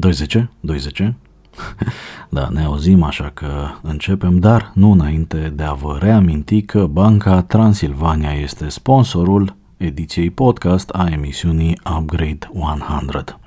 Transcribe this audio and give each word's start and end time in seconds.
20? 0.00 0.48
20? 0.60 1.02
Da, 2.28 2.48
ne 2.52 2.64
auzim, 2.64 3.02
așa 3.02 3.30
că 3.34 3.68
începem, 3.82 4.38
dar 4.38 4.70
nu 4.74 4.90
înainte 4.90 5.52
de 5.56 5.62
a 5.62 5.72
vă 5.72 5.98
reaminti 6.00 6.62
că 6.62 6.86
Banca 6.86 7.42
Transilvania 7.42 8.32
este 8.32 8.68
sponsorul 8.68 9.56
ediției 9.76 10.30
podcast 10.30 10.88
a 10.88 11.08
emisiunii 11.10 11.80
Upgrade 11.98 12.50
100. 12.52 13.40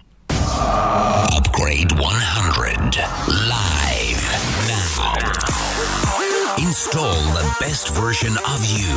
Upgrade 1.38 1.94
100 1.94 3.00
live 3.28 4.24
now. 4.68 5.14
Install 6.58 7.22
the 7.34 7.66
best 7.66 7.92
version 7.92 8.34
of 8.54 8.60
you. 8.78 8.92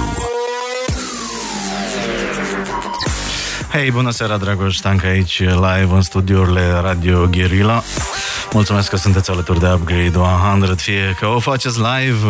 Hei, 3.71 3.91
bună 3.91 4.11
seara, 4.11 4.37
Dragoș 4.37 4.77
Stanca 4.77 5.09
aici, 5.09 5.39
live 5.39 5.89
în 5.91 6.03
studiourile 6.03 6.81
Radio 6.83 7.27
Guerilla. 7.27 7.83
Mulțumesc 8.53 8.91
că 8.91 8.97
sunteți 8.97 9.31
alături 9.31 9.61
de 9.61 9.67
Upgrade 9.67 10.19
100, 10.19 10.75
fie 10.75 11.17
că 11.21 11.27
o 11.27 11.39
faceți 11.39 11.79
live, 11.79 12.27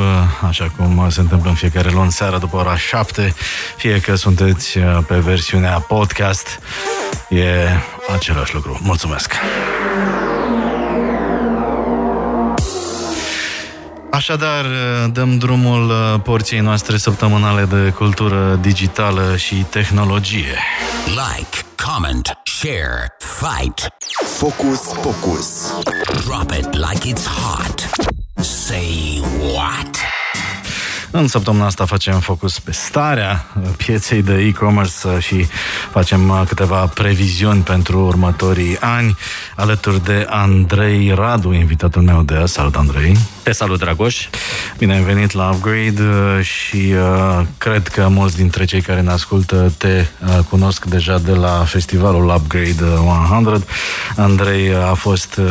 așa 0.49 0.73
cum 0.77 1.07
se 1.11 1.21
întâmplă 1.21 1.49
în 1.49 1.55
fiecare 1.55 1.91
luni 1.91 2.13
seara 2.13 2.39
după 2.39 2.57
ora 2.57 2.77
7, 2.77 3.35
fie 3.77 4.01
că 4.01 4.15
sunteți 4.15 4.79
pe 4.79 5.17
versiunea 5.17 5.79
podcast. 5.79 6.61
E 7.29 7.69
același 8.15 8.55
lucru. 8.55 8.79
Mulțumesc! 8.83 9.33
Așadar, 14.17 14.67
dăm 15.13 15.39
drumul 15.39 16.21
porției 16.25 16.61
noastre 16.61 16.97
săptămânale 16.97 17.65
de 17.65 17.91
cultură 17.91 18.59
digitală 18.61 19.37
și 19.37 19.55
tehnologie. 19.55 20.59
Like, 21.07 21.67
comment, 21.85 22.39
share, 22.45 23.17
fight. 23.19 23.89
Focus, 24.39 24.81
focus. 24.81 25.73
Drop 26.25 26.51
it 26.51 26.75
like 26.75 27.13
it's 27.13 27.27
hot. 27.27 27.89
Say 28.41 29.23
what? 29.55 30.16
În 31.19 31.29
săptămâna 31.29 31.67
asta 31.67 31.85
facem 31.85 32.21
focus 32.21 32.59
pe 32.59 32.73
starea 32.73 33.47
pieței 33.77 34.23
de 34.23 34.35
e-commerce 34.35 35.19
și 35.19 35.47
facem 35.91 36.45
câteva 36.49 36.87
previziuni 36.87 37.61
pentru 37.61 38.01
următorii 38.01 38.79
ani 38.81 39.17
alături 39.57 40.05
de 40.05 40.27
Andrei 40.31 41.13
Radu, 41.15 41.53
invitatul 41.53 42.03
meu 42.03 42.23
de 42.23 42.35
azi. 42.35 42.53
Salut, 42.53 42.77
Andrei! 42.77 43.17
Te 43.43 43.53
salut, 43.53 43.79
Dragoș! 43.79 44.29
Bine 44.79 44.95
ai 44.95 45.01
venit 45.01 45.33
la 45.33 45.51
Upgrade 45.51 46.43
și 46.43 46.77
uh, 46.77 47.47
cred 47.59 47.89
că 47.89 48.09
mulți 48.09 48.37
dintre 48.37 48.65
cei 48.65 48.81
care 48.81 49.01
ne 49.01 49.11
ascultă 49.11 49.73
te 49.79 50.07
uh, 50.27 50.39
cunosc 50.49 50.85
deja 50.85 51.19
de 51.19 51.33
la 51.33 51.65
festivalul 51.67 52.35
Upgrade 52.37 52.85
100. 53.33 53.65
Andrei 54.17 54.75
a 54.75 54.95
fost 54.95 55.37
uh, 55.37 55.45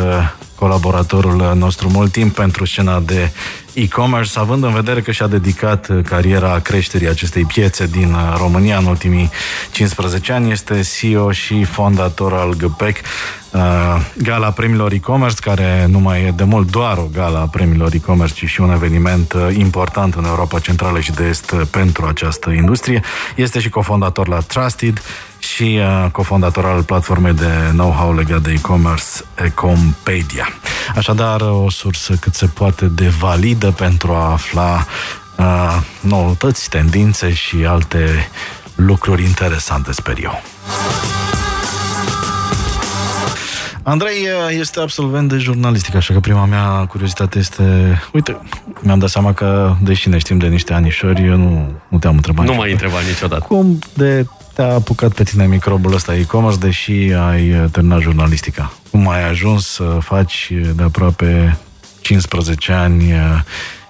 colaboratorul 0.55 1.53
nostru 1.55 1.89
mult 1.89 2.11
timp 2.11 2.35
pentru 2.35 2.65
scena 2.65 2.99
de 2.99 3.31
e-commerce, 3.75 4.39
având 4.39 4.63
în 4.63 4.73
vedere 4.73 5.01
că 5.01 5.11
și-a 5.11 5.27
dedicat 5.27 5.89
cariera 6.03 6.59
creșterii 6.59 7.07
acestei 7.07 7.45
piețe 7.45 7.85
din 7.85 8.13
uh, 8.13 8.35
România 8.37 8.77
în 8.77 8.85
ultimii 8.85 9.29
15 9.71 10.31
ani, 10.31 10.51
este 10.51 10.81
CEO 10.99 11.31
și 11.31 11.63
fondator 11.63 12.33
al 12.33 12.53
GPEC, 12.53 12.97
uh, 13.51 13.61
gala 14.17 14.51
premiilor 14.51 14.91
e-commerce, 14.91 15.39
care 15.39 15.85
nu 15.89 15.99
mai 15.99 16.23
e 16.23 16.33
de 16.35 16.43
mult 16.43 16.71
doar 16.71 16.97
o 16.97 17.07
gala 17.13 17.39
premiilor 17.39 17.93
e-commerce, 17.93 18.45
ci 18.45 18.49
și 18.49 18.61
un 18.61 18.71
eveniment 18.71 19.33
uh, 19.33 19.55
important 19.57 20.13
în 20.13 20.25
Europa 20.25 20.59
Centrală 20.59 20.99
și 20.99 21.11
de 21.11 21.23
Est 21.27 21.55
pentru 21.71 22.05
această 22.05 22.49
industrie. 22.49 23.01
Este 23.35 23.59
și 23.59 23.69
cofondator 23.69 24.27
la 24.27 24.39
Trusted, 24.39 25.01
și 25.45 25.79
uh, 25.79 26.11
cofondator 26.11 26.65
al 26.65 26.83
platformei 26.83 27.33
de 27.33 27.51
know-how 27.71 28.13
legat 28.13 28.41
de 28.41 28.51
e-commerce 28.51 29.05
Ecompedia. 29.35 30.47
Așadar, 30.95 31.41
o 31.41 31.69
sursă 31.69 32.13
cât 32.13 32.33
se 32.33 32.45
poate 32.45 32.85
de 32.85 33.07
validă 33.07 33.71
pentru 33.71 34.11
a 34.11 34.31
afla 34.31 34.85
uh, 35.37 35.81
noutăți, 35.99 36.69
tendințe 36.69 37.33
și 37.33 37.55
alte 37.67 38.29
lucruri 38.75 39.23
interesante, 39.23 39.91
sper 39.91 40.15
eu. 40.23 40.41
Andrei 43.83 44.21
uh, 44.21 44.57
este 44.59 44.79
absolvent 44.79 45.29
de 45.29 45.37
jurnalistică, 45.37 45.97
așa 45.97 46.13
că 46.13 46.19
prima 46.19 46.45
mea 46.45 46.85
curiozitate 46.85 47.39
este... 47.39 47.63
Uite, 48.13 48.37
mi-am 48.81 48.99
dat 48.99 49.09
seama 49.09 49.33
că, 49.33 49.75
deși 49.81 50.09
ne 50.09 50.17
știm 50.17 50.37
de 50.37 50.47
niște 50.47 50.73
anișori, 50.73 51.25
eu 51.25 51.35
nu, 51.35 51.71
nu 51.87 51.97
te-am 51.97 52.15
întrebat. 52.15 52.45
Nu 52.45 52.53
m-ai 52.53 52.71
întrebat 52.71 53.03
niciodată. 53.05 53.45
Cum 53.47 53.79
de 53.93 54.25
te-a 54.55 54.73
apucat 54.73 55.13
pe 55.13 55.23
tine 55.23 55.47
microbul 55.47 55.93
ăsta 55.93 56.15
e-commerce, 56.15 56.57
deși 56.57 56.91
ai 57.27 57.69
terminat 57.71 57.99
jurnalistica? 57.99 58.73
Cum 58.91 59.09
ai 59.09 59.29
ajuns 59.29 59.67
să 59.67 59.97
faci 60.01 60.51
de 60.75 60.83
aproape 60.83 61.57
15 62.01 62.71
ani 62.71 63.13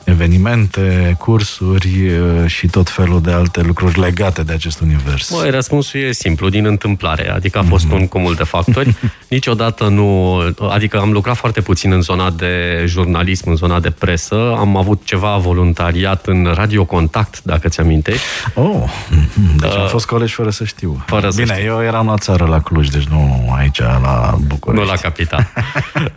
evenimente, 0.05 1.15
cursuri 1.19 2.11
și 2.45 2.67
tot 2.67 2.89
felul 2.89 3.21
de 3.21 3.31
alte 3.31 3.61
lucruri 3.61 3.99
legate 3.99 4.43
de 4.43 4.53
acest 4.53 4.79
univers? 4.79 5.31
Băi, 5.31 5.49
răspunsul 5.49 5.99
e 5.99 6.11
simplu, 6.11 6.49
din 6.49 6.65
întâmplare. 6.65 7.29
Adică 7.29 7.57
a 7.57 7.63
fost 7.63 7.87
mm-hmm. 7.87 7.91
un 7.91 8.07
cumul 8.07 8.35
de 8.35 8.43
factori. 8.43 8.95
Niciodată 9.27 9.87
nu... 9.87 10.39
Adică 10.69 10.99
am 10.99 11.11
lucrat 11.11 11.35
foarte 11.35 11.61
puțin 11.61 11.91
în 11.91 12.01
zona 12.01 12.29
de 12.29 12.83
jurnalism, 12.87 13.49
în 13.49 13.55
zona 13.55 13.79
de 13.79 13.89
presă. 13.89 14.55
Am 14.57 14.77
avut 14.77 15.01
ceva 15.05 15.37
voluntariat 15.37 16.27
în 16.27 16.51
Radio 16.53 16.85
Contact, 16.85 17.43
dacă 17.43 17.67
ți 17.67 17.79
amintești. 17.79 18.23
Oh, 18.53 18.83
mhm. 19.09 19.57
deci 19.59 19.71
uh, 19.71 19.79
am 19.79 19.87
fost 19.87 20.05
colegi 20.05 20.33
fără 20.33 20.49
să 20.49 20.63
știu. 20.63 21.03
Fără 21.05 21.29
Bine, 21.35 21.45
să 21.45 21.53
știu. 21.53 21.65
eu 21.65 21.83
eram 21.83 22.05
la 22.05 22.17
țară, 22.17 22.45
la 22.45 22.61
Cluj, 22.61 22.87
deci 22.87 23.03
nu 23.03 23.53
aici, 23.57 23.79
la 23.79 24.37
București. 24.47 24.85
Nu 24.85 24.91
la 24.91 24.97
capital. 24.97 25.47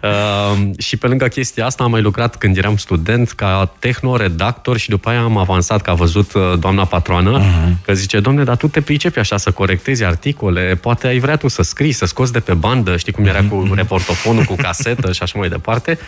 uh, 0.03 0.70
și 0.78 0.97
pe 0.97 1.06
lângă 1.06 1.26
chestia 1.26 1.66
asta 1.66 1.84
am 1.84 1.91
mai 1.91 2.00
lucrat 2.00 2.37
când 2.37 2.56
eram 2.56 2.76
student 2.76 3.31
ca 3.31 3.70
tehnoredactor 3.78 4.77
și 4.77 4.89
după 4.89 5.09
aia 5.09 5.21
am 5.21 5.37
avansat, 5.37 5.83
că 5.83 5.91
a 5.91 5.94
văzut 5.94 6.33
uh, 6.33 6.43
doamna 6.59 6.84
patroană, 6.84 7.41
uh-huh. 7.41 7.84
că 7.84 7.93
zice, 7.93 8.21
domne, 8.21 8.44
dar 8.44 8.56
tu 8.56 8.69
te 8.69 8.81
pricepi 8.81 9.19
așa 9.19 9.37
să 9.37 9.50
corectezi 9.50 10.05
articole, 10.05 10.78
poate 10.81 11.06
ai 11.06 11.19
vrea 11.19 11.37
tu 11.37 11.49
să 11.49 11.62
scrii, 11.62 11.93
să 11.93 12.06
scoți 12.06 12.33
de 12.33 12.41
pe 12.41 12.55
bandă, 12.55 12.97
știi 12.97 13.12
cum 13.12 13.25
era 13.25 13.43
cu 13.44 13.72
reportofonul, 13.75 14.44
cu 14.44 14.55
casetă 14.55 15.12
și 15.12 15.22
așa 15.22 15.38
mai 15.38 15.49
departe. 15.49 15.99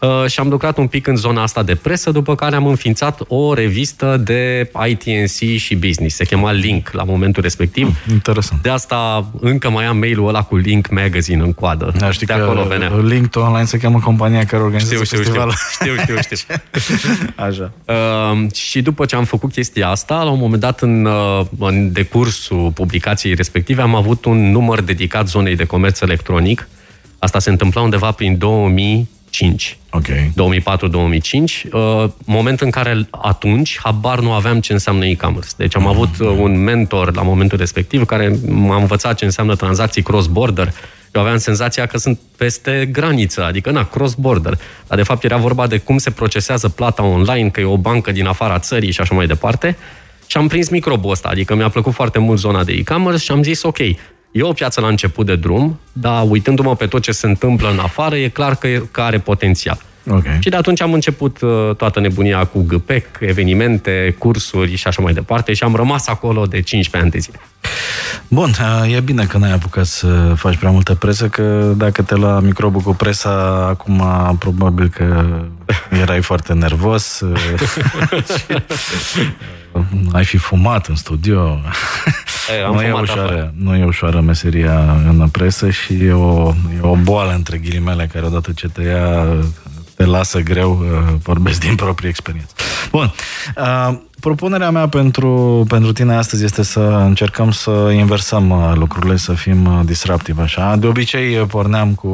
Uh, 0.00 0.26
și 0.26 0.40
am 0.40 0.48
lucrat 0.48 0.78
un 0.78 0.86
pic 0.86 1.06
în 1.06 1.16
zona 1.16 1.42
asta 1.42 1.62
de 1.62 1.74
presă, 1.74 2.10
după 2.10 2.34
care 2.34 2.56
am 2.56 2.66
înființat 2.66 3.20
o 3.28 3.54
revistă 3.54 4.16
de 4.24 4.70
ITNC 4.88 5.58
și 5.58 5.74
business. 5.74 6.16
Se 6.16 6.24
chema 6.24 6.52
Link 6.52 6.90
la 6.92 7.02
momentul 7.04 7.42
respectiv. 7.42 7.86
Mm, 7.86 8.12
interesant. 8.12 8.62
De 8.62 8.68
asta 8.68 9.26
încă 9.40 9.70
mai 9.70 9.84
am 9.84 9.96
mailul 9.96 10.28
ăla 10.28 10.42
cu 10.42 10.56
Link 10.56 10.88
Magazine 10.90 11.42
în 11.42 11.52
coadă. 11.52 11.92
Da, 11.98 12.10
știi 12.10 12.26
de 12.26 12.32
că 12.32 12.42
acolo 12.42 12.64
venea. 12.64 12.96
Link 13.02 13.36
Online 13.36 13.64
se 13.64 13.78
cheamă 13.78 14.00
compania 14.00 14.44
care 14.44 14.62
organizează 14.62 15.04
știu, 15.04 15.16
știu, 15.16 15.18
festivalul. 15.18 15.54
Știu, 15.80 15.94
știu, 15.96 16.16
știu. 16.20 16.36
știu. 16.96 17.10
Așa. 17.36 17.72
Uh, 17.84 18.52
și 18.52 18.82
după 18.82 19.04
ce 19.04 19.16
am 19.16 19.24
făcut 19.24 19.52
chestia 19.52 19.88
asta, 19.88 20.22
la 20.22 20.30
un 20.30 20.38
moment 20.38 20.60
dat 20.60 20.80
în, 20.80 21.04
uh, 21.04 21.46
în 21.58 21.92
decursul 21.92 22.70
publicației 22.74 23.34
respective 23.34 23.82
am 23.82 23.94
avut 23.94 24.24
un 24.24 24.50
număr 24.50 24.80
dedicat 24.80 25.28
zonei 25.28 25.56
de 25.56 25.64
comerț 25.64 26.00
electronic. 26.00 26.68
Asta 27.18 27.38
se 27.38 27.50
întâmpla 27.50 27.80
undeva 27.80 28.10
prin 28.10 28.38
2000 28.38 29.08
2005. 29.30 29.78
Okay. 29.90 30.32
2004-2005, 30.34 31.72
uh, 31.72 32.04
moment 32.24 32.60
în 32.60 32.70
care 32.70 33.08
atunci 33.10 33.78
habar 33.82 34.20
nu 34.20 34.32
aveam 34.32 34.60
ce 34.60 34.72
înseamnă 34.72 35.06
e-commerce. 35.06 35.50
Deci 35.56 35.76
am 35.76 35.86
avut 35.86 36.18
uh, 36.18 36.28
un 36.38 36.62
mentor 36.62 37.14
la 37.14 37.22
momentul 37.22 37.58
respectiv 37.58 38.04
care 38.04 38.38
m-a 38.46 38.76
învățat 38.76 39.16
ce 39.16 39.24
înseamnă 39.24 39.56
tranzacții 39.56 40.02
cross-border. 40.02 40.72
Eu 41.12 41.20
aveam 41.20 41.38
senzația 41.38 41.86
că 41.86 41.98
sunt 41.98 42.18
peste 42.36 42.88
graniță, 42.92 43.44
adică 43.44 43.70
na, 43.70 43.84
cross-border. 43.84 44.58
Dar 44.86 44.96
de 44.96 45.02
fapt 45.02 45.24
era 45.24 45.36
vorba 45.36 45.66
de 45.66 45.78
cum 45.78 45.98
se 45.98 46.10
procesează 46.10 46.68
plata 46.68 47.02
online, 47.02 47.48
că 47.48 47.60
e 47.60 47.64
o 47.64 47.76
bancă 47.76 48.12
din 48.12 48.26
afara 48.26 48.58
țării 48.58 48.90
și 48.90 49.00
așa 49.00 49.14
mai 49.14 49.26
departe. 49.26 49.76
Și 50.26 50.36
am 50.36 50.48
prins 50.48 50.68
microbul 50.68 51.10
ăsta, 51.10 51.28
adică 51.28 51.54
mi-a 51.54 51.68
plăcut 51.68 51.92
foarte 51.92 52.18
mult 52.18 52.38
zona 52.38 52.64
de 52.64 52.72
e-commerce 52.72 53.22
și 53.24 53.30
am 53.30 53.42
zis 53.42 53.62
ok, 53.62 53.78
E 54.38 54.42
o 54.42 54.52
piață 54.52 54.80
la 54.80 54.88
început 54.88 55.26
de 55.26 55.36
drum, 55.36 55.80
dar 55.92 56.24
uitându-mă 56.28 56.76
pe 56.76 56.86
tot 56.86 57.02
ce 57.02 57.12
se 57.12 57.26
întâmplă 57.26 57.70
în 57.70 57.78
afară, 57.78 58.16
e 58.16 58.28
clar 58.28 58.54
că, 58.54 58.68
e, 58.68 58.82
că 58.90 59.00
are 59.00 59.18
potențial. 59.18 59.78
Okay. 60.10 60.36
Și 60.40 60.48
de 60.48 60.56
atunci 60.56 60.80
am 60.80 60.92
început 60.92 61.40
uh, 61.40 61.74
toată 61.76 62.00
nebunia 62.00 62.44
cu 62.44 62.64
GPEC, 62.68 63.06
evenimente, 63.20 64.14
cursuri 64.18 64.76
și 64.76 64.86
așa 64.86 65.02
mai 65.02 65.12
departe 65.12 65.52
și 65.52 65.62
am 65.62 65.74
rămas 65.74 66.06
acolo 66.06 66.46
de 66.46 66.60
15 66.60 66.96
ani 66.96 67.10
de 67.10 67.18
zile. 67.18 67.40
Bun, 68.28 68.50
uh, 68.84 68.94
e 68.94 69.00
bine 69.00 69.24
că 69.24 69.38
n-ai 69.38 69.52
apucat 69.52 69.86
să 69.86 70.32
faci 70.36 70.56
prea 70.56 70.70
multă 70.70 70.94
presă, 70.94 71.28
că 71.28 71.72
dacă 71.76 72.02
te 72.02 72.16
la 72.16 72.40
microbul 72.40 72.80
cu 72.80 72.94
presa, 72.94 73.66
acum 73.68 74.02
probabil 74.38 74.88
că 74.88 75.26
erai 76.00 76.20
foarte 76.20 76.52
nervos. 76.52 77.22
ai 80.12 80.24
fi 80.24 80.36
fumat 80.36 80.86
în 80.86 80.94
studio. 80.94 81.60
E, 82.58 82.64
am 82.64 82.74
nu, 82.74 82.82
e 82.82 82.92
ușoară, 82.92 83.54
nu 83.56 83.76
e 83.76 83.84
ușoară 83.84 84.20
meseria 84.20 84.96
în 85.08 85.28
presă 85.28 85.70
și 85.70 86.04
e 86.04 86.12
o, 86.12 86.52
e 86.76 86.80
o 86.80 86.96
boală 86.96 87.32
între 87.32 87.58
ghilimele 87.58 88.08
care 88.12 88.26
odată 88.26 88.52
ce 88.52 88.68
te 88.68 88.82
ia 88.82 89.26
te 89.98 90.04
lasă 90.04 90.40
greu, 90.40 90.78
uh, 90.78 91.14
vorbesc 91.22 91.60
din 91.60 91.74
proprie 91.74 92.08
experiență. 92.08 92.52
Bun. 92.90 93.12
Uh, 94.18 94.28
propunerea 94.28 94.70
mea 94.70 94.88
pentru, 94.88 95.64
pentru 95.68 95.92
tine 95.92 96.14
astăzi 96.14 96.44
este 96.44 96.62
să 96.62 96.80
încercăm 96.80 97.50
să 97.50 97.92
inversăm 97.96 98.50
uh, 98.50 98.72
lucrurile, 98.74 99.16
să 99.16 99.32
fim 99.32 99.64
uh, 99.66 99.80
disruptivi 99.84 100.40
așa. 100.40 100.76
De 100.76 100.86
obicei 100.86 101.34
porneam 101.34 101.94
cu 101.94 102.08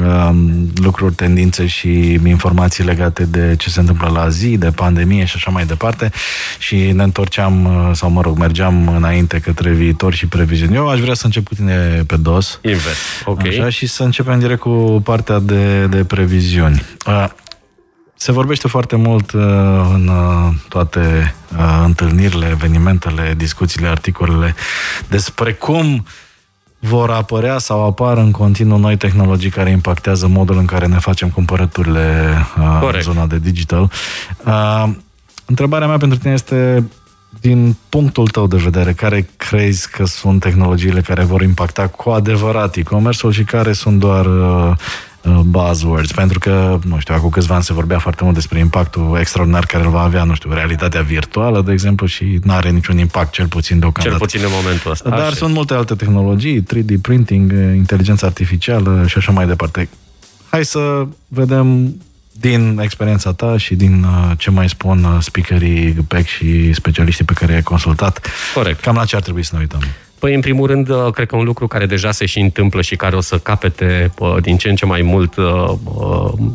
uh, 0.00 0.30
lucruri, 0.74 1.14
tendințe 1.14 1.66
și 1.66 2.20
informații 2.26 2.84
legate 2.84 3.24
de 3.24 3.54
ce 3.58 3.70
se 3.70 3.80
întâmplă 3.80 4.10
la 4.14 4.28
zi, 4.28 4.56
de 4.58 4.70
pandemie 4.70 5.24
și 5.24 5.32
așa 5.36 5.50
mai 5.50 5.64
departe 5.64 6.10
și 6.58 6.76
ne 6.76 7.02
întorceam, 7.02 7.64
uh, 7.64 7.90
sau 7.94 8.10
mă 8.10 8.20
rog, 8.20 8.38
mergeam 8.38 8.88
înainte 8.96 9.38
către 9.38 9.70
viitor 9.70 10.14
și 10.14 10.26
previziuni. 10.26 10.74
Eu 10.74 10.88
aș 10.88 11.00
vrea 11.00 11.14
să 11.14 11.26
încep 11.26 11.44
cu 11.44 11.54
tine 11.54 12.04
pe 12.06 12.16
dos. 12.16 12.58
Invers, 12.62 12.98
ok. 13.24 13.46
Așa, 13.46 13.68
și 13.68 13.86
să 13.86 14.02
începem 14.02 14.38
direct 14.38 14.60
cu 14.60 15.00
partea 15.04 15.38
de, 15.38 15.86
de 15.86 16.04
previziuni. 16.04 16.82
Uh, 17.06 17.26
se 18.22 18.32
vorbește 18.32 18.68
foarte 18.68 18.96
mult 18.96 19.32
uh, 19.32 19.42
în 19.94 20.08
uh, 20.08 20.54
toate 20.68 21.34
uh, 21.56 21.82
întâlnirile, 21.84 22.48
evenimentele, 22.50 23.34
discuțiile, 23.36 23.88
articolele 23.88 24.54
despre 25.08 25.52
cum 25.52 26.06
vor 26.78 27.10
apărea 27.10 27.58
sau 27.58 27.86
apar 27.86 28.16
în 28.16 28.30
continuu 28.30 28.78
noi 28.78 28.96
tehnologii 28.96 29.50
care 29.50 29.70
impactează 29.70 30.26
modul 30.26 30.58
în 30.58 30.64
care 30.64 30.86
ne 30.86 30.98
facem 30.98 31.28
cumpărăturile 31.28 32.36
uh, 32.58 32.90
în 32.92 33.00
zona 33.00 33.26
de 33.26 33.38
digital. 33.38 33.90
Uh, 34.44 34.84
întrebarea 35.46 35.88
mea 35.88 35.96
pentru 35.96 36.18
tine 36.18 36.32
este 36.32 36.84
din 37.40 37.76
punctul 37.88 38.28
tău 38.28 38.46
de 38.46 38.56
vedere, 38.56 38.92
care 38.92 39.28
crezi 39.36 39.90
că 39.90 40.04
sunt 40.04 40.40
tehnologiile 40.40 41.00
care 41.00 41.24
vor 41.24 41.42
impacta 41.42 41.86
cu 41.86 42.10
adevărat 42.10 42.76
e-commerce-ul 42.76 43.32
și 43.32 43.44
care 43.44 43.72
sunt 43.72 43.98
doar 43.98 44.26
uh, 44.26 44.72
Uh, 44.72 45.11
buzzwords, 45.30 46.12
pentru 46.12 46.38
că, 46.38 46.78
nu 46.84 46.98
știu, 46.98 47.14
acum 47.14 47.30
câțiva 47.30 47.54
ani 47.54 47.64
se 47.64 47.72
vorbea 47.72 47.98
foarte 47.98 48.24
mult 48.24 48.34
despre 48.34 48.58
impactul 48.58 49.16
extraordinar 49.20 49.66
care 49.66 49.84
îl 49.84 49.90
va 49.90 50.00
avea, 50.00 50.24
nu 50.24 50.34
știu, 50.34 50.52
realitatea 50.52 51.02
virtuală, 51.02 51.62
de 51.62 51.72
exemplu, 51.72 52.06
și 52.06 52.38
nu 52.42 52.52
are 52.52 52.70
niciun 52.70 52.98
impact, 52.98 53.32
cel 53.32 53.46
puțin 53.46 53.78
deocamdată. 53.78 54.16
Cel 54.16 54.26
puțin 54.26 54.40
în 54.44 54.62
momentul 54.62 54.90
ăsta. 54.90 55.08
Dar 55.08 55.18
așa. 55.18 55.34
sunt 55.34 55.54
multe 55.54 55.74
alte 55.74 55.94
tehnologii, 55.94 56.62
3D 56.62 57.00
printing, 57.02 57.52
uh, 57.52 57.74
inteligența 57.76 58.26
artificială 58.26 59.04
și 59.06 59.18
așa 59.18 59.32
mai 59.32 59.46
departe. 59.46 59.88
Hai 60.50 60.64
să 60.64 61.06
vedem 61.28 61.94
din 62.32 62.78
experiența 62.82 63.32
ta 63.32 63.56
și 63.56 63.74
din 63.74 64.02
uh, 64.02 64.30
ce 64.38 64.50
mai 64.50 64.68
spun 64.68 65.18
speakerii 65.20 65.92
PEC 65.92 66.26
și 66.26 66.72
specialiștii 66.72 67.24
pe 67.24 67.32
care 67.32 67.52
i-ai 67.52 67.62
consultat, 67.62 68.26
Corect. 68.54 68.80
cam 68.80 68.94
la 68.94 69.04
ce 69.04 69.16
ar 69.16 69.22
trebui 69.22 69.44
să 69.44 69.50
ne 69.54 69.60
uităm. 69.60 69.80
Păi, 70.22 70.34
în 70.34 70.40
primul 70.40 70.66
rând, 70.66 70.88
uh, 70.88 71.12
cred 71.12 71.26
că 71.26 71.36
un 71.36 71.44
lucru 71.44 71.66
care 71.66 71.86
deja 71.86 72.10
se 72.10 72.26
și 72.26 72.40
întâmplă 72.40 72.82
și 72.82 72.96
care 72.96 73.16
o 73.16 73.20
să 73.20 73.38
capete 73.38 74.12
uh, 74.18 74.36
din 74.40 74.56
ce 74.56 74.68
în 74.68 74.74
ce 74.74 74.86
mai 74.86 75.02
mult, 75.02 75.36
uh, 75.36 75.72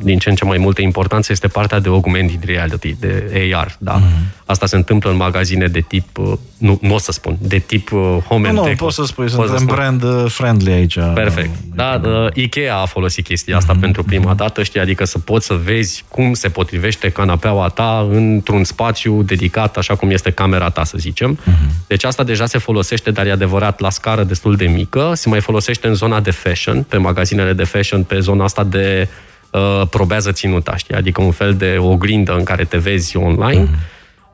din 0.04 0.18
ce 0.18 0.30
în 0.30 0.36
ce 0.36 0.46
mai 0.46 0.58
multă 0.58 0.82
importanță 0.82 1.32
este 1.32 1.48
partea 1.48 1.80
de 1.80 1.90
augmented 1.90 2.44
reality, 2.44 2.96
de 3.00 3.52
AR, 3.54 3.76
da? 3.80 4.00
Mm-hmm. 4.00 4.46
Asta 4.46 4.66
se 4.66 4.76
întâmplă 4.76 5.10
în 5.10 5.16
magazine 5.16 5.68
de 5.68 5.80
tip, 5.80 6.20
nu, 6.58 6.78
nu 6.82 6.94
o 6.94 6.98
să 6.98 7.12
spun, 7.12 7.38
de 7.42 7.58
tip 7.58 7.90
home 8.28 8.52
nu, 8.52 8.60
and 8.60 8.70
Nu, 8.70 8.76
poți 8.76 8.96
să 8.96 9.06
spui, 9.06 9.30
suntem 9.30 9.66
brand 9.66 10.04
friendly 10.28 10.72
aici. 10.72 10.98
Perfect. 11.14 11.50
Da, 11.76 12.02
Ikea 12.34 12.82
a 12.82 12.86
folosit 12.86 13.26
chestia 13.26 13.58
asta 13.58 13.76
mm-hmm. 13.76 13.80
pentru 13.80 14.04
prima 14.04 14.34
dată, 14.34 14.64
știi, 14.64 14.80
adică 14.80 15.06
să 15.06 15.20
poți 15.20 15.46
să 15.46 15.54
vezi 15.64 16.04
cum 16.08 16.34
se 16.34 16.50
potrivește 16.50 17.10
canapeaua 17.10 17.68
ta 17.68 18.08
într-un 18.12 18.64
spațiu 18.64 19.22
dedicat, 19.22 19.78
așa 19.78 19.96
cum 19.96 20.10
este 20.10 20.32
camera 20.32 20.70
ta, 20.70 20.84
să 20.84 20.98
zicem. 20.98 21.40
Mm-hmm. 21.40 21.88
Deci 21.88 22.04
asta 22.04 22.24
deja 22.24 22.46
se 22.46 22.58
folosește, 22.58 23.12
dar 23.12 23.26
e 23.26 23.32
adevărat 23.32 23.56
adevărat 23.58 23.80
la 23.80 23.90
scară 23.90 24.24
destul 24.24 24.56
de 24.56 24.66
mică, 24.66 25.12
se 25.14 25.30
mai 25.30 25.42
folosește 25.42 25.88
în 25.88 25.94
zona 25.94 26.20
de 26.20 26.32
fashion, 26.32 26.84
pe 26.84 26.98
magazinele 26.98 27.54
de 27.54 27.64
fashion, 27.64 28.04
pe 28.04 28.20
zona 28.20 28.44
asta 28.44 28.64
de 28.64 29.08
uh, 29.52 29.88
probează 29.90 30.32
ținuta, 30.32 30.76
știi? 30.76 30.96
Adică 30.96 31.22
un 31.22 31.32
fel 31.32 31.54
de 31.54 31.78
oglindă 31.80 32.36
în 32.38 32.44
care 32.44 32.64
te 32.64 32.78
vezi 32.78 33.18
online. 33.18 33.62
Mm. 33.62 33.76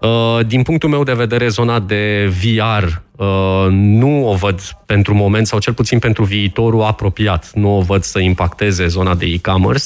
Uh, 0.04 0.40
din 0.48 0.62
punctul 0.62 0.90
meu 0.90 1.04
de 1.04 1.14
vedere, 1.14 1.48
zona 1.48 1.80
de 1.80 2.34
VR 2.42 2.84
uh, 3.16 3.68
nu 3.70 4.30
o 4.30 4.36
văd 4.36 4.62
pentru 4.86 5.14
moment, 5.14 5.48
sau 5.48 5.60
cel 5.60 5.74
puțin 5.74 6.00
pentru 6.00 6.24
viitorul 6.24 6.82
apropiat, 6.82 7.52
nu 7.54 7.78
o 7.78 7.82
văd 7.82 8.04
să 8.04 8.20
impacteze 8.20 8.88
zona 8.88 9.16
de 9.16 9.26
e-commerce. 9.26 9.84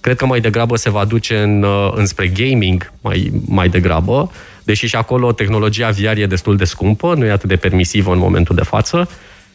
Cred 0.00 0.16
că 0.16 0.26
mai 0.26 0.40
degrabă 0.40 0.76
se 0.76 0.90
va 0.90 1.04
duce 1.04 1.38
în, 1.38 1.62
uh, 1.62 1.92
înspre 1.94 2.26
gaming 2.28 2.92
mai, 3.00 3.32
mai 3.46 3.68
degrabă 3.68 4.32
deși 4.62 4.86
și 4.86 4.96
acolo 4.96 5.32
tehnologia 5.32 5.90
VR 5.90 6.16
e 6.16 6.26
destul 6.26 6.56
de 6.56 6.64
scumpă, 6.64 7.14
nu 7.14 7.24
e 7.24 7.30
atât 7.30 7.48
de 7.48 7.56
permisivă 7.56 8.12
în 8.12 8.18
momentul 8.18 8.54
de 8.54 8.62
față. 8.62 9.10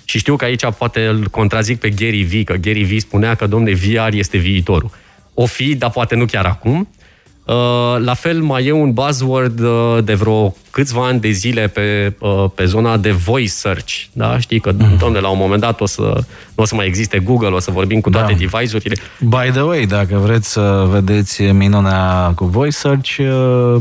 Și 0.06 0.18
știu 0.18 0.36
că 0.36 0.46
aici 0.46 0.66
poate 0.78 1.06
îl 1.06 1.28
contrazic 1.28 1.80
pe 1.80 1.90
Gary 1.90 2.24
V, 2.24 2.44
că 2.44 2.54
Gary 2.54 2.84
V 2.84 3.00
spunea 3.00 3.36
că, 3.36 3.48
domne, 3.48 3.74
VR 3.74 4.14
este 4.14 4.38
viitorul. 4.38 4.90
O 5.34 5.46
fi, 5.46 5.76
dar 5.76 5.90
poate 5.90 6.16
nu 6.16 6.26
chiar 6.26 6.46
acum. 6.46 6.80
Uh, 6.80 7.03
la 7.46 8.14
fel, 8.14 8.42
mai 8.42 8.68
e 8.68 8.72
un 8.72 8.94
buzzword 8.94 9.60
uh, 9.60 10.02
de 10.02 10.16
vreo 10.16 10.56
câțiva 10.74 11.06
ani 11.06 11.20
de 11.20 11.30
zile 11.30 11.68
pe, 11.68 12.14
uh, 12.20 12.46
pe 12.56 12.66
zona 12.66 12.98
de 12.98 13.12
voice 13.12 13.50
search. 13.50 13.94
Da? 14.12 14.40
Știi 14.40 14.60
că, 14.60 14.72
mm. 14.78 14.96
domne, 14.98 15.20
la 15.20 15.30
un 15.30 15.38
moment 15.38 15.62
dat 15.62 15.82
o 15.82 15.86
să, 15.86 16.02
nu 16.56 16.64
o 16.64 16.66
să 16.66 16.76
mai 16.76 16.86
existe 16.86 17.20
Google, 17.20 17.48
o 17.48 17.60
să 17.60 17.72
vorbim 17.72 18.02
cu 18.02 18.10
toate 18.10 18.32
da. 18.32 18.38
device-urile. 18.38 18.96
By 19.20 19.50
the 19.52 19.62
way, 19.62 19.86
dacă 19.86 20.18
vreți 20.18 20.52
să 20.52 20.88
vedeți 20.90 21.42
minunea 21.42 22.32
cu 22.36 22.46
voice 22.46 22.76
search, 22.78 23.20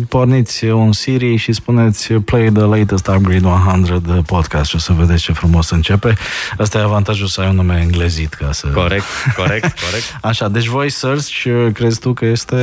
porniți 0.08 0.64
un 0.64 0.92
Siri 0.92 1.36
și 1.36 1.52
spuneți 1.52 2.12
play 2.12 2.50
the 2.52 2.62
latest 2.62 3.06
upgrade 3.06 3.46
100 3.46 4.22
podcast 4.26 4.68
și 4.68 4.76
o 4.76 4.78
să 4.78 4.92
vedeți 4.92 5.22
ce 5.22 5.32
frumos 5.32 5.70
începe. 5.70 6.14
Asta 6.58 6.78
e 6.78 6.82
avantajul 6.82 7.26
să 7.26 7.40
ai 7.40 7.48
un 7.48 7.54
nume 7.54 7.80
englezit 7.82 8.34
ca 8.34 8.52
să... 8.52 8.66
Corect, 8.66 9.04
corect, 9.36 9.80
corect. 9.80 10.18
Așa, 10.30 10.48
deci 10.48 10.66
voice 10.66 10.94
search 10.94 11.46
crezi 11.72 12.00
tu 12.00 12.12
că 12.12 12.24
este... 12.24 12.56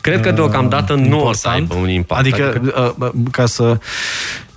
Cred 0.00 0.20
că 0.20 0.30
deocamdată 0.30 0.92
uh, 0.92 1.06
nu 1.06 1.26
o 1.26 1.32
să 1.32 1.48
aibă 1.48 1.74
un 1.74 1.88
impact. 1.88 2.20
Adică, 2.20 2.52
adică... 2.56 2.94
Uh, 2.98 3.10
ca 3.30 3.46
să 3.46 3.53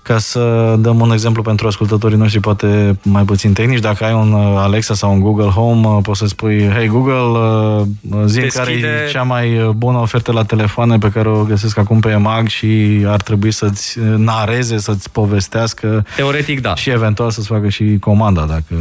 ca 0.07 0.17
să 0.17 0.75
dăm 0.79 0.99
un 0.99 1.11
exemplu 1.11 1.41
pentru 1.41 1.67
ascultătorii 1.67 2.17
noștri, 2.17 2.39
poate 2.39 2.99
mai 3.03 3.23
puțin 3.23 3.53
tehnici, 3.53 3.79
dacă 3.79 4.05
ai 4.05 4.13
un 4.13 4.31
uh, 4.31 4.55
Alexa 4.57 4.93
sau 4.93 5.11
un 5.11 5.19
Google 5.19 5.49
Home, 5.49 5.87
uh, 5.87 5.97
poți 6.01 6.19
să 6.19 6.25
spui, 6.25 6.69
hey 6.69 6.87
Google, 6.87 7.39
uh, 7.39 8.25
zi 8.25 8.39
Deschide... 8.39 8.49
care 8.49 8.71
e 8.71 9.11
cea 9.11 9.23
mai 9.23 9.71
bună 9.75 9.97
ofertă 9.97 10.31
la 10.31 10.43
telefoane 10.43 10.97
pe 10.97 11.09
care 11.09 11.29
o 11.29 11.43
găsesc 11.43 11.77
acum 11.77 11.99
pe 11.99 12.09
EMAG 12.09 12.47
și 12.47 13.03
ar 13.07 13.21
trebui 13.21 13.51
să-ți 13.51 13.99
nareze, 14.17 14.77
să-ți 14.77 15.11
povestească. 15.11 16.05
Teoretic, 16.15 16.61
da. 16.61 16.75
Și 16.75 16.89
eventual 16.89 17.29
să-ți 17.29 17.47
facă 17.47 17.69
și 17.69 17.97
comanda, 17.99 18.41
dacă... 18.41 18.75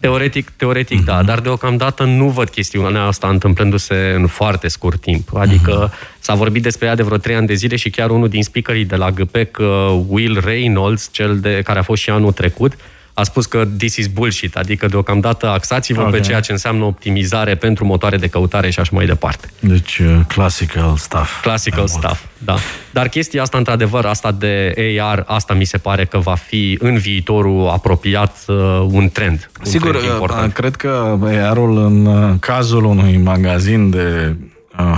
Teoretic, 0.00 0.50
teoretic, 0.56 1.00
mm-hmm. 1.00 1.04
da, 1.04 1.16
mhm. 1.16 1.26
dar 1.26 1.40
deocamdată 1.40 2.04
nu 2.04 2.28
văd 2.28 2.48
chestiunea 2.48 3.02
asta 3.02 3.28
întâmplându-se 3.28 4.12
în 4.16 4.26
foarte 4.26 4.68
scurt 4.68 5.00
timp. 5.00 5.34
Adică 5.34 5.90
mm-hmm 5.90 6.16
S-a 6.28 6.34
vorbit 6.34 6.62
despre 6.62 6.86
ea 6.86 6.94
de 6.94 7.02
vreo 7.02 7.16
trei 7.16 7.34
ani 7.34 7.46
de 7.46 7.54
zile 7.54 7.76
și 7.76 7.90
chiar 7.90 8.10
unul 8.10 8.28
din 8.28 8.42
speakerii 8.42 8.84
de 8.84 8.96
la 8.96 9.10
GPEC, 9.10 9.58
uh, 9.58 9.66
Will 10.08 10.40
Reynolds, 10.44 11.08
cel 11.12 11.38
de, 11.40 11.60
care 11.64 11.78
a 11.78 11.82
fost 11.82 12.02
și 12.02 12.10
anul 12.10 12.32
trecut, 12.32 12.76
a 13.18 13.22
spus 13.22 13.46
că 13.46 13.64
this 13.78 13.96
is 13.96 14.06
bullshit, 14.06 14.56
adică 14.56 14.86
deocamdată 14.86 15.48
axați-vă 15.48 16.00
okay. 16.00 16.12
pe 16.12 16.20
ceea 16.20 16.40
ce 16.40 16.52
înseamnă 16.52 16.84
optimizare 16.84 17.54
pentru 17.54 17.84
motoare 17.84 18.16
de 18.16 18.26
căutare 18.26 18.70
și 18.70 18.80
așa 18.80 18.90
mai 18.94 19.06
departe. 19.06 19.48
Deci 19.60 19.98
uh, 19.98 20.20
classical 20.26 20.96
stuff. 20.96 21.42
Classical 21.42 21.86
stuff, 21.86 22.24
da. 22.38 22.56
Dar 22.90 23.08
chestia 23.08 23.42
asta, 23.42 23.58
într-adevăr, 23.58 24.04
asta 24.04 24.32
de 24.32 24.74
AR, 25.00 25.24
asta 25.26 25.54
mi 25.54 25.64
se 25.64 25.78
pare 25.78 26.04
că 26.04 26.18
va 26.18 26.34
fi 26.34 26.78
în 26.80 26.98
viitorul 26.98 27.68
apropiat 27.68 28.36
uh, 28.46 28.56
un 28.90 29.08
trend. 29.08 29.50
Un 29.58 29.70
Sigur, 29.70 29.90
trend 29.90 30.12
important. 30.12 30.52
cred 30.52 30.76
că 30.76 31.18
AR-ul 31.22 31.78
în 31.84 32.38
cazul 32.38 32.84
unui 32.84 33.16
magazin 33.16 33.90
de 33.90 34.36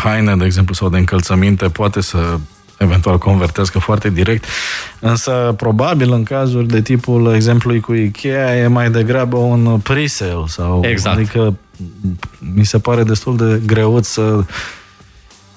haine, 0.03 0.37
de 0.37 0.45
exemplu, 0.45 0.75
sau 0.75 0.89
de 0.89 0.99
încălțăminte, 0.99 1.69
poate 1.69 2.01
să 2.01 2.39
eventual 2.83 3.19
convertească 3.19 3.79
foarte 3.79 4.11
direct, 4.11 4.45
însă 4.99 5.55
probabil 5.57 6.13
în 6.13 6.23
cazuri 6.23 6.67
de 6.67 6.83
tipul 6.83 7.35
exemplului 7.35 7.81
cu 7.81 7.93
Ikea 7.93 8.57
e 8.57 8.67
mai 8.67 8.91
degrabă 8.91 9.37
un 9.37 9.79
pre-sale 9.79 10.45
sau 10.47 10.81
exact. 10.85 11.17
adică 11.17 11.57
mi 12.55 12.65
se 12.65 12.79
pare 12.79 13.03
destul 13.03 13.37
de 13.37 13.61
greuț 13.67 14.07
să 14.07 14.45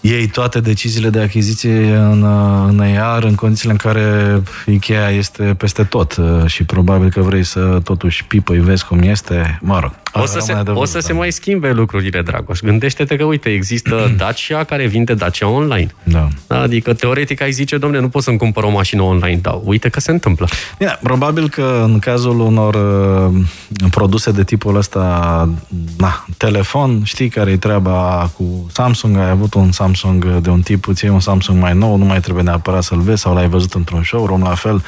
iei 0.02 0.28
toate 0.28 0.60
deciziile 0.60 1.10
de 1.10 1.20
achiziție 1.20 1.96
în, 1.96 2.24
în 2.68 2.80
AR 3.00 3.24
în 3.24 3.36
condițiile 3.36 3.72
în 3.72 3.78
care 3.78 4.42
Ikea 4.66 5.10
este 5.10 5.56
peste 5.58 5.84
tot 5.84 6.18
și 6.46 6.64
probabil 6.64 7.10
că 7.10 7.22
vrei 7.22 7.44
să 7.44 7.80
totuși 7.84 8.26
pipă 8.26 8.54
vezi 8.54 8.86
cum 8.86 9.00
este, 9.00 9.60
mă 9.62 9.80
rog. 9.80 10.03
O 10.14 10.26
să, 10.26 10.40
se, 10.40 10.54
o 10.74 10.86
să 10.86 11.00
se 11.00 11.14
mai 11.14 11.32
schimbe 11.32 11.72
lucrurile, 11.72 12.22
Dragoș. 12.22 12.60
Gândește-te 12.60 13.16
că, 13.16 13.24
uite, 13.24 13.50
există 13.50 14.12
Dacia 14.18 14.64
care 14.64 14.88
vinde 14.88 15.14
Dacia 15.14 15.48
online. 15.48 15.96
Da. 16.04 16.28
Adică, 16.48 16.94
teoretic, 16.94 17.42
ai 17.42 17.52
zice, 17.52 17.78
domne, 17.78 18.00
nu 18.00 18.10
pot 18.10 18.24
să-mi 18.24 18.38
cumpăr 18.38 18.64
o 18.64 18.70
mașină 18.70 19.02
online. 19.02 19.40
Da, 19.42 19.62
uite 19.64 19.90
că 19.90 20.00
se 20.00 20.12
întâmplă. 20.12 20.48
Bine, 20.78 21.00
probabil 21.04 21.50
că 21.50 21.82
în 21.86 22.00
cazul 22.00 22.40
unor 22.40 22.76
uh, 22.76 23.90
produse 23.92 24.32
de 24.32 24.44
tipul 24.44 24.76
ăsta, 24.76 25.50
na, 25.98 26.26
telefon, 26.38 27.02
știi 27.04 27.30
care 27.30 27.52
e 27.52 27.58
treaba 27.58 28.30
cu 28.38 28.66
Samsung, 28.72 29.18
ai 29.18 29.30
avut 29.30 29.54
un 29.54 29.72
Samsung 29.72 30.38
de 30.38 30.50
un 30.50 30.62
tip, 30.62 30.88
îți 30.88 31.06
un 31.06 31.20
Samsung 31.20 31.62
mai 31.62 31.74
nou, 31.74 31.98
nu 31.98 32.06
mai 32.06 32.20
trebuie 32.20 32.44
neapărat 32.44 32.84
să-l 32.84 33.00
vezi 33.00 33.22
sau 33.22 33.34
l-ai 33.34 33.48
văzut 33.48 33.74
într-un 33.74 34.04
showroom, 34.04 34.42
la 34.42 34.56
fel 34.56 34.84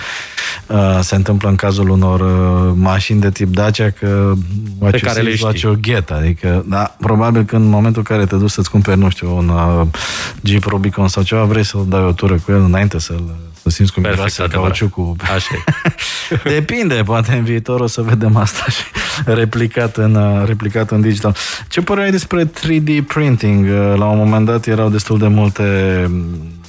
uh, 0.67 0.99
se 1.01 1.15
întâmplă 1.15 1.49
în 1.49 1.55
cazul 1.55 1.89
unor 1.89 2.19
uh, 2.19 2.73
mașini 2.75 3.21
de 3.21 3.31
tip 3.31 3.53
Dacia, 3.53 3.89
că 3.89 4.33
pe 4.79 4.97
care 5.15 5.27
care 5.27 5.29
le 5.29 5.35
știi. 5.35 5.45
Faci 5.45 5.63
o 5.63 5.75
ghetă, 5.81 6.13
adică, 6.13 6.65
da, 6.67 6.95
probabil 6.99 7.43
că 7.43 7.55
în 7.55 7.69
momentul 7.69 8.03
în 8.07 8.15
care 8.15 8.27
te 8.27 8.35
duci 8.35 8.49
să-ți 8.49 8.69
cumperi, 8.69 8.99
nu 8.99 9.09
știu, 9.09 9.37
un 9.37 9.49
uh, 9.49 9.87
Jeep 10.43 10.63
Rubicon 10.63 11.07
sau 11.07 11.23
ceva, 11.23 11.43
vrei 11.43 11.65
să 11.65 11.77
dai 11.87 12.01
o 12.01 12.11
tură 12.11 12.33
cu 12.45 12.51
el 12.51 12.63
înainte 12.63 12.99
să-l 12.99 13.35
să 13.61 13.71
simți 13.71 13.93
cum 13.93 14.01
miroase 14.03 14.47
cauciucul. 14.51 15.15
Așa 15.35 15.63
Depinde, 16.55 17.01
poate 17.05 17.35
în 17.35 17.43
viitor 17.43 17.79
o 17.79 17.87
să 17.87 18.01
vedem 18.01 18.35
asta 18.35 18.65
și 18.75 18.83
replicat 19.25 19.97
în, 19.97 20.15
uh, 20.15 20.47
replicat 20.47 20.91
în 20.91 21.01
digital. 21.01 21.35
Ce 21.67 21.81
părere 21.81 22.05
ai 22.05 22.11
despre 22.11 22.45
3D 22.45 23.05
printing? 23.07 23.65
Uh, 23.65 23.97
la 23.97 24.05
un 24.05 24.17
moment 24.17 24.45
dat 24.45 24.67
erau 24.67 24.89
destul 24.89 25.17
de 25.17 25.27
multe 25.27 25.63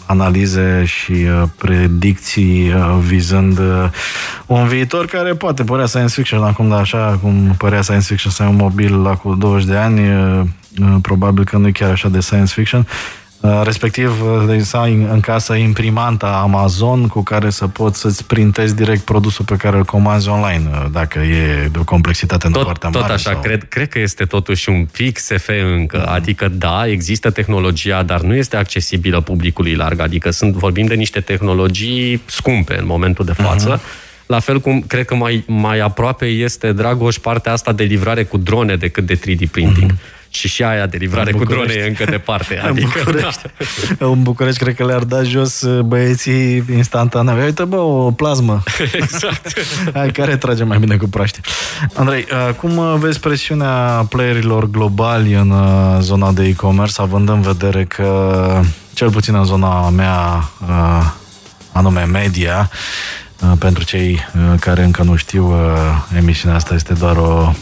analize 0.06 0.84
și 0.84 1.12
uh, 1.12 1.42
predicții 1.56 2.68
uh, 2.68 2.98
vizând 3.00 3.58
uh, 3.58 3.90
un 4.46 4.66
viitor 4.66 5.06
care 5.06 5.34
poate 5.34 5.64
părea 5.64 5.86
science 5.86 6.14
fiction 6.14 6.42
acum, 6.42 6.68
dar 6.68 6.80
așa 6.80 7.18
cum 7.22 7.54
părea 7.58 7.82
science 7.82 8.06
fiction 8.06 8.32
să 8.32 8.42
ai 8.42 8.48
un 8.48 8.56
mobil 8.56 9.02
la 9.02 9.14
cu 9.14 9.34
20 9.34 9.66
de 9.66 9.76
ani, 9.76 10.00
probabil 11.02 11.44
că 11.44 11.56
nu 11.56 11.66
e 11.66 11.70
chiar 11.70 11.90
așa 11.90 12.08
de 12.08 12.20
science 12.20 12.52
fiction. 12.52 12.86
Uh, 13.40 13.60
respectiv 13.64 14.22
uh, 14.48 14.60
să 14.60 14.76
ai 14.76 14.92
în 14.92 15.20
casă 15.20 15.54
imprimanta 15.54 16.40
Amazon 16.42 17.06
cu 17.06 17.22
care 17.22 17.50
să 17.50 17.66
poți 17.66 18.00
să-ți 18.00 18.24
printezi 18.24 18.74
direct 18.74 19.02
produsul 19.02 19.44
pe 19.44 19.56
care 19.56 19.76
îl 19.76 19.84
comanzi 19.84 20.28
online, 20.28 20.70
uh, 20.70 20.86
dacă 20.92 21.18
e 21.18 21.68
de 21.72 21.78
o 21.78 21.84
complexitate 21.84 22.48
tot, 22.48 22.62
foarte 22.62 22.86
mare. 22.86 22.98
Tot 22.98 23.10
așa, 23.10 23.30
sau... 23.30 23.40
cred, 23.40 23.68
cred 23.68 23.88
că 23.88 23.98
este 23.98 24.24
totuși 24.24 24.68
un 24.68 24.84
pic 24.92 25.18
SF 25.18 25.50
încă, 25.76 26.04
mm. 26.06 26.12
adică 26.14 26.48
da, 26.48 26.86
există 26.86 27.30
tehnologia, 27.30 28.02
dar 28.02 28.20
nu 28.20 28.34
este 28.34 28.56
accesibilă 28.56 29.20
publicului 29.20 29.74
larg, 29.74 30.00
adică 30.00 30.30
sunt, 30.30 30.54
vorbim 30.54 30.86
de 30.86 30.94
niște 30.94 31.20
tehnologii 31.20 32.22
scumpe 32.26 32.78
în 32.78 32.86
momentul 32.86 33.24
de 33.24 33.32
față, 33.32 33.78
mm-hmm. 33.78 34.04
La 34.26 34.38
fel 34.38 34.60
cum 34.60 34.80
cred 34.80 35.04
că 35.04 35.14
mai, 35.14 35.44
mai 35.46 35.78
aproape 35.78 36.26
este, 36.26 36.72
Dragoș, 36.72 37.16
partea 37.16 37.52
asta 37.52 37.72
de 37.72 37.84
livrare 37.84 38.24
cu 38.24 38.36
drone 38.36 38.76
decât 38.76 39.06
de 39.06 39.18
3D 39.18 39.50
printing. 39.50 39.92
Mm-hmm. 39.92 40.16
Și 40.36 40.48
și 40.48 40.62
aia 40.62 40.86
de 40.86 40.96
livrare 40.96 41.32
cu 41.32 41.44
drone 41.44 41.72
e 41.72 41.86
încă 41.86 42.04
departe. 42.04 42.58
Adică, 42.68 42.98
în, 42.98 43.04
București, 43.04 43.42
da. 43.98 44.06
în 44.06 44.22
București 44.22 44.58
cred 44.58 44.74
că 44.74 44.84
le-ar 44.84 45.02
da 45.02 45.22
jos 45.22 45.60
uh, 45.60 45.80
băieții 45.80 46.64
instantaneu. 46.74 47.38
Uite, 47.44 47.64
bă, 47.64 47.76
o 47.76 48.10
plasmă. 48.10 48.62
Exact. 48.92 49.52
Hai, 49.94 50.10
care 50.10 50.36
trage 50.36 50.64
mai 50.64 50.78
bine 50.78 50.96
cu 50.96 51.08
praște. 51.08 51.40
Andrei, 51.94 52.26
uh, 52.48 52.54
cum 52.54 52.76
uh, 52.76 52.94
vezi 52.98 53.20
presiunea 53.20 54.06
playerilor 54.08 54.70
globali 54.70 55.34
în 55.34 55.52
zona 56.00 56.32
de 56.32 56.44
e-commerce, 56.44 57.02
având 57.02 57.28
în 57.28 57.40
vedere 57.40 57.84
că, 57.84 58.60
cel 58.94 59.10
puțin 59.10 59.34
în 59.34 59.44
zona 59.44 59.88
mea, 59.88 60.50
anume 61.72 62.04
media, 62.04 62.70
pentru 63.58 63.84
cei 63.84 64.20
care 64.60 64.82
încă 64.82 65.02
nu 65.02 65.16
știu, 65.16 65.54
emisiunea 66.16 66.56
asta 66.56 66.74
este 66.74 66.92
doar 66.92 67.16
o 67.16 67.52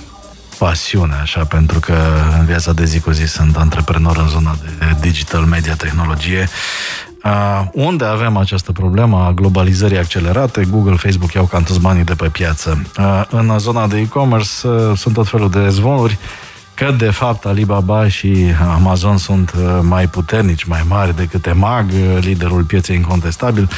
pasiune, 0.59 1.15
așa, 1.23 1.45
pentru 1.45 1.81
că 1.81 1.97
în 2.39 2.45
viața 2.45 2.73
de 2.73 2.85
zi 2.85 3.01
cu 3.01 3.11
zi 3.11 3.25
sunt 3.25 3.57
antreprenor 3.57 4.17
în 4.17 4.29
zona 4.29 4.57
de 4.79 4.97
digital 5.01 5.45
media 5.45 5.75
tehnologie, 5.75 6.49
Uh, 7.25 7.63
unde 7.73 8.05
avem 8.05 8.37
această 8.37 8.73
problemă 8.73 9.25
a 9.25 9.33
globalizării 9.33 9.99
accelerate, 9.99 10.65
Google, 10.71 10.97
Facebook 10.97 11.33
iau 11.33 11.45
cam 11.45 11.63
toți 11.63 11.81
banii 11.81 12.05
de 12.05 12.15
pe 12.15 12.29
piață. 12.29 12.83
Uh, 12.99 13.23
în 13.31 13.59
zona 13.59 13.87
de 13.87 13.99
e-commerce 13.99 14.67
uh, 14.67 14.97
sunt 14.97 15.15
tot 15.15 15.29
felul 15.29 15.51
de 15.51 15.69
zvonuri 15.69 16.19
că 16.75 16.95
de 16.99 17.11
fapt 17.11 17.45
Alibaba 17.45 18.09
și 18.09 18.37
Amazon 18.75 19.17
sunt 19.17 19.53
uh, 19.57 19.79
mai 19.83 20.07
puternici, 20.07 20.65
mai 20.65 20.85
mari 20.89 21.17
decât 21.17 21.47
EMAG, 21.47 21.91
uh, 21.91 22.19
liderul 22.21 22.63
pieței 22.63 22.97
incontestabil. 22.97 23.69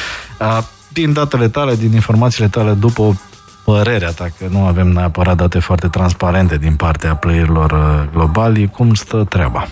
Uh, 0.40 0.58
din 0.88 1.12
datele 1.12 1.48
tale, 1.48 1.74
din 1.74 1.92
informațiile 1.92 2.48
tale, 2.48 2.72
după 2.72 3.20
părerea 3.66 4.10
ta 4.10 4.28
că 4.38 4.46
nu 4.50 4.64
avem 4.64 4.88
neapărat 4.88 5.36
date 5.36 5.58
foarte 5.58 5.88
transparente 5.88 6.56
din 6.56 6.74
partea 6.74 7.14
playerilor 7.14 7.70
uh, 7.70 8.08
globali. 8.12 8.68
Cum 8.68 8.94
stă 8.94 9.26
treaba? 9.28 9.68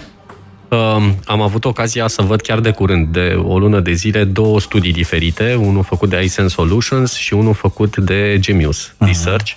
Um, 0.69 1.19
am 1.25 1.41
avut 1.41 1.65
ocazia 1.65 2.07
să 2.07 2.23
văd 2.23 2.41
chiar 2.41 2.61
de 2.61 2.71
curând, 2.71 3.07
de 3.07 3.41
o 3.43 3.59
lună 3.59 3.81
de 3.81 3.93
zile, 3.93 4.25
două 4.25 4.61
studii 4.61 4.93
diferite, 4.93 5.55
unul 5.55 5.83
făcut 5.83 6.09
de 6.09 6.23
iSense 6.23 6.55
Solutions 6.55 7.15
și 7.15 7.35
unul 7.35 7.55
făcut 7.55 7.97
de 7.97 8.37
Gemius 8.41 8.89
uh-huh. 8.89 9.07
Research, 9.07 9.53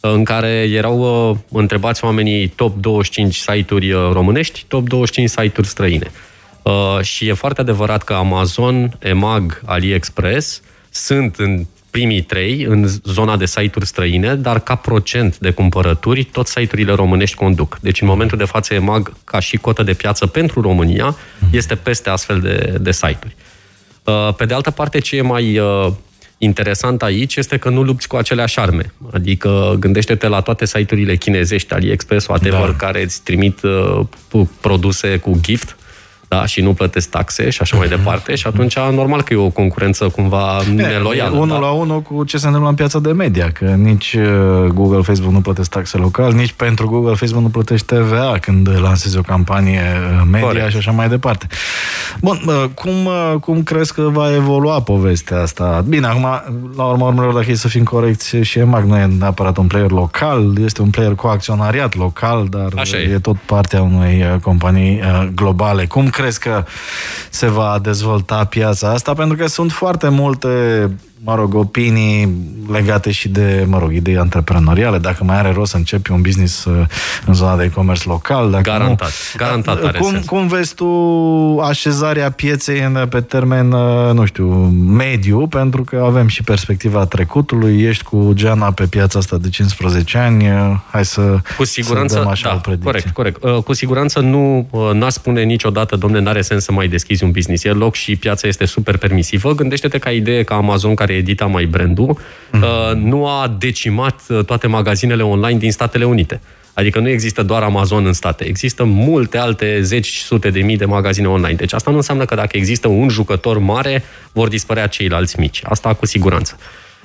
în 0.00 0.24
care 0.24 0.48
erau 0.48 1.30
uh, 1.30 1.36
întrebați 1.52 2.04
oamenii 2.04 2.48
top 2.48 2.80
25 2.80 3.34
site-uri 3.34 3.92
uh, 3.92 4.10
românești, 4.12 4.64
top 4.68 4.88
25 4.88 5.28
site-uri 5.28 5.68
străine. 5.68 6.10
Uh, 6.62 7.00
și 7.02 7.28
e 7.28 7.32
foarte 7.32 7.60
adevărat 7.60 8.02
că 8.02 8.12
Amazon, 8.12 8.96
EMAG, 8.98 9.62
AliExpress 9.64 10.60
sunt 10.90 11.36
în 11.36 11.64
primii 11.94 12.22
trei 12.22 12.62
în 12.68 12.86
zona 13.04 13.36
de 13.36 13.46
site-uri 13.46 13.86
străine, 13.86 14.34
dar 14.34 14.60
ca 14.60 14.74
procent 14.74 15.38
de 15.38 15.50
cumpărături, 15.50 16.24
tot 16.24 16.46
site-urile 16.46 16.92
românești 16.92 17.36
conduc. 17.36 17.78
Deci 17.80 18.00
în 18.00 18.06
momentul 18.06 18.38
de 18.38 18.44
față 18.44 18.74
EMAG, 18.74 19.12
ca 19.24 19.40
și 19.40 19.56
cotă 19.56 19.82
de 19.82 19.92
piață 19.92 20.26
pentru 20.26 20.60
România, 20.60 21.16
este 21.50 21.74
peste 21.74 22.10
astfel 22.10 22.40
de, 22.40 22.78
de 22.80 22.92
site-uri. 22.92 23.36
Uh, 24.04 24.34
pe 24.34 24.44
de 24.44 24.54
altă 24.54 24.70
parte, 24.70 24.98
ce 24.98 25.16
e 25.16 25.20
mai 25.20 25.58
uh, 25.58 25.92
interesant 26.38 27.02
aici 27.02 27.36
este 27.36 27.56
că 27.56 27.68
nu 27.68 27.82
lupți 27.82 28.08
cu 28.08 28.16
aceleași 28.16 28.58
arme. 28.58 28.92
Adică 29.12 29.76
gândește-te 29.78 30.28
la 30.28 30.40
toate 30.40 30.66
site-urile 30.66 31.16
chinezești, 31.16 31.72
AliExpress, 31.72 32.26
whatever, 32.26 32.70
da. 32.70 32.76
care 32.76 33.02
îți 33.02 33.22
trimit 33.22 33.62
uh, 33.62 34.46
produse 34.60 35.16
cu 35.16 35.38
gift, 35.40 35.76
da, 36.34 36.46
și 36.46 36.60
nu 36.60 36.72
plătesc 36.72 37.10
taxe 37.10 37.50
și 37.50 37.58
așa 37.62 37.76
mai 37.76 37.86
mhm. 37.90 37.96
departe 37.96 38.34
și 38.34 38.46
atunci 38.46 38.78
normal 38.78 39.22
că 39.22 39.32
e 39.32 39.36
o 39.36 39.48
concurență 39.48 40.08
cumva 40.08 40.62
neloială. 40.74 41.36
Unul 41.36 41.48
da? 41.48 41.66
la 41.66 41.70
unul 41.70 42.02
cu 42.02 42.24
ce 42.24 42.36
se 42.36 42.46
întâmplă 42.46 42.70
în 42.70 42.76
piața 42.76 42.98
de 42.98 43.12
media, 43.12 43.50
că 43.50 43.64
nici 43.64 44.16
uh, 44.18 44.70
Google, 44.72 45.00
Facebook 45.00 45.32
nu 45.32 45.40
plătesc 45.40 45.70
taxe 45.70 45.96
local, 45.96 46.32
nici 46.32 46.52
pentru 46.52 46.88
Google, 46.88 47.14
Facebook 47.14 47.42
nu 47.42 47.48
plătește 47.48 47.94
TVA 47.94 48.36
când 48.40 48.68
lansezi 48.80 49.18
o 49.18 49.20
campanie 49.20 49.80
uh, 49.80 50.22
media 50.30 50.46
Corect. 50.46 50.70
și 50.70 50.76
așa 50.76 50.90
mai 50.90 51.08
departe. 51.08 51.46
Bun, 52.20 52.40
uh, 52.46 52.64
cum, 52.74 53.08
cum 53.40 53.62
crezi 53.62 53.94
că 53.94 54.02
va 54.12 54.34
evolua 54.34 54.80
povestea 54.80 55.40
asta? 55.40 55.84
Bine, 55.88 56.06
acum, 56.06 56.26
la 56.76 56.84
urmă 56.84 57.04
urmelor, 57.04 57.32
dacă 57.32 57.50
e 57.50 57.54
să 57.54 57.68
fim 57.68 57.84
corecți, 57.84 58.36
și 58.36 58.58
EMAG 58.58 58.84
nu 58.84 58.96
e 58.96 59.04
neapărat 59.18 59.56
un 59.56 59.66
player 59.66 59.90
local, 59.90 60.52
este 60.64 60.82
un 60.82 60.90
player 60.90 61.14
cu 61.14 61.26
acționariat 61.26 61.94
local, 61.94 62.46
dar 62.50 62.68
așa 62.76 62.96
e. 62.96 63.12
e 63.12 63.18
tot 63.18 63.36
partea 63.36 63.82
unei 63.82 64.38
companii 64.42 65.00
globale. 65.34 65.86
Cum 65.86 66.08
crezi 66.08 66.23
crezi 66.24 66.38
că 66.38 66.64
se 67.30 67.46
va 67.46 67.78
dezvolta 67.82 68.44
piața 68.44 68.90
asta? 68.90 69.12
Pentru 69.12 69.36
că 69.36 69.46
sunt 69.46 69.72
foarte 69.72 70.08
multe 70.08 70.90
mă 71.24 71.34
rog, 71.34 71.54
opinii 71.54 72.34
legate 72.70 73.10
și 73.10 73.28
de, 73.28 73.64
mă 73.68 73.78
rog, 73.78 73.92
idei 73.92 74.16
antreprenoriale, 74.16 74.98
dacă 74.98 75.24
mai 75.24 75.36
are 75.36 75.52
rost 75.52 75.70
să 75.70 75.76
începi 75.76 76.10
un 76.10 76.20
business 76.20 76.64
uh, 76.64 76.86
în 77.26 77.34
zona 77.34 77.56
de 77.56 77.64
e-commerce 77.64 78.08
local. 78.08 78.50
Dacă 78.50 78.62
garantat, 78.62 79.08
nu, 79.08 79.36
garantat 79.36 79.84
are 79.84 79.98
cum, 79.98 80.10
sens. 80.10 80.26
cum 80.26 80.46
vezi 80.46 80.74
tu 80.74 80.86
așezarea 81.62 82.30
pieței 82.30 82.80
în, 82.80 83.06
pe 83.10 83.20
termen, 83.20 83.72
uh, 83.72 84.12
nu 84.12 84.24
știu, 84.24 84.46
mediu, 84.86 85.46
pentru 85.46 85.82
că 85.82 86.02
avem 86.06 86.26
și 86.26 86.42
perspectiva 86.42 87.04
trecutului, 87.06 87.82
ești 87.82 88.04
cu 88.04 88.32
Geana 88.34 88.72
pe 88.72 88.86
piața 88.86 89.18
asta 89.18 89.36
de 89.36 89.48
15 89.48 90.18
ani, 90.18 90.48
uh, 90.48 90.76
hai 90.90 91.04
să, 91.04 91.38
cu 91.56 91.64
siguranță, 91.64 92.14
să 92.14 92.20
dăm 92.20 92.30
așa 92.30 92.48
da, 92.48 92.54
o 92.54 92.58
predicție. 92.58 93.10
Corect, 93.12 93.40
corect. 93.40 93.64
Cu 93.64 93.72
siguranță 93.72 94.20
nu 94.20 94.68
n-aș 94.92 95.12
spune 95.12 95.42
niciodată, 95.42 95.96
domne, 95.96 96.20
n-are 96.20 96.40
sens 96.40 96.64
să 96.64 96.72
mai 96.72 96.88
deschizi 96.88 97.24
un 97.24 97.30
business. 97.30 97.64
E 97.64 97.70
loc 97.70 97.94
și 97.94 98.16
piața 98.16 98.48
este 98.48 98.64
super 98.64 98.96
permisivă. 98.96 99.54
Gândește-te 99.54 99.98
ca 99.98 100.10
idee 100.10 100.42
ca 100.42 100.54
Amazon, 100.54 100.94
care 100.94 101.13
edita 101.16 101.46
mai 101.46 101.64
brandul, 101.64 102.18
mm-hmm. 102.18 102.92
nu 102.94 103.26
a 103.26 103.56
decimat 103.58 104.22
uh, 104.28 104.44
toate 104.44 104.66
magazinele 104.66 105.22
online 105.22 105.58
din 105.58 105.72
Statele 105.72 106.04
Unite. 106.04 106.40
Adică 106.74 106.98
nu 106.98 107.08
există 107.08 107.42
doar 107.42 107.62
Amazon 107.62 108.06
în 108.06 108.12
state, 108.12 108.44
există 108.44 108.84
multe 108.84 109.38
alte 109.38 109.82
zeci, 109.82 110.16
sute 110.16 110.50
de 110.50 110.60
mii 110.60 110.76
de 110.76 110.84
magazine 110.84 111.28
online. 111.28 111.54
Deci 111.54 111.72
asta 111.72 111.90
nu 111.90 111.96
înseamnă 111.96 112.24
că 112.24 112.34
dacă 112.34 112.56
există 112.56 112.88
un 112.88 113.08
jucător 113.08 113.58
mare, 113.58 114.04
vor 114.32 114.48
dispărea 114.48 114.86
ceilalți 114.86 115.40
mici. 115.40 115.60
Asta 115.64 115.94
cu 115.94 116.06
siguranță. 116.06 116.56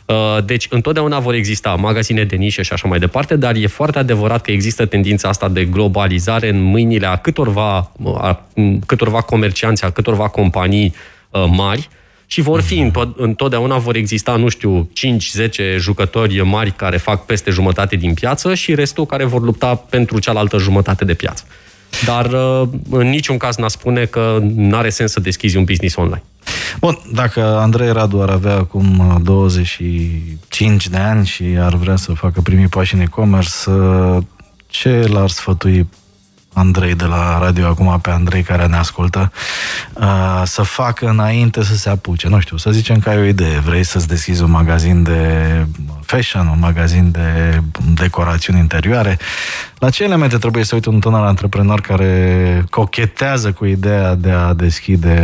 Uh, 0.06 0.38
deci, 0.46 0.68
întotdeauna 0.70 1.20
vor 1.20 1.34
exista 1.34 1.76
magazine 1.76 2.24
de 2.24 2.36
nișe 2.36 2.62
și 2.62 2.74
așa 2.74 2.88
mai 2.88 3.00
departe, 3.00 3.36
dar 3.36 3.56
e 3.56 3.68
foarte 3.68 4.00
adevărat 4.00 4.42
că 4.42 4.52
există 4.52 4.86
tendința 4.86 5.30
asta 5.30 5.50
de 5.50 5.66
globalizare 5.66 6.50
în 6.50 6.62
mâinile 6.62 7.08
a 7.08 7.16
câtorva, 7.16 7.92
a 8.18 8.46
câtorva 8.86 9.22
comercianți, 9.22 9.86
a 9.86 9.90
câtorva 9.90 10.28
companii 10.28 10.94
mari, 11.50 11.90
și 12.32 12.42
vor 12.42 12.62
fi, 12.62 12.92
întotdeauna 13.16 13.78
vor 13.78 13.96
exista, 13.96 14.36
nu 14.36 14.50
știu, 14.50 14.90
5-10 15.76 15.78
jucători 15.78 16.42
mari 16.42 16.72
care 16.72 16.98
fac 16.98 17.26
peste 17.26 17.52
jumătate 17.52 17.96
din 17.96 18.14
piață 18.14 18.54
și 18.54 18.76
restul 18.76 19.06
care 19.06 19.24
vor 19.24 19.42
lupta 19.42 19.76
pentru 19.76 20.20
cealaltă 20.20 20.58
jumătate 20.58 21.06
de 21.06 21.14
piață. 21.14 21.44
Dar 22.06 22.26
uh, 22.26 22.68
în 22.90 23.10
niciun 23.10 23.38
caz 23.38 23.56
n-a 23.56 23.68
spune 23.68 24.06
că 24.06 24.40
nu 24.56 24.78
are 24.78 24.90
sens 24.90 25.12
să 25.12 25.20
deschizi 25.20 25.58
un 25.58 25.64
business 25.64 25.96
online. 25.96 26.24
Bun, 26.80 27.00
dacă 27.14 27.42
Andrei 27.42 27.92
Radu 27.92 28.22
ar 28.22 28.30
avea 28.30 28.56
acum 28.56 29.20
25 29.24 30.88
de 30.88 30.98
ani 30.98 31.26
și 31.26 31.44
ar 31.60 31.76
vrea 31.76 31.96
să 31.96 32.14
facă 32.14 32.42
primii 32.42 32.68
pași 32.68 32.94
în 32.94 33.02
e-commerce, 33.02 33.70
uh, 33.70 34.18
ce 34.68 35.08
l-ar 35.08 35.30
sfătui 35.30 35.88
Andrei 36.60 36.96
de 36.96 37.06
la 37.06 37.40
radio 37.40 37.68
acum 37.68 38.00
pe 38.02 38.10
Andrei 38.10 38.44
care 38.44 38.66
ne 38.66 38.76
ascultă, 38.76 39.32
uh, 39.94 40.42
să 40.46 40.62
facă 40.62 41.08
înainte 41.10 41.64
să 41.64 41.76
se 41.76 41.90
apuce. 41.90 42.28
Nu 42.28 42.40
știu, 42.40 42.58
să 42.58 42.72
zicem 42.72 43.00
că 43.00 43.10
ai 43.10 43.18
o 43.18 43.24
idee, 43.24 43.60
vrei 43.60 43.84
să-ți 43.84 44.08
deschizi 44.08 44.44
un 44.44 44.52
magazin 44.52 45.04
de 45.04 45.66
fashion, 46.10 46.48
un 46.48 46.60
magazin 46.60 47.12
de 47.12 47.60
decorațiuni 47.94 48.60
interioare, 48.60 49.18
La 49.80 49.90
ce 49.90 50.04
elemente 50.04 50.38
trebuie 50.38 50.64
să 50.64 50.76
uite 50.76 50.90
un 50.90 51.00
tânăr 51.00 51.22
antreprenor 51.22 51.82
care 51.82 52.64
cochetează 52.70 53.52
cu 53.52 53.66
ideea 53.66 54.16
de 54.16 54.30
a 54.30 54.54
deschide 54.54 55.18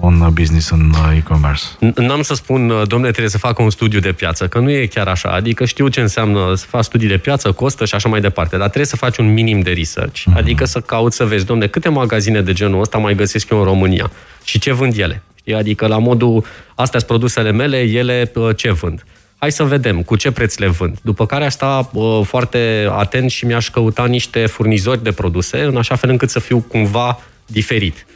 un 0.00 0.28
business 0.32 0.70
în 0.70 0.92
e-commerce? 1.16 1.62
N-am 1.94 2.22
să 2.22 2.34
spun, 2.34 2.66
domnule, 2.66 3.10
trebuie 3.10 3.28
să 3.28 3.38
facă 3.38 3.62
un 3.62 3.70
studiu 3.70 4.00
de 4.00 4.12
piață, 4.12 4.46
că 4.48 4.58
nu 4.58 4.70
e 4.70 4.86
chiar 4.86 5.06
așa. 5.06 5.28
Adică 5.28 5.64
știu 5.64 5.88
ce 5.88 6.00
înseamnă 6.00 6.54
să 6.54 6.66
faci 6.68 6.84
studii 6.84 7.08
de 7.08 7.16
piață, 7.16 7.52
costă 7.52 7.84
și 7.84 7.94
așa 7.94 8.08
mai 8.08 8.20
departe, 8.20 8.56
dar 8.56 8.66
trebuie 8.66 8.86
să 8.86 8.96
faci 8.96 9.16
un 9.16 9.32
minim 9.32 9.60
de 9.60 9.70
research. 9.70 10.20
Mm-hmm. 10.20 10.36
Adică 10.36 10.64
să 10.64 10.80
cauți 10.80 11.16
să 11.16 11.24
vezi, 11.24 11.44
domnule, 11.44 11.68
câte 11.68 11.88
magazine 11.88 12.40
de 12.40 12.52
genul 12.52 12.80
ăsta 12.80 12.98
mai 12.98 13.14
găsesc 13.14 13.50
eu 13.50 13.58
în 13.58 13.64
România 13.64 14.10
și 14.44 14.58
ce 14.58 14.72
vând 14.72 14.98
ele. 14.98 15.22
Știi? 15.34 15.54
Adică 15.54 15.86
la 15.86 15.98
modul, 15.98 16.44
astea 16.74 16.98
sunt 16.98 17.10
produsele 17.10 17.52
mele, 17.52 17.80
ele 17.80 18.32
ce 18.56 18.72
vând 18.72 19.04
hai 19.42 19.52
să 19.52 19.64
vedem 19.64 20.02
cu 20.02 20.16
ce 20.16 20.30
preț 20.30 20.56
le 20.56 20.66
vând. 20.66 20.98
După 21.02 21.26
care 21.26 21.44
aș 21.44 21.52
sta 21.52 21.90
uh, 21.92 22.20
foarte 22.24 22.88
atent 22.90 23.30
și 23.30 23.44
mi-aș 23.46 23.70
căuta 23.70 24.06
niște 24.06 24.46
furnizori 24.46 25.02
de 25.02 25.12
produse, 25.12 25.62
în 25.62 25.76
așa 25.76 25.94
fel 25.94 26.10
încât 26.10 26.30
să 26.30 26.38
fiu 26.38 26.64
cumva 26.68 27.20
diferit. 27.46 28.06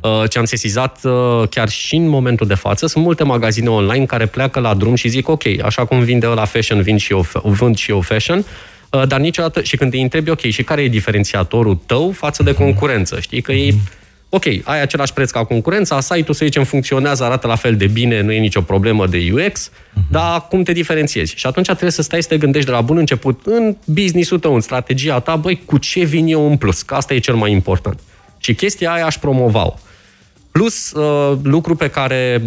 Uh, 0.00 0.22
ce 0.28 0.38
am 0.38 0.44
sesizat 0.44 0.98
uh, 1.02 1.48
chiar 1.50 1.68
și 1.68 1.96
în 1.96 2.08
momentul 2.08 2.46
de 2.46 2.54
față, 2.54 2.86
sunt 2.86 3.04
multe 3.04 3.24
magazine 3.24 3.68
online 3.68 4.04
care 4.04 4.26
pleacă 4.26 4.60
la 4.60 4.74
drum 4.74 4.94
și 4.94 5.08
zic, 5.08 5.28
ok, 5.28 5.42
așa 5.64 5.84
cum 5.84 6.00
vinde 6.00 6.26
la 6.26 6.44
fashion, 6.44 6.82
vând 6.82 7.00
și 7.00 7.12
eu, 7.12 7.26
vând 7.42 7.76
și 7.76 7.90
eu 7.90 8.00
fashion, 8.00 8.44
uh, 8.90 9.06
dar 9.06 9.20
niciodată, 9.20 9.62
și 9.62 9.76
când 9.76 9.90
te 9.90 9.98
întrebi, 9.98 10.30
ok, 10.30 10.40
și 10.40 10.62
care 10.62 10.82
e 10.82 10.88
diferențiatorul 10.88 11.78
tău 11.86 12.10
față 12.10 12.42
de 12.42 12.54
concurență? 12.54 13.20
Știi 13.20 13.40
că 13.40 13.52
ei 13.52 13.80
ok, 14.34 14.44
ai 14.64 14.80
același 14.82 15.12
preț 15.12 15.30
ca 15.30 15.44
concurența, 15.44 16.00
site-ul, 16.00 16.34
să 16.34 16.44
zicem, 16.44 16.64
funcționează, 16.64 17.24
arată 17.24 17.46
la 17.46 17.54
fel 17.54 17.76
de 17.76 17.86
bine, 17.86 18.20
nu 18.20 18.32
e 18.32 18.38
nicio 18.38 18.60
problemă 18.60 19.06
de 19.06 19.32
UX, 19.32 19.70
uh-huh. 19.70 20.10
dar 20.10 20.46
cum 20.48 20.62
te 20.62 20.72
diferențiezi? 20.72 21.34
Și 21.36 21.46
atunci 21.46 21.66
trebuie 21.66 21.90
să 21.90 22.02
stai 22.02 22.22
să 22.22 22.28
te 22.28 22.38
gândești 22.38 22.68
de 22.68 22.74
la 22.74 22.80
bun 22.80 22.96
început 22.96 23.40
în 23.44 23.76
business-ul 23.84 24.38
tău, 24.38 24.54
în 24.54 24.60
strategia 24.60 25.20
ta, 25.20 25.36
băi, 25.36 25.62
cu 25.64 25.78
ce 25.78 26.04
vin 26.04 26.26
eu 26.26 26.50
în 26.50 26.56
plus? 26.56 26.82
Că 26.82 26.94
asta 26.94 27.14
e 27.14 27.18
cel 27.18 27.34
mai 27.34 27.52
important. 27.52 28.00
Și 28.38 28.54
chestia 28.54 28.92
aia 28.92 29.06
aș 29.06 29.18
promova-o. 29.18 29.74
Plus, 30.50 30.92
uh, 30.92 31.38
lucru 31.42 31.74
pe 31.74 31.88
care 31.88 32.42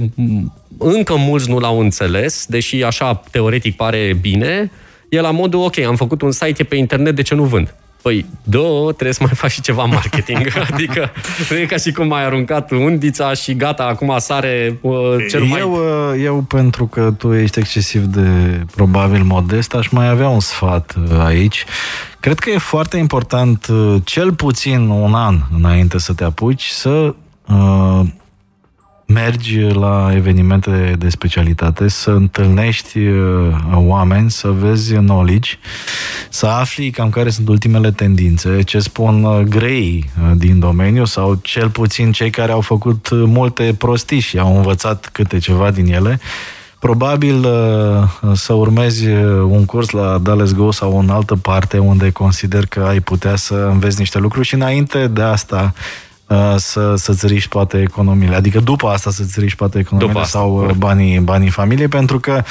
încă 0.77 1.15
mulți 1.15 1.49
nu 1.49 1.59
l-au 1.59 1.79
înțeles, 1.79 2.45
deși 2.45 2.83
așa 2.83 3.23
teoretic 3.31 3.75
pare 3.75 4.17
bine, 4.21 4.71
e 5.09 5.19
la 5.19 5.31
modul, 5.31 5.59
ok, 5.59 5.79
am 5.79 5.95
făcut 5.95 6.21
un 6.21 6.31
site 6.31 6.63
pe 6.63 6.75
internet, 6.75 7.15
de 7.15 7.21
ce 7.21 7.35
nu 7.35 7.43
vând? 7.43 7.75
Păi, 8.05 8.25
două, 8.43 8.91
trebuie 8.91 9.13
să 9.13 9.23
mai 9.23 9.31
faci 9.35 9.51
și 9.51 9.61
ceva 9.61 9.83
marketing. 9.99 10.53
adică 10.71 11.11
nu 11.49 11.57
e 11.57 11.65
ca 11.65 11.77
și 11.77 11.91
cum 11.91 12.13
ai 12.13 12.25
aruncat 12.25 12.71
undița 12.71 13.33
și 13.33 13.55
gata, 13.55 13.83
acum 13.83 14.15
sare 14.17 14.79
uh, 14.81 14.93
cel 15.29 15.43
mai... 15.43 15.59
Eu, 15.59 15.71
uh, 15.71 16.23
eu, 16.23 16.41
pentru 16.41 16.85
că 16.85 17.13
tu 17.17 17.33
ești 17.33 17.59
excesiv 17.59 18.03
de, 18.03 18.59
probabil, 18.75 19.23
modest, 19.23 19.73
aș 19.73 19.87
mai 19.87 20.09
avea 20.09 20.27
un 20.27 20.39
sfat 20.39 20.95
uh, 21.11 21.19
aici. 21.19 21.65
Cred 22.19 22.39
că 22.39 22.49
e 22.49 22.57
foarte 22.57 22.97
important, 22.97 23.67
uh, 23.67 23.95
cel 24.03 24.33
puțin 24.33 24.79
un 24.79 25.13
an 25.13 25.39
înainte 25.57 25.97
să 25.97 26.13
te 26.13 26.23
apuci, 26.23 26.65
să 26.65 27.13
uh, 27.47 28.01
mergi 29.05 29.59
la 29.59 30.11
evenimente 30.13 30.95
de 30.97 31.09
specialitate, 31.09 31.87
să 31.87 32.11
întâlnești 32.11 32.99
uh, 32.99 33.55
oameni, 33.73 34.31
să 34.31 34.47
vezi 34.47 34.93
knowledge, 34.93 35.51
să 36.29 36.45
afli 36.45 36.89
cam 36.89 37.09
care 37.09 37.29
sunt 37.29 37.47
ultimele 37.47 37.91
tendințe, 37.91 38.61
ce 38.61 38.79
spun 38.79 39.23
uh, 39.23 39.39
grei 39.39 40.09
uh, 40.21 40.31
din 40.37 40.59
domeniu 40.59 41.05
sau 41.05 41.39
cel 41.41 41.69
puțin 41.69 42.11
cei 42.11 42.29
care 42.29 42.51
au 42.51 42.61
făcut 42.61 43.07
multe 43.11 43.75
prostii 43.77 44.19
și 44.19 44.39
au 44.39 44.55
învățat 44.55 45.09
câte 45.11 45.37
ceva 45.37 45.71
din 45.71 45.93
ele. 45.93 46.19
Probabil 46.79 47.47
să 48.33 48.53
urmezi 48.53 49.07
un 49.47 49.65
curs 49.65 49.89
la 49.89 50.17
Dallas 50.17 50.53
Go 50.53 50.71
sau 50.71 50.99
în 50.99 51.09
altă 51.09 51.35
parte 51.35 51.77
unde 51.77 52.09
consider 52.09 52.65
că 52.65 52.79
ai 52.79 52.99
putea 52.99 53.35
să 53.35 53.53
înveți 53.71 53.99
niște 53.99 54.19
lucruri 54.19 54.47
și 54.47 54.53
înainte 54.53 55.07
de 55.07 55.21
asta 55.21 55.73
Uh, 55.73 56.04
să, 56.55 56.93
să-ți 56.95 57.27
riști 57.27 57.49
poate 57.49 57.81
economiile. 57.81 58.35
Adică 58.35 58.59
după 58.59 58.87
asta 58.87 59.11
să-ți 59.11 59.39
riști 59.39 59.57
poate 59.57 59.79
economiile 59.79 60.13
după 60.13 60.27
sau 60.27 60.57
asta, 60.57 60.71
uh, 60.71 60.77
banii, 60.77 61.19
banii 61.19 61.49
familiei, 61.49 61.87
pentru 61.87 62.19
că 62.19 62.43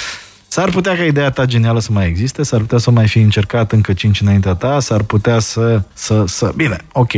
S-ar 0.55 0.71
putea 0.71 0.97
ca 0.97 1.05
ideea 1.05 1.31
ta 1.31 1.45
genială 1.45 1.81
să 1.81 1.93
mai 1.93 2.07
existe, 2.07 2.43
s-ar 2.43 2.61
putea 2.61 2.79
să 2.79 2.91
mai 2.91 3.09
fi 3.09 3.19
încercat 3.19 3.73
încă 3.73 3.93
cinci 3.93 4.21
înaintea 4.21 4.55
ta, 4.55 4.81
s-ar 4.81 5.03
putea 5.03 5.39
să, 5.39 5.83
să, 5.93 6.25
să... 6.27 6.53
Bine, 6.57 6.77
ok, 6.93 7.13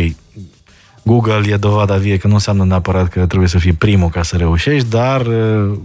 Google 1.03 1.51
e 1.51 1.57
dovada 1.57 1.97
vie 1.97 2.17
că 2.17 2.27
nu 2.27 2.35
înseamnă 2.35 2.65
neapărat 2.65 3.09
că 3.09 3.27
trebuie 3.27 3.49
să 3.49 3.59
fii 3.59 3.73
primul 3.73 4.09
ca 4.09 4.23
să 4.23 4.37
reușești, 4.37 4.89
dar 4.89 5.21
uh, 5.21 5.79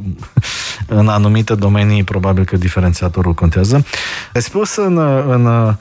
în 0.87 1.07
anumite 1.07 1.55
domenii 1.55 2.03
probabil 2.03 2.43
că 2.43 2.57
diferențiatorul 2.57 3.33
contează. 3.33 3.85
Ai 4.33 4.41
spus 4.41 4.75
în, 4.75 4.97
în 5.27 5.75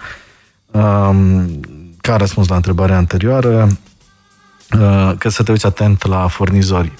um, 0.70 1.60
ca 2.00 2.16
răspuns 2.16 2.48
la 2.48 2.56
întrebarea 2.56 2.96
anterioară, 2.96 3.68
Uh, 3.68 3.89
că 5.18 5.28
să 5.28 5.42
te 5.42 5.50
uiți 5.50 5.66
atent 5.66 6.06
la 6.06 6.26
furnizori. 6.26 6.92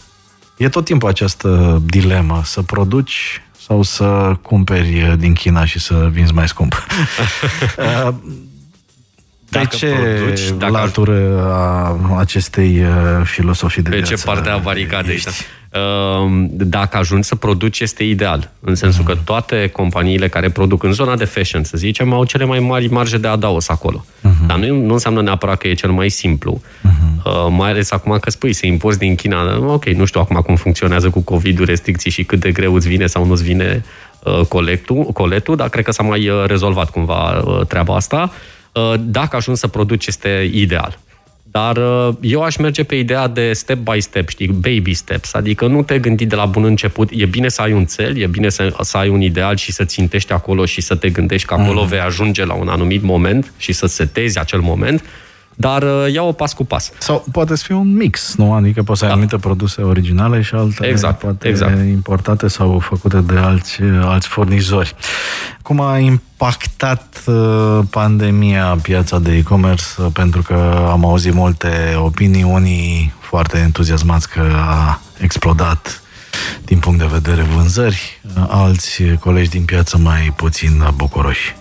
E 0.56 0.68
tot 0.68 0.85
timpul 0.85 1.09
această 1.09 1.83
dilemă, 1.85 2.40
să 2.44 2.62
produci 2.62 3.42
sau 3.66 3.83
să 3.83 4.37
cumperi 4.42 5.16
din 5.18 5.33
China 5.33 5.64
și 5.64 5.78
să 5.78 6.09
vinzi 6.12 6.33
mai 6.33 6.48
scump. 6.48 6.87
Uh, 9.50 9.56
de 9.56 9.58
dacă 9.58 9.76
ce 9.76 9.86
produci, 9.86 10.58
dacă 10.58 10.72
latură 10.72 11.44
a 11.52 12.18
acestei 12.18 12.80
uh, 12.80 13.24
filosofii 13.24 13.82
de 13.82 13.88
Pe 13.88 13.96
viață 13.96 14.14
ce 14.14 14.22
parte 14.24 14.48
a 14.48 14.56
baricadei 14.56 15.14
ești? 15.14 15.44
Ehm, 15.70 16.48
dacă 16.52 16.96
ajungi 16.96 17.26
să 17.26 17.34
produci, 17.34 17.80
este 17.80 18.04
ideal. 18.04 18.50
În 18.60 18.74
sensul 18.74 19.04
că 19.04 19.14
toate 19.24 19.66
companiile 19.72 20.28
care 20.28 20.50
produc 20.50 20.82
în 20.82 20.92
zona 20.92 21.16
de 21.16 21.24
fashion, 21.24 21.64
să 21.64 21.76
zicem, 21.76 22.12
au 22.12 22.24
cele 22.24 22.44
mai 22.44 22.58
mari 22.58 22.88
marje 22.88 23.18
de 23.18 23.28
adaos 23.28 23.68
acolo. 23.68 24.04
Uh-huh. 24.04 24.46
Dar 24.46 24.58
nu, 24.58 24.84
nu 24.84 24.92
înseamnă 24.92 25.22
neapărat 25.22 25.58
că 25.58 25.68
e 25.68 25.74
cel 25.74 25.90
mai 25.90 26.08
simplu. 26.08 26.60
Uh-huh. 26.60 27.24
Uh, 27.24 27.46
mai 27.50 27.70
ales 27.70 27.90
acum 27.90 28.18
că 28.20 28.30
spui, 28.30 28.52
se 28.52 28.66
impozi 28.66 28.98
din 28.98 29.14
China. 29.14 29.58
Ok, 29.66 29.84
nu 29.84 30.04
știu 30.04 30.20
acum 30.20 30.36
cum 30.36 30.56
funcționează 30.56 31.10
cu 31.10 31.20
COVID-ul, 31.20 31.64
restricții 31.64 32.10
și 32.10 32.24
cât 32.24 32.40
de 32.40 32.52
greu 32.52 32.74
îți 32.74 32.88
vine 32.88 33.06
sau 33.06 33.26
nu-ți 33.26 33.42
vine 33.42 33.84
uh, 34.24 34.40
colectul, 34.40 35.04
coletul, 35.04 35.56
dar 35.56 35.68
cred 35.68 35.84
că 35.84 35.92
s-a 35.92 36.02
mai 36.02 36.28
uh, 36.28 36.44
rezolvat 36.46 36.90
cumva 36.90 37.42
uh, 37.44 37.66
treaba 37.66 37.94
asta. 37.94 38.30
Uh, 38.32 38.60
dacă 39.00 39.37
ajungi 39.37 39.61
să 39.61 39.66
produci, 39.66 40.06
este 40.06 40.50
ideal. 40.52 40.98
Dar 41.50 41.76
uh, 41.76 42.14
eu 42.20 42.42
aș 42.42 42.56
merge 42.56 42.83
pe 42.83 42.94
ideea 42.94 43.28
de 43.28 43.52
step 43.52 43.78
by 43.78 44.00
step, 44.00 44.28
știi, 44.28 44.46
baby 44.46 44.94
steps, 44.94 45.35
adică 45.35 45.66
nu 45.66 45.83
te 45.83 45.98
gândi 45.98 46.26
de 46.26 46.35
la 46.35 46.46
bun 46.46 46.64
început, 46.64 47.09
e 47.12 47.26
bine 47.26 47.48
să 47.48 47.62
ai 47.62 47.72
un 47.72 47.85
cel, 47.85 48.16
e 48.16 48.26
bine 48.26 48.48
să, 48.48 48.76
să 48.80 48.96
ai 48.96 49.09
un 49.09 49.20
ideal 49.20 49.56
și 49.56 49.72
să 49.72 49.85
țintești 49.85 50.33
acolo 50.33 50.64
și 50.64 50.80
să 50.80 50.94
te 50.94 51.11
gândești 51.11 51.46
că 51.46 51.54
acolo 51.54 51.80
mm. 51.80 51.87
vei 51.87 52.00
ajunge 52.00 52.44
la 52.44 52.54
un 52.54 52.68
anumit 52.68 53.02
moment 53.02 53.52
și 53.56 53.72
să 53.72 53.87
setezi 53.87 54.38
acel 54.38 54.61
moment, 54.61 55.04
dar 55.54 55.83
uh, 55.83 56.12
ia-o 56.12 56.33
pas 56.33 56.52
cu 56.52 56.64
pas. 56.64 56.92
Sau 56.98 57.24
poate 57.33 57.56
să 57.56 57.64
fie 57.66 57.74
un 57.74 57.96
mix, 57.96 58.35
nu? 58.37 58.52
Adică 58.52 58.83
poți 58.83 58.98
să 58.98 59.04
ai 59.04 59.11
da. 59.11 59.16
anumite 59.16 59.38
produse 59.38 59.83
originale 59.83 60.40
și 60.40 60.54
altele 60.54 60.88
exact, 60.88 61.18
poate 61.18 61.48
exact. 61.48 61.78
importate 61.78 62.48
sau 62.48 62.78
făcute 62.78 63.20
de 63.20 63.37
alți, 63.37 63.78
alți 64.02 64.28
furnizori. 64.28 64.94
Cum 65.62 65.80
a 65.80 65.98
impactat 66.40 67.22
uh, 67.26 67.79
pandemia 67.90 68.79
piața 68.83 69.18
de 69.18 69.33
e-commerce? 69.33 69.85
Pentru 70.12 70.42
că 70.42 70.87
am 70.90 71.05
auzit 71.05 71.33
multe 71.33 71.94
opinii, 71.96 72.42
unii 72.42 73.12
foarte 73.20 73.59
entuziasmați 73.59 74.29
că 74.29 74.40
a 74.55 75.00
explodat 75.18 76.03
din 76.64 76.79
punct 76.79 76.98
de 76.98 77.07
vedere 77.11 77.42
vânzări, 77.42 78.20
alți 78.48 79.03
colegi 79.20 79.48
din 79.48 79.64
piață 79.64 79.98
mai 79.98 80.33
puțin 80.37 80.90
bucuroși. 80.94 81.55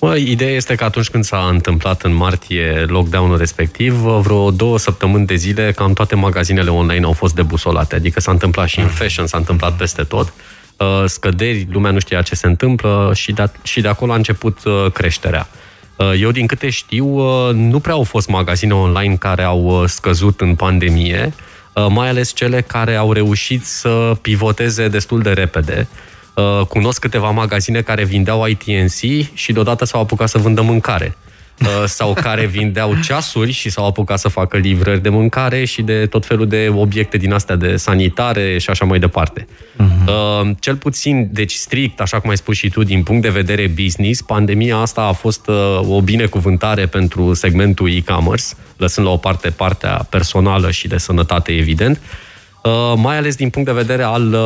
Bă, 0.00 0.16
ideea 0.16 0.50
este 0.50 0.74
că 0.74 0.84
atunci 0.84 1.08
când 1.08 1.24
s-a 1.24 1.48
întâmplat 1.50 2.02
în 2.02 2.14
martie 2.14 2.84
lockdown-ul 2.86 3.38
respectiv, 3.38 3.92
vreo 3.94 4.50
două 4.50 4.78
săptămâni 4.78 5.26
de 5.26 5.34
zile, 5.34 5.72
cam 5.72 5.92
toate 5.92 6.14
magazinele 6.14 6.70
online 6.70 7.04
au 7.04 7.12
fost 7.12 7.34
debusolate. 7.34 7.94
Adică 7.94 8.20
s-a 8.20 8.30
întâmplat 8.30 8.68
și 8.68 8.80
în 8.80 8.86
fashion, 8.86 9.26
s-a 9.26 9.36
întâmplat 9.36 9.76
peste 9.76 10.02
tot. 10.02 10.32
Uh, 10.78 11.04
scăderi, 11.06 11.66
lumea 11.70 11.90
nu 11.90 11.98
știa 11.98 12.22
ce 12.22 12.34
se 12.34 12.46
întâmplă 12.46 13.12
și 13.14 13.32
de, 13.32 13.50
și 13.62 13.80
de 13.80 13.88
acolo 13.88 14.12
a 14.12 14.16
început 14.16 14.58
uh, 14.64 14.92
creșterea. 14.92 15.48
Uh, 15.96 16.12
eu, 16.20 16.30
din 16.30 16.46
câte 16.46 16.70
știu, 16.70 17.06
nu 17.52 17.80
prea 17.80 17.94
au 17.94 18.02
fost 18.02 18.28
magazine 18.28 18.74
online 18.74 19.16
care 19.16 19.42
au 19.42 19.86
scăzut 19.86 20.40
în 20.40 20.54
pandemie, 20.54 21.32
mai 21.88 22.08
ales 22.08 22.32
cele 22.32 22.60
care 22.60 22.94
au 22.94 23.12
reușit 23.12 23.64
să 23.64 24.16
pivoteze 24.20 24.88
destul 24.88 25.20
de 25.20 25.30
repede. 25.32 25.88
Uh, 26.34 26.66
cunosc 26.68 27.00
câteva 27.00 27.30
magazine 27.30 27.82
care 27.82 28.04
vindeau 28.04 28.46
ITNC 28.46 29.26
și 29.34 29.52
deodată 29.52 29.84
s-au 29.84 30.00
apucat 30.00 30.28
să 30.28 30.38
vândă 30.38 30.60
mâncare. 30.60 31.16
Uh, 31.16 31.33
sau 31.86 32.12
care 32.12 32.46
vindeau 32.46 32.94
ceasuri 33.04 33.50
și 33.50 33.70
s-au 33.70 33.86
apucat 33.86 34.18
să 34.18 34.28
facă 34.28 34.56
livrări 34.56 35.02
de 35.02 35.08
mâncare 35.08 35.64
și 35.64 35.82
de 35.82 36.06
tot 36.06 36.26
felul 36.26 36.48
de 36.48 36.72
obiecte 36.74 37.16
din 37.16 37.32
astea 37.32 37.56
de 37.56 37.76
sanitare 37.76 38.58
și 38.58 38.70
așa 38.70 38.84
mai 38.84 38.98
departe. 38.98 39.46
Uh-huh. 39.46 40.58
Cel 40.58 40.76
puțin, 40.76 41.28
deci 41.32 41.52
strict, 41.52 42.00
așa 42.00 42.20
cum 42.20 42.30
ai 42.30 42.36
spus 42.36 42.56
și 42.56 42.68
tu, 42.68 42.82
din 42.82 43.02
punct 43.02 43.22
de 43.22 43.28
vedere 43.28 43.66
business, 43.82 44.20
pandemia 44.20 44.76
asta 44.76 45.02
a 45.02 45.12
fost 45.12 45.46
uh, 45.46 45.80
o 45.88 46.00
binecuvântare 46.00 46.86
pentru 46.86 47.34
segmentul 47.34 47.90
e-commerce, 47.90 48.44
lăsând 48.76 49.06
la 49.06 49.12
o 49.12 49.16
parte 49.16 49.50
partea 49.50 50.06
personală 50.10 50.70
și 50.70 50.88
de 50.88 50.98
sănătate, 50.98 51.52
evident, 51.52 52.00
mai 52.96 53.16
ales 53.16 53.36
din 53.36 53.50
punct 53.50 53.68
de 53.68 53.74
vedere 53.74 54.02
al 54.02 54.36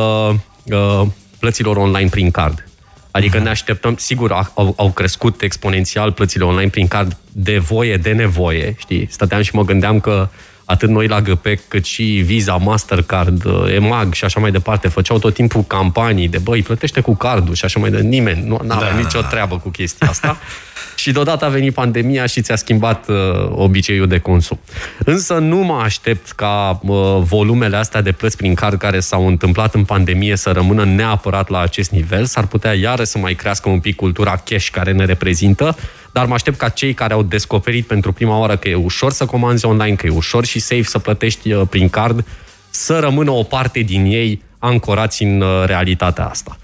plăților 1.39 1.77
online 1.77 2.09
prin 2.09 2.31
card. 2.31 2.68
Adică 3.11 3.39
ne 3.39 3.49
așteptăm, 3.49 3.95
sigur, 3.95 4.31
au, 4.53 4.73
au 4.77 4.91
crescut 4.91 5.41
exponențial 5.41 6.11
plățile 6.11 6.43
online 6.43 6.69
prin 6.69 6.87
card 6.87 7.17
de 7.31 7.57
voie, 7.57 7.97
de 7.97 8.11
nevoie, 8.11 8.75
știi? 8.77 9.07
Stăteam 9.11 9.41
și 9.41 9.55
mă 9.55 9.65
gândeam 9.65 9.99
că 9.99 10.29
atât 10.65 10.89
noi 10.89 11.07
la 11.07 11.21
GPEC, 11.21 11.67
cât 11.67 11.85
și 11.85 12.03
Visa, 12.03 12.55
Mastercard, 12.55 13.43
EMAG 13.73 14.13
și 14.13 14.25
așa 14.25 14.39
mai 14.39 14.51
departe, 14.51 14.87
făceau 14.87 15.19
tot 15.19 15.33
timpul 15.33 15.63
campanii 15.63 16.27
de, 16.27 16.37
băi, 16.37 16.61
plătește 16.61 17.01
cu 17.01 17.15
cardul 17.15 17.53
și 17.53 17.65
așa 17.65 17.79
mai 17.79 17.89
departe. 17.89 18.09
Nimeni 18.09 18.47
nu 18.47 18.61
avea 18.67 18.91
da. 18.91 18.97
nicio 18.97 19.21
treabă 19.21 19.57
cu 19.57 19.69
chestia 19.69 20.07
asta. 20.07 20.37
și 20.99 21.11
deodată 21.11 21.45
a 21.45 21.49
venit 21.49 21.73
pandemia 21.73 22.25
și 22.25 22.41
ți-a 22.41 22.55
schimbat 22.55 23.07
uh, 23.07 23.15
obiceiul 23.51 24.07
de 24.07 24.17
consum. 24.17 24.59
Însă 25.05 25.33
nu 25.33 25.57
mă 25.57 25.81
aștept 25.83 26.31
ca 26.31 26.79
uh, 26.83 27.17
volumele 27.19 27.75
astea 27.75 28.01
de 28.01 28.11
plăți 28.11 28.37
prin 28.37 28.53
card 28.53 28.79
care 28.79 28.99
s-au 28.99 29.27
întâmplat 29.27 29.73
în 29.73 29.83
pandemie 29.83 30.35
să 30.35 30.51
rămână 30.51 30.85
neapărat 30.85 31.49
la 31.49 31.59
acest 31.59 31.91
nivel. 31.91 32.25
S-ar 32.25 32.45
putea 32.45 32.73
iară 32.73 33.03
să 33.03 33.17
mai 33.17 33.33
crească 33.33 33.69
un 33.69 33.79
pic 33.79 33.95
cultura 33.95 34.41
cash 34.45 34.67
care 34.69 34.91
ne 34.91 35.05
reprezintă, 35.05 35.77
dar 36.13 36.25
mă 36.25 36.33
aștept 36.33 36.57
ca 36.57 36.69
cei 36.69 36.93
care 36.93 37.13
au 37.13 37.23
descoperit 37.23 37.87
pentru 37.87 38.11
prima 38.11 38.39
oară 38.39 38.57
că 38.57 38.69
e 38.69 38.75
ușor 38.75 39.11
să 39.11 39.25
comanzi 39.25 39.65
online, 39.65 39.95
că 39.95 40.05
e 40.05 40.09
ușor 40.09 40.45
și 40.45 40.59
safe 40.59 40.83
să 40.83 40.99
plătești 40.99 41.51
uh, 41.51 41.67
prin 41.69 41.89
card, 41.89 42.25
să 42.69 42.99
rămână 42.99 43.31
o 43.31 43.43
parte 43.43 43.79
din 43.79 44.05
ei 44.05 44.41
ancorați 44.59 45.23
în 45.23 45.41
uh, 45.41 45.63
realitatea 45.65 46.25
asta. 46.25 46.57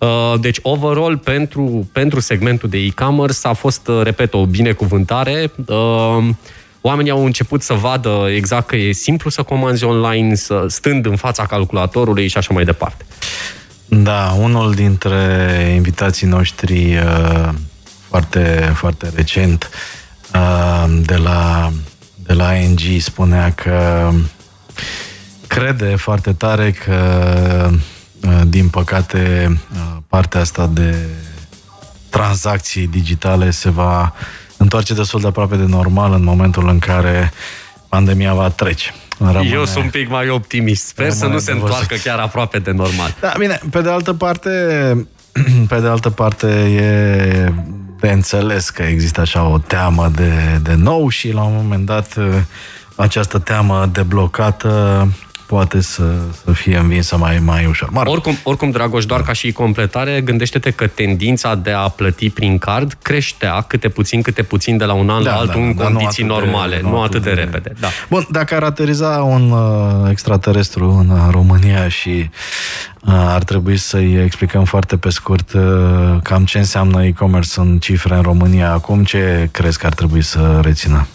Uh, 0.00 0.34
deci, 0.40 0.58
overall, 0.62 1.16
pentru, 1.16 1.88
pentru 1.92 2.20
segmentul 2.20 2.68
de 2.68 2.78
e-commerce 2.78 3.38
a 3.42 3.52
fost, 3.52 3.88
uh, 3.88 4.00
repet, 4.02 4.34
o 4.34 4.46
binecuvântare. 4.46 5.52
Uh, 5.66 6.28
oamenii 6.80 7.10
au 7.10 7.24
început 7.24 7.62
să 7.62 7.74
vadă 7.74 8.26
exact 8.34 8.66
că 8.66 8.76
e 8.76 8.92
simplu 8.92 9.30
să 9.30 9.42
comanzi 9.42 9.84
online, 9.84 10.34
să 10.34 10.64
stând 10.68 11.06
în 11.06 11.16
fața 11.16 11.46
calculatorului 11.46 12.28
și 12.28 12.36
așa 12.36 12.54
mai 12.54 12.64
departe. 12.64 13.04
Da, 13.86 14.36
unul 14.38 14.72
dintre 14.72 15.72
invitații 15.74 16.26
noștri 16.26 16.98
foarte, 18.08 18.72
foarte 18.74 19.10
recent 19.14 19.70
de 21.02 21.16
la, 21.16 21.72
de 22.26 22.32
la 22.32 22.54
ING 22.54 22.80
spunea 22.98 23.52
că 23.52 24.10
crede 25.46 25.94
foarte 25.96 26.32
tare 26.32 26.70
că 26.70 26.94
Uh, 27.70 27.78
din 28.46 28.68
păcate, 28.68 29.46
uh, 29.72 29.96
partea 30.08 30.40
asta 30.40 30.66
de 30.66 30.94
tranzacții 32.10 32.86
digitale 32.86 33.50
se 33.50 33.70
va 33.70 34.14
întoarce 34.56 34.94
destul 34.94 35.20
de 35.20 35.26
aproape 35.26 35.56
de 35.56 35.64
normal 35.64 36.12
în 36.12 36.24
momentul 36.24 36.68
în 36.68 36.78
care 36.78 37.32
pandemia 37.88 38.34
va 38.34 38.48
trece. 38.48 38.94
Rămâne, 39.18 39.48
Eu 39.48 39.64
sunt 39.64 39.84
un 39.84 39.90
pic 39.90 40.08
mai 40.08 40.28
optimist. 40.28 40.86
Sper 40.86 41.10
să 41.10 41.26
nu 41.26 41.38
se 41.38 41.52
întoarcă 41.52 41.94
chiar 41.94 42.18
aproape 42.18 42.58
de 42.58 42.70
normal. 42.70 43.14
Da, 43.20 43.32
bine, 43.38 43.60
pe 43.70 43.80
de 43.80 43.88
altă 43.88 44.14
parte, 44.14 44.50
pe 45.68 45.80
de 45.80 45.86
altă 45.86 46.10
parte 46.10 46.46
e 46.46 47.52
de 48.00 48.10
înțeles 48.10 48.70
că 48.70 48.82
există 48.82 49.20
așa 49.20 49.44
o 49.44 49.58
teamă 49.58 50.10
de, 50.14 50.60
de 50.62 50.74
nou 50.74 51.08
și 51.08 51.32
la 51.32 51.42
un 51.42 51.52
moment 51.54 51.86
dat 51.86 52.16
uh, 52.16 52.24
această 52.94 53.38
teamă 53.38 53.88
deblocată 53.92 55.08
poate 55.50 55.80
să, 55.80 56.02
să 56.44 56.52
fie 56.52 56.76
învinsă 56.76 57.16
mai, 57.16 57.38
mai 57.38 57.66
ușor. 57.66 57.90
Marc. 57.90 58.08
Oricum, 58.08 58.38
oricum, 58.42 58.70
Dragoș, 58.70 59.04
doar 59.04 59.22
ca 59.22 59.32
și 59.32 59.52
completare, 59.52 60.20
gândește-te 60.20 60.70
că 60.70 60.86
tendința 60.86 61.54
de 61.54 61.70
a 61.70 61.88
plăti 61.88 62.30
prin 62.30 62.58
card 62.58 62.96
creștea 63.02 63.60
câte 63.60 63.88
puțin, 63.88 64.22
câte 64.22 64.42
puțin 64.42 64.76
de 64.76 64.84
la 64.84 64.92
un 64.92 65.10
an 65.10 65.22
da, 65.22 65.30
la 65.30 65.36
altul 65.36 65.60
da, 65.60 65.66
în 65.66 65.74
da, 65.76 65.84
condiții 65.84 66.24
nu 66.24 66.34
normale, 66.34 66.76
de, 66.76 66.82
nu, 66.82 66.90
nu 66.90 67.02
atât 67.02 67.22
de, 67.22 67.34
de 67.34 67.40
repede. 67.40 67.72
Da. 67.80 67.88
Bun, 68.08 68.26
dacă 68.30 68.54
ar 68.54 68.62
ateriza 68.62 69.22
un 69.22 69.50
uh, 69.50 70.10
extraterestru 70.10 70.90
în 70.90 71.08
uh, 71.08 71.28
România 71.30 71.88
și 71.88 72.30
uh, 73.00 73.12
ar 73.12 73.42
trebui 73.42 73.76
să-i 73.76 74.22
explicăm 74.24 74.64
foarte 74.64 74.96
pe 74.96 75.10
scurt 75.10 75.52
uh, 75.52 75.62
cam 76.22 76.44
ce 76.44 76.58
înseamnă 76.58 77.04
e-commerce 77.04 77.60
în 77.60 77.78
cifre 77.78 78.14
în 78.14 78.22
România 78.22 78.72
acum, 78.72 79.04
ce 79.04 79.48
crezi 79.52 79.78
că 79.78 79.86
ar 79.86 79.94
trebui 79.94 80.22
să 80.22 80.60
rețină? 80.62 81.06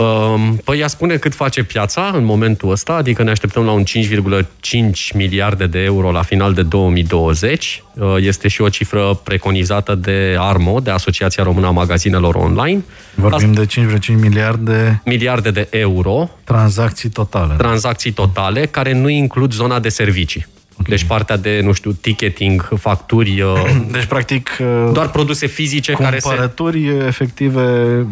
Ehm, 0.00 0.56
păi 0.64 0.78
ea 0.78 0.86
spune 0.86 1.16
cât 1.16 1.34
face 1.34 1.62
piața 1.62 2.12
în 2.14 2.24
momentul 2.24 2.70
ăsta, 2.70 2.92
adică 2.92 3.22
ne 3.22 3.30
așteptăm 3.30 3.64
la 3.64 3.72
un 3.72 3.84
5,5 3.84 5.12
miliarde 5.14 5.66
de 5.66 5.78
euro 5.78 6.10
la 6.10 6.22
final 6.22 6.52
de 6.52 6.62
2020. 6.62 7.82
Ehm, 8.00 8.16
este 8.16 8.48
și 8.48 8.60
o 8.60 8.68
cifră 8.68 9.20
preconizată 9.24 9.94
de 9.94 10.36
ARMO, 10.38 10.80
de 10.80 10.90
Asociația 10.90 11.42
Română 11.42 11.66
a 11.66 11.70
Magazinelor 11.70 12.34
Online. 12.34 12.84
Vorbim 13.14 13.52
de 13.52 13.66
5,5 13.66 14.20
miliarde... 14.20 15.02
Miliarde 15.04 15.50
de 15.50 15.66
euro. 15.70 16.30
Tranzacții 16.44 17.08
totale. 17.08 17.54
Tranzacții 17.54 18.12
totale, 18.12 18.66
care 18.66 18.92
nu 18.92 19.08
includ 19.08 19.52
zona 19.52 19.80
de 19.80 19.88
servicii. 19.88 20.46
Okay. 20.80 20.96
Deci 20.96 21.04
partea 21.04 21.36
de, 21.36 21.60
nu 21.62 21.72
știu, 21.72 21.92
ticketing, 21.92 22.68
facturi... 22.78 23.40
Uh, 23.40 23.70
deci, 23.92 24.04
practic... 24.04 24.50
Uh, 24.60 24.90
doar 24.92 25.10
produse 25.10 25.46
fizice 25.46 25.92
care 25.92 26.18
se... 26.18 26.28
Cumpărături 26.28 26.86
efective 27.06 27.62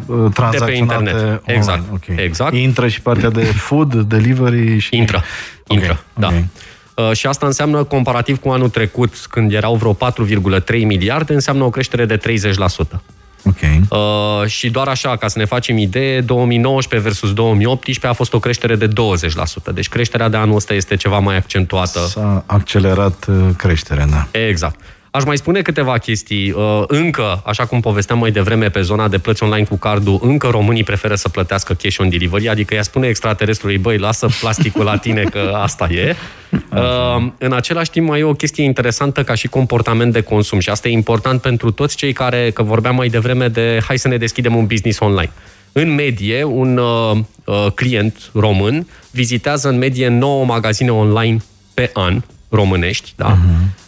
tranzacționate 0.06 0.58
de 0.58 0.64
pe 0.64 0.76
internet. 0.76 1.14
Online. 1.14 1.40
Exact. 1.44 1.82
Okay. 1.92 2.24
exact. 2.24 2.54
Intră 2.54 2.88
și 2.88 3.00
partea 3.00 3.30
de 3.30 3.42
food, 3.68 3.94
delivery 3.94 4.78
și... 4.78 4.96
Intră. 4.96 5.22
Intră, 5.66 5.90
okay. 5.90 6.04
da. 6.14 6.26
Okay. 6.96 7.14
și 7.14 7.26
asta 7.26 7.46
înseamnă, 7.46 7.84
comparativ 7.84 8.38
cu 8.38 8.48
anul 8.48 8.68
trecut, 8.68 9.14
când 9.30 9.52
erau 9.52 9.74
vreo 9.74 9.94
4,3 9.94 10.84
miliarde, 10.84 11.34
înseamnă 11.34 11.64
o 11.64 11.70
creștere 11.70 12.04
de 12.04 12.18
30%. 12.18 12.20
Okay. 13.48 13.80
Uh, 13.88 14.46
și 14.46 14.70
doar 14.70 14.88
așa, 14.88 15.16
ca 15.16 15.28
să 15.28 15.38
ne 15.38 15.44
facem 15.44 15.78
idee, 15.78 16.20
2019 16.20 17.08
versus 17.08 17.32
2018 17.32 18.06
a 18.06 18.12
fost 18.12 18.32
o 18.32 18.38
creștere 18.38 18.76
de 18.76 18.88
20%. 18.88 18.90
Deci 19.74 19.88
creșterea 19.88 20.28
de 20.28 20.36
anul 20.36 20.56
ăsta 20.56 20.74
este 20.74 20.96
ceva 20.96 21.18
mai 21.18 21.36
accentuată. 21.36 21.98
S-a 21.98 22.44
accelerat 22.46 23.26
uh, 23.28 23.36
creșterea, 23.56 24.06
da. 24.06 24.38
Exact. 24.38 24.80
Aș 25.18 25.24
mai 25.24 25.36
spune 25.36 25.62
câteva 25.62 25.98
chestii. 25.98 26.50
Uh, 26.50 26.82
încă, 26.86 27.42
așa 27.44 27.66
cum 27.66 27.80
povesteam 27.80 28.18
mai 28.18 28.30
devreme 28.30 28.68
pe 28.68 28.80
zona 28.80 29.08
de 29.08 29.18
plăți 29.18 29.42
online 29.42 29.64
cu 29.64 29.76
cardul, 29.76 30.18
încă 30.22 30.46
românii 30.46 30.84
preferă 30.84 31.14
să 31.14 31.28
plătească 31.28 31.74
cash 31.74 31.98
on 31.98 32.08
delivery, 32.08 32.48
adică 32.48 32.74
ea 32.74 32.82
spune 32.82 33.06
extraterestrului, 33.06 33.78
băi, 33.78 33.98
lasă 33.98 34.28
plasticul 34.40 34.84
la 34.84 34.96
tine 34.96 35.22
că 35.22 35.52
asta 35.54 35.88
e. 35.90 36.14
Uh, 36.72 37.26
în 37.38 37.52
același 37.52 37.90
timp 37.90 38.08
mai 38.08 38.20
e 38.20 38.22
o 38.22 38.32
chestie 38.32 38.64
interesantă 38.64 39.22
ca 39.22 39.34
și 39.34 39.48
comportament 39.48 40.12
de 40.12 40.20
consum 40.20 40.58
și 40.58 40.70
asta 40.70 40.88
e 40.88 40.92
important 40.92 41.40
pentru 41.40 41.70
toți 41.70 41.96
cei 41.96 42.12
care, 42.12 42.50
că 42.50 42.62
vorbeam 42.62 42.94
mai 42.94 43.08
devreme 43.08 43.48
de 43.48 43.80
hai 43.86 43.98
să 43.98 44.08
ne 44.08 44.16
deschidem 44.16 44.56
un 44.56 44.66
business 44.66 44.98
online. 44.98 45.30
În 45.72 45.94
medie, 45.94 46.44
un 46.44 46.76
uh, 46.76 47.18
uh 47.44 47.66
client 47.74 48.30
român 48.34 48.86
vizitează 49.10 49.68
în 49.68 49.78
medie 49.78 50.08
9 50.08 50.44
magazine 50.44 50.90
online 50.90 51.38
pe 51.74 51.90
an 51.94 52.22
românești, 52.48 53.12
da? 53.16 53.36
Uh-huh 53.36 53.86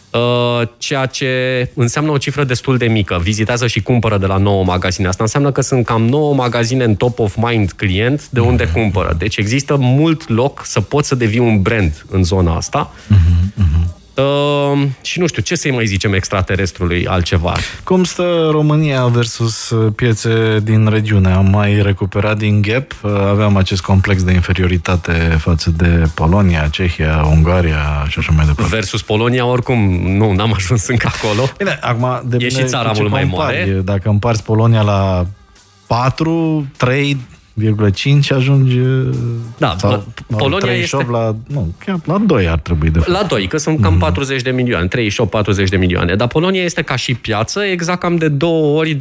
ceea 0.77 1.05
ce 1.05 1.69
înseamnă 1.73 2.11
o 2.11 2.17
cifră 2.17 2.43
destul 2.43 2.77
de 2.77 2.87
mică. 2.87 3.19
Vizitează 3.23 3.67
și 3.67 3.81
cumpără 3.81 4.17
de 4.17 4.25
la 4.25 4.37
9 4.37 4.63
magazine. 4.63 5.07
Asta 5.07 5.23
înseamnă 5.23 5.51
că 5.51 5.61
sunt 5.61 5.85
cam 5.85 6.05
9 6.05 6.33
magazine 6.33 6.83
în 6.83 6.95
top 6.95 7.19
of 7.19 7.35
mind 7.35 7.71
client 7.71 8.29
de 8.29 8.39
unde 8.39 8.67
uh-huh. 8.67 8.73
cumpără. 8.73 9.15
Deci 9.17 9.37
există 9.37 9.75
mult 9.79 10.29
loc 10.29 10.61
să 10.65 10.81
poți 10.81 11.07
să 11.07 11.15
devii 11.15 11.39
un 11.39 11.61
brand 11.61 12.05
în 12.09 12.23
zona 12.23 12.55
asta. 12.55 12.93
Uh-huh, 12.93 13.63
uh-huh. 13.63 14.00
Uh, 14.15 14.87
și 15.01 15.19
nu 15.19 15.27
știu, 15.27 15.41
ce 15.41 15.55
să-i 15.55 15.71
mai 15.71 15.85
zicem 15.85 16.13
extraterestrului 16.13 17.07
altceva? 17.07 17.55
Cum 17.83 18.03
stă 18.03 18.47
România 18.51 19.05
versus 19.05 19.69
uh, 19.69 19.93
piețe 19.95 20.59
din 20.63 20.87
regiune? 20.87 21.31
Am 21.31 21.49
mai 21.49 21.81
recuperat 21.81 22.37
din 22.37 22.61
gap? 22.61 22.95
Uh, 23.01 23.11
aveam 23.11 23.57
acest 23.57 23.81
complex 23.81 24.23
de 24.23 24.31
inferioritate 24.31 25.11
față 25.39 25.69
de 25.77 26.09
Polonia, 26.13 26.67
Cehia, 26.67 27.25
Ungaria 27.29 28.05
și 28.07 28.19
așa 28.19 28.31
mai 28.35 28.45
departe. 28.45 28.75
Versus 28.75 29.01
Polonia, 29.01 29.45
oricum, 29.45 29.79
nu, 30.17 30.33
n-am 30.33 30.53
ajuns 30.53 30.87
încă 30.87 31.11
acolo. 31.13 31.49
Bine, 31.57 31.77
acum, 31.81 32.21
de 32.25 32.37
e 32.39 32.49
și 32.49 32.63
țara 32.63 32.91
mult 32.95 33.09
mai 33.09 33.23
mare. 33.23 33.81
Dacă 33.83 34.09
împarți 34.09 34.43
Polonia 34.43 34.81
la 34.81 35.25
4, 35.87 36.65
3, 36.77 37.17
0,5 37.59 38.35
ajungi 38.35 38.79
da, 39.57 39.75
sau, 39.77 40.03
Polonia 40.37 40.71
este... 40.71 41.07
la, 41.11 41.35
nu, 41.47 41.73
chiar 41.85 41.99
la 42.05 42.17
2 42.17 42.47
ar 42.47 42.59
trebui 42.59 42.89
de 42.89 42.99
fapt. 42.99 43.11
La 43.11 43.23
2, 43.23 43.47
că 43.47 43.57
sunt 43.57 43.81
cam 43.81 43.93
mm. 43.93 43.99
40 43.99 44.41
de 44.41 44.51
milioane, 44.51 44.87
38-40 44.87 44.89
de 45.69 45.77
milioane. 45.77 46.15
Dar 46.15 46.27
Polonia 46.27 46.63
este 46.63 46.81
ca 46.81 46.95
și 46.95 47.13
piață 47.13 47.59
exact 47.59 47.99
cam 47.99 48.15
de 48.15 48.27
2 48.27 48.49
ori, 48.49 48.95
2,5 48.95 48.99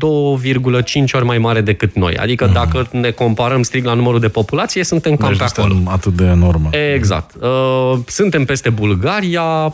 ori 1.12 1.24
mai 1.24 1.38
mare 1.38 1.60
decât 1.60 1.94
noi. 1.94 2.16
Adică 2.16 2.46
mm. 2.46 2.52
dacă 2.52 2.88
ne 2.92 3.10
comparăm 3.10 3.62
strict 3.62 3.84
la 3.84 3.94
numărul 3.94 4.20
de 4.20 4.28
populație, 4.28 4.84
suntem 4.84 5.16
cam 5.16 5.28
deci 5.28 5.38
pe 5.38 5.44
acolo. 5.44 5.74
atât 5.86 6.12
de 6.12 6.24
enormă. 6.24 6.68
Exact. 6.94 7.34
Uh, 7.40 7.98
suntem 8.06 8.44
peste 8.44 8.70
Bulgaria, 8.70 9.72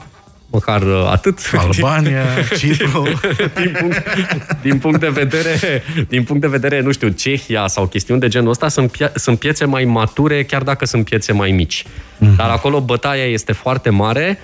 măcar 0.50 0.82
uh, 0.82 1.08
atât. 1.10 1.38
Albania, 1.56 2.24
Cipru. 2.58 3.20
din, 3.54 3.76
punct, 3.80 4.02
din, 4.62 4.78
punct 4.78 5.00
de 5.00 5.08
vedere, 5.08 5.82
din 6.08 6.22
punct 6.22 6.40
de 6.40 6.48
vedere, 6.48 6.80
nu 6.80 6.92
știu, 6.92 7.08
Cehia 7.08 7.66
sau 7.66 7.86
chestiuni 7.86 8.20
de 8.20 8.28
genul 8.28 8.50
ăsta, 8.50 8.68
sunt, 8.68 8.90
pie- 8.90 9.12
sunt 9.14 9.38
piețe 9.38 9.64
mai 9.64 9.84
mature, 9.84 10.44
chiar 10.44 10.62
dacă 10.62 10.84
sunt 10.84 11.04
piețe 11.04 11.32
mai 11.32 11.50
mici. 11.50 11.84
Mm-hmm. 11.84 12.36
Dar 12.36 12.50
acolo 12.50 12.80
bătaia 12.80 13.24
este 13.24 13.52
foarte 13.52 13.90
mare 13.90 14.38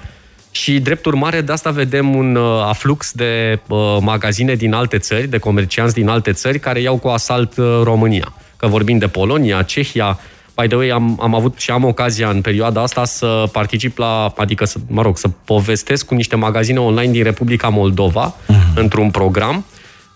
și, 0.50 0.80
drept 0.80 1.04
urmare, 1.04 1.40
de 1.40 1.52
asta 1.52 1.70
vedem 1.70 2.14
un 2.14 2.34
uh, 2.34 2.64
aflux 2.66 3.12
de 3.12 3.60
uh, 3.68 3.96
magazine 4.00 4.54
din 4.54 4.72
alte 4.72 4.98
țări, 4.98 5.26
de 5.26 5.38
comercianți 5.38 5.94
din 5.94 6.08
alte 6.08 6.32
țări, 6.32 6.58
care 6.58 6.80
iau 6.80 6.96
cu 6.98 7.08
asalt 7.08 7.56
uh, 7.56 7.80
România. 7.82 8.32
Că 8.56 8.66
vorbim 8.66 8.98
de 8.98 9.06
Polonia, 9.06 9.62
Cehia, 9.62 10.18
By 10.60 10.66
the 10.66 10.76
way, 10.76 10.88
am, 10.88 11.18
am 11.22 11.34
avut 11.34 11.58
și 11.58 11.70
am 11.70 11.84
ocazia 11.84 12.28
în 12.28 12.40
perioada 12.40 12.82
asta 12.82 13.04
să 13.04 13.48
particip 13.52 13.98
la, 13.98 14.32
adică 14.36 14.64
să, 14.64 14.78
mă 14.86 15.02
rog, 15.02 15.18
să 15.18 15.28
povestesc 15.44 16.06
cu 16.06 16.14
niște 16.14 16.36
magazine 16.36 16.80
online 16.80 17.12
din 17.12 17.22
Republica 17.22 17.68
Moldova 17.68 18.34
uh-huh. 18.34 18.74
într-un 18.74 19.10
program 19.10 19.64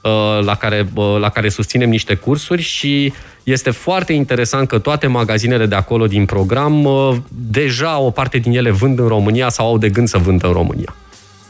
uh, 0.02 0.44
la 0.44 0.54
care, 0.54 0.88
uh, 0.94 1.16
la 1.18 1.28
care 1.28 1.48
susținem 1.48 1.88
niște 1.88 2.14
cursuri 2.14 2.62
și 2.62 3.12
este 3.42 3.70
foarte 3.70 4.12
interesant 4.12 4.68
că 4.68 4.78
toate 4.78 5.06
magazinele 5.06 5.66
de 5.66 5.74
acolo 5.74 6.06
din 6.06 6.24
program 6.24 6.84
uh, 6.84 7.16
deja 7.28 7.98
o 7.98 8.10
parte 8.10 8.38
din 8.38 8.52
ele 8.56 8.70
vând 8.70 8.98
în 8.98 9.06
România 9.06 9.48
sau 9.48 9.66
au 9.66 9.78
de 9.78 9.88
gând 9.88 10.08
să 10.08 10.18
vândă 10.18 10.46
în 10.46 10.52
România 10.52 10.94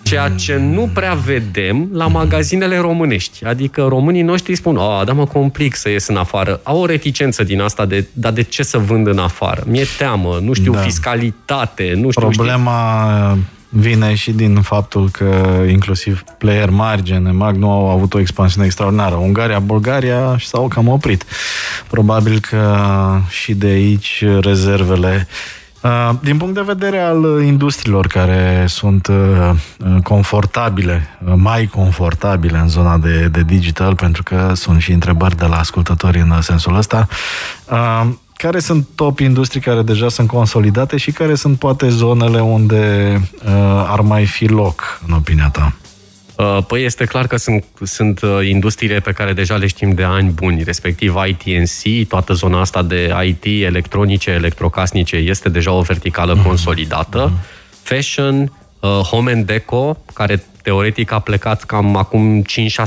ceea 0.06 0.28
ce 0.28 0.56
nu 0.56 0.90
prea 0.92 1.14
vedem 1.14 1.88
la 1.92 2.06
magazinele 2.06 2.78
românești. 2.78 3.44
Adică 3.44 3.82
românii 3.82 4.22
noștri 4.22 4.54
spun, 4.54 4.76
a, 4.76 5.04
da 5.04 5.12
mă 5.12 5.26
complic 5.26 5.74
să 5.74 5.88
ies 5.88 6.06
în 6.06 6.16
afară. 6.16 6.60
Au 6.62 6.80
o 6.80 6.86
reticență 6.86 7.42
din 7.42 7.60
asta 7.60 7.86
de, 7.86 8.06
dar 8.12 8.32
de 8.32 8.42
ce 8.42 8.62
să 8.62 8.78
vând 8.78 9.06
în 9.06 9.18
afară? 9.18 9.62
Mi-e 9.66 9.86
teamă, 9.98 10.38
nu 10.42 10.52
știu, 10.52 10.72
da. 10.72 10.78
fiscalitate, 10.78 11.92
nu 11.96 12.10
știu. 12.10 12.28
Problema 12.28 13.08
știu. 13.30 13.44
vine 13.68 14.14
și 14.14 14.30
din 14.30 14.60
faptul 14.60 15.08
că 15.10 15.64
inclusiv 15.68 16.22
player 16.38 16.70
mari, 16.70 17.02
gen 17.02 17.36
Mag, 17.36 17.56
nu 17.56 17.70
au 17.70 17.90
avut 17.90 18.14
o 18.14 18.18
expansiune 18.18 18.66
extraordinară. 18.66 19.14
Ungaria, 19.14 19.58
Bulgaria 19.58 20.36
și 20.36 20.46
s-au 20.46 20.68
cam 20.68 20.88
oprit. 20.88 21.24
Probabil 21.88 22.40
că 22.40 22.76
și 23.28 23.54
de 23.54 23.66
aici 23.66 24.24
rezervele 24.40 25.26
Uh, 25.30 25.65
din 26.20 26.36
punct 26.36 26.54
de 26.54 26.60
vedere 26.60 27.00
al 27.00 27.42
industriilor 27.42 28.06
care 28.06 28.64
sunt 28.68 29.06
uh, 29.06 29.50
confortabile, 30.02 31.18
mai 31.34 31.66
confortabile 31.66 32.58
în 32.58 32.68
zona 32.68 32.98
de, 32.98 33.28
de 33.28 33.42
digital, 33.42 33.94
pentru 33.94 34.22
că 34.22 34.52
sunt 34.54 34.80
și 34.80 34.92
întrebări 34.92 35.36
de 35.36 35.44
la 35.46 35.58
ascultători 35.58 36.18
în 36.18 36.40
sensul 36.40 36.76
ăsta, 36.76 37.08
uh, 37.70 38.06
care 38.36 38.58
sunt 38.58 38.86
top 38.94 39.18
industrii 39.18 39.60
care 39.60 39.82
deja 39.82 40.08
sunt 40.08 40.28
consolidate 40.28 40.96
și 40.96 41.10
care 41.10 41.34
sunt 41.34 41.58
poate 41.58 41.88
zonele 41.88 42.40
unde 42.40 43.20
ar 43.86 44.00
mai 44.00 44.26
fi 44.26 44.46
loc, 44.46 45.00
în 45.06 45.14
opinia 45.14 45.48
ta? 45.52 45.72
Uh, 46.36 46.58
păi 46.66 46.84
este 46.84 47.04
clar 47.04 47.26
că 47.26 47.36
sunt, 47.36 47.64
sunt 47.82 48.20
uh, 48.20 48.46
industriile 48.48 49.00
pe 49.00 49.12
care 49.12 49.32
deja 49.32 49.56
le 49.56 49.66
știm 49.66 49.94
de 49.94 50.02
ani 50.02 50.30
buni, 50.30 50.62
respectiv 50.62 51.14
ITNC, 51.26 52.08
toată 52.08 52.32
zona 52.32 52.60
asta 52.60 52.82
de 52.82 53.14
IT, 53.24 53.44
electronice, 53.44 54.30
electrocasnice, 54.30 55.16
este 55.16 55.48
deja 55.48 55.72
o 55.72 55.80
verticală 55.80 56.38
mm-hmm. 56.38 56.46
consolidată. 56.46 57.30
Mm-hmm. 57.30 57.82
Fashion, 57.82 58.52
uh, 58.80 58.90
Home 58.90 59.32
and 59.32 59.46
Deco, 59.46 59.98
care 60.12 60.44
teoretic 60.62 61.12
a 61.12 61.18
plecat 61.18 61.64
cam 61.64 61.96
acum 61.96 62.42
5-6 62.42 62.44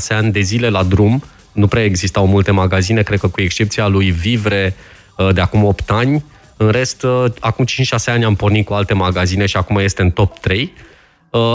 ani 0.09 0.31
de 0.31 0.39
zile 0.39 0.69
la 0.69 0.83
drum, 0.83 1.23
nu 1.51 1.67
prea 1.67 1.83
existau 1.83 2.27
multe 2.27 2.51
magazine, 2.51 3.01
cred 3.01 3.19
că 3.19 3.27
cu 3.27 3.41
excepția 3.41 3.87
lui 3.87 4.09
Vivre 4.09 4.75
de 5.33 5.41
acum 5.41 5.63
8 5.63 5.91
ani, 5.91 6.23
în 6.57 6.69
rest, 6.69 7.05
acum 7.39 7.65
5-6 7.65 7.69
ani 8.05 8.23
am 8.23 8.35
pornit 8.35 8.65
cu 8.65 8.73
alte 8.73 8.93
magazine 8.93 9.45
și 9.45 9.57
acum 9.57 9.77
este 9.77 10.01
în 10.01 10.11
top 10.11 10.37
3. 10.37 10.73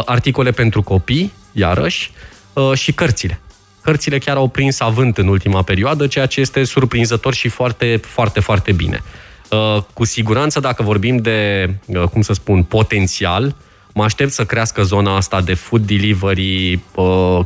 Articole 0.05 0.51
pentru 0.51 0.83
copii, 0.83 1.33
iarăși, 1.55 2.11
uh, 2.53 2.73
și 2.75 2.93
cărțile. 2.93 3.41
Cărțile 3.83 4.19
chiar 4.19 4.37
au 4.37 4.49
prins 4.49 4.81
avânt 4.81 5.19
în 5.19 5.29
ultima 5.29 5.63
perioadă, 5.63 6.07
ceea 6.07 6.27
ce 6.27 6.41
este 6.41 6.65
surprinzător 6.65 7.35
și 7.35 7.49
foarte, 7.49 8.01
foarte, 8.03 8.41
foarte 8.41 8.73
bine. 8.73 9.03
Uh, 9.51 9.83
cu 9.93 10.05
siguranță, 10.05 10.61
dacă 10.61 10.83
vorbim 10.83 11.17
de, 11.17 11.71
uh, 11.87 12.03
cum 12.03 12.23
să 12.23 12.33
spun, 12.33 12.63
potențial, 12.63 13.55
mă 13.93 14.05
aștept 14.05 14.33
să 14.33 14.45
crească 14.45 14.83
zona 14.83 15.17
asta 15.17 15.41
de 15.41 15.55
food 15.55 15.87
delivery, 15.87 16.81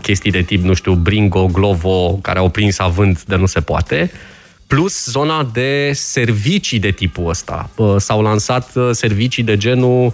chestii 0.03 0.31
de 0.31 0.43
tip, 0.43 0.63
nu 0.63 0.75
știu, 0.75 0.93
Bringo, 0.95 1.47
Glovo, 1.47 2.19
care 2.23 2.39
au 2.39 2.49
prins 2.49 2.79
avânt 2.79 3.25
de 3.25 3.37
nu 3.37 3.47
se 3.47 3.61
poate, 3.61 4.11
plus 4.67 5.05
zona 5.05 5.51
de 5.53 5.91
servicii 5.95 6.79
de 6.79 6.91
tipul 6.91 7.29
ăsta. 7.29 7.71
S-au 7.97 8.23
lansat 8.23 8.73
servicii 8.91 9.43
de 9.43 9.57
genul 9.57 10.05
Uh, 10.07 10.13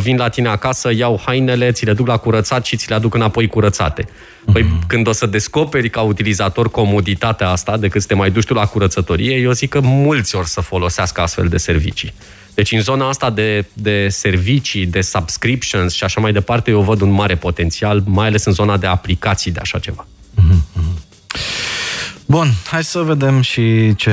vin 0.00 0.16
la 0.16 0.28
tine 0.28 0.48
acasă, 0.48 0.92
iau 0.94 1.20
hainele, 1.24 1.72
ți 1.72 1.84
le 1.84 1.92
duc 1.92 2.06
la 2.06 2.16
curățat 2.16 2.64
și 2.64 2.76
ți 2.76 2.88
le 2.88 2.94
aduc 2.94 3.14
înapoi 3.14 3.46
curățate. 3.46 4.08
Păi 4.52 4.62
mm-hmm. 4.62 4.86
când 4.86 5.06
o 5.06 5.12
să 5.12 5.26
descoperi 5.26 5.90
ca 5.90 6.00
utilizator 6.00 6.70
comoditatea 6.70 7.48
asta, 7.48 7.76
decât 7.76 8.00
să 8.00 8.06
te 8.06 8.14
mai 8.14 8.30
duci 8.30 8.44
tu 8.44 8.54
la 8.54 8.66
curățătorie, 8.66 9.36
eu 9.36 9.52
zic 9.52 9.68
că 9.68 9.80
mulți 9.80 10.36
or 10.36 10.44
să 10.44 10.60
folosească 10.60 11.20
astfel 11.20 11.48
de 11.48 11.56
servicii. 11.56 12.12
Deci 12.54 12.72
în 12.72 12.80
zona 12.80 13.08
asta 13.08 13.30
de, 13.30 13.64
de 13.72 14.08
servicii, 14.08 14.86
de 14.86 15.00
subscriptions 15.00 15.92
și 15.92 16.04
așa 16.04 16.20
mai 16.20 16.32
departe, 16.32 16.70
eu 16.70 16.80
văd 16.80 17.00
un 17.00 17.10
mare 17.10 17.34
potențial, 17.34 18.02
mai 18.04 18.26
ales 18.26 18.44
în 18.44 18.52
zona 18.52 18.76
de 18.76 18.86
aplicații 18.86 19.50
de 19.50 19.58
așa 19.62 19.78
ceva. 19.78 20.06
Mm-hmm. 20.40 20.82
Bun, 22.26 22.52
hai 22.70 22.84
să 22.84 22.98
vedem 22.98 23.40
și 23.40 23.94
ce 23.94 24.12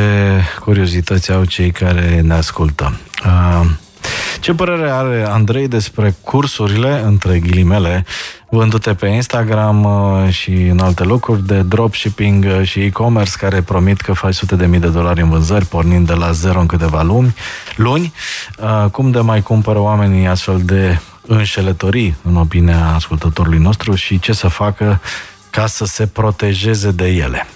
curiozități 0.59 1.31
au 1.31 1.45
cei 1.45 1.71
care 1.71 2.21
ne 2.21 2.33
ascultă. 2.33 2.99
Uh, 3.25 3.69
ce 4.39 4.53
părere 4.53 4.89
are 4.91 5.25
Andrei 5.29 5.67
despre 5.67 6.15
cursurile, 6.23 7.01
între 7.05 7.39
ghilimele, 7.39 8.05
vândute 8.49 8.93
pe 8.93 9.07
Instagram 9.07 9.83
uh, 9.83 10.29
și 10.29 10.51
în 10.51 10.79
alte 10.79 11.03
locuri 11.03 11.45
de 11.45 11.61
dropshipping 11.61 12.45
uh, 12.45 12.67
și 12.67 12.79
e-commerce 12.79 13.37
care 13.37 13.61
promit 13.61 14.01
că 14.01 14.13
faci 14.13 14.33
sute 14.33 14.55
de 14.55 14.65
mii 14.65 14.79
de 14.79 14.87
dolari 14.87 15.21
în 15.21 15.29
vânzări 15.29 15.65
pornind 15.65 16.07
de 16.07 16.13
la 16.13 16.31
zero 16.31 16.59
în 16.59 16.65
câteva 16.65 17.01
luni, 17.01 17.35
luni. 17.75 18.13
Uh, 18.59 18.89
cum 18.91 19.11
de 19.11 19.19
mai 19.19 19.41
cumpără 19.41 19.79
oamenii 19.79 20.27
astfel 20.27 20.61
de 20.63 20.99
înșelătorii, 21.27 22.15
în 22.23 22.35
opinia 22.35 22.93
ascultătorului 22.95 23.59
nostru, 23.59 23.95
și 23.95 24.19
ce 24.19 24.33
să 24.33 24.47
facă 24.47 25.01
ca 25.49 25.65
să 25.65 25.85
se 25.85 26.07
protejeze 26.07 26.91
de 26.91 27.07
ele? 27.07 27.47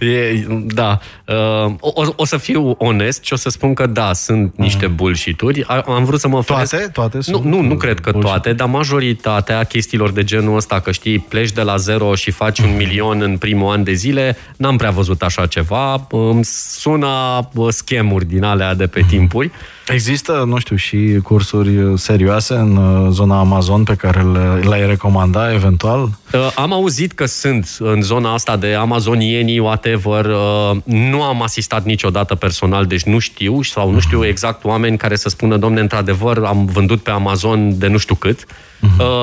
e, 0.00 0.46
da. 0.66 0.98
Uh, 1.26 1.74
o, 1.80 2.12
o 2.16 2.24
să 2.24 2.36
fiu 2.36 2.74
onest 2.78 3.24
și 3.24 3.32
o 3.32 3.36
să 3.36 3.48
spun 3.48 3.74
că 3.74 3.86
da, 3.86 4.12
sunt 4.12 4.52
niște 4.56 4.86
mm. 4.86 4.94
bullshit-uri. 4.94 5.64
Am 5.86 6.04
vrut 6.04 6.20
să 6.20 6.28
mă 6.28 6.36
oferesc... 6.36 6.70
Toate? 6.70 6.88
Toate 6.88 7.20
sunt 7.20 7.44
nu, 7.44 7.50
nu, 7.50 7.66
nu 7.66 7.76
cred 7.76 8.00
că 8.00 8.10
bullshit. 8.10 8.30
toate, 8.30 8.52
dar 8.52 8.68
majoritatea 8.68 9.64
chestiilor 9.64 10.10
de 10.10 10.24
genul 10.24 10.56
ăsta, 10.56 10.80
că 10.80 10.92
știi, 10.92 11.18
pleci 11.18 11.52
de 11.52 11.62
la 11.62 11.76
zero 11.76 12.14
și 12.14 12.30
faci 12.30 12.60
mm. 12.60 12.70
un 12.70 12.76
milion 12.76 13.20
în 13.20 13.36
primul 13.36 13.72
an 13.72 13.84
de 13.84 13.92
zile, 13.92 14.36
n-am 14.56 14.76
prea 14.76 14.90
văzut 14.90 15.22
așa 15.22 15.46
ceva. 15.46 16.06
Îmi 16.10 16.44
sună 16.44 17.48
schemuri 17.68 18.24
din 18.24 18.42
alea 18.42 18.74
de 18.74 18.86
pe 18.86 19.00
mm. 19.02 19.08
timpuri. 19.08 19.50
Există, 19.86 20.44
nu 20.46 20.58
știu, 20.58 20.76
și 20.76 21.18
cursuri 21.22 21.98
serioase 21.98 22.54
în 22.54 22.76
uh, 22.76 23.10
zona 23.10 23.38
Amazon 23.38 23.84
pe 23.84 23.94
care 23.94 24.22
le, 24.22 24.68
le-ai 24.68 24.86
recomanda 24.86 25.52
eventual? 25.52 26.02
Uh, 26.02 26.52
am 26.54 26.72
auzit 26.72 27.12
că 27.12 27.24
sunt 27.24 27.76
în 27.78 28.02
zona 28.02 28.32
asta 28.32 28.56
de 28.56 28.74
amazonienii, 28.74 29.58
whatever. 29.58 30.24
Uh, 30.24 30.76
nu 30.84 31.22
am 31.22 31.42
asistat 31.42 31.84
niciodată 31.84 32.34
personal, 32.34 32.86
deci 32.86 33.02
nu 33.02 33.18
știu 33.18 33.62
sau 33.62 33.90
nu 33.90 34.00
știu 34.00 34.26
exact 34.26 34.64
oameni 34.64 34.96
care 34.96 35.16
să 35.16 35.28
spună, 35.28 35.56
domne, 35.56 35.80
într-adevăr, 35.80 36.38
am 36.38 36.64
vândut 36.64 37.02
pe 37.02 37.10
Amazon 37.10 37.78
de 37.78 37.86
nu 37.86 37.98
știu 37.98 38.14
cât. 38.14 38.46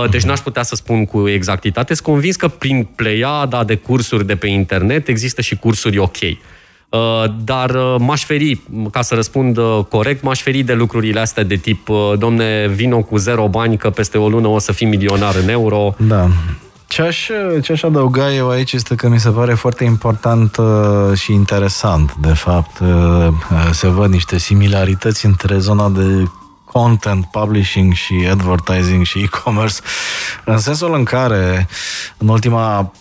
Deci 0.10 0.24
n-aș 0.24 0.40
putea 0.40 0.64
să 0.64 0.76
spun 0.76 1.06
cu 1.06 1.28
exactitate. 1.28 1.94
Sunt 1.94 2.08
convins 2.08 2.36
că 2.36 2.48
prin 2.48 2.88
pleiada 2.96 3.64
de 3.64 3.76
cursuri 3.76 4.26
de 4.26 4.36
pe 4.36 4.48
internet 4.48 5.08
există 5.08 5.42
și 5.42 5.56
cursuri 5.56 5.98
ok. 5.98 6.18
Uh, 6.90 7.24
dar 7.44 7.70
uh, 7.70 7.96
m-aș 8.00 8.24
feri, 8.24 8.62
ca 8.92 9.02
să 9.02 9.16
răspund 9.16 9.58
uh, 9.58 9.80
corect, 9.90 10.24
m-aș 10.24 10.42
feri 10.42 10.62
de 10.62 10.74
lucrurile 10.74 11.20
astea 11.20 11.44
de 11.44 11.56
tip, 11.56 11.88
domne, 12.18 12.68
vino 12.68 13.02
cu 13.02 13.18
zero 13.18 13.48
bani 13.48 13.78
că 13.78 13.90
peste 13.90 14.18
o 14.18 14.30
lună 14.30 14.48
o 14.48 14.60
să 14.60 14.72
fii 14.72 14.88
milionar 14.88 15.36
în 15.36 15.50
euro. 15.50 15.96
Da. 15.98 16.28
Ce 16.88 17.02
aș, 17.02 17.30
ce 17.62 17.72
aș 17.72 17.84
adăuga 17.84 18.34
eu 18.34 18.50
aici 18.50 18.72
este 18.72 18.96
că 18.96 19.08
mi 19.08 19.20
se 19.20 19.30
pare 19.30 19.54
foarte 19.54 19.84
important 19.84 20.58
și 21.16 21.34
interesant, 21.34 22.16
de 22.22 22.34
fapt, 22.34 22.82
se 23.72 23.88
văd 23.88 24.12
niște 24.12 24.38
similarități 24.38 25.26
între 25.26 25.58
zona 25.58 25.90
de 25.90 26.24
content 26.66 27.26
publishing 27.26 27.94
și 27.94 28.28
advertising 28.32 29.06
și 29.06 29.20
e-commerce, 29.20 29.80
în 30.46 30.58
sensul 30.58 30.94
în 30.94 31.04
care 31.04 31.68
în 32.18 32.28
ultima 32.28 32.92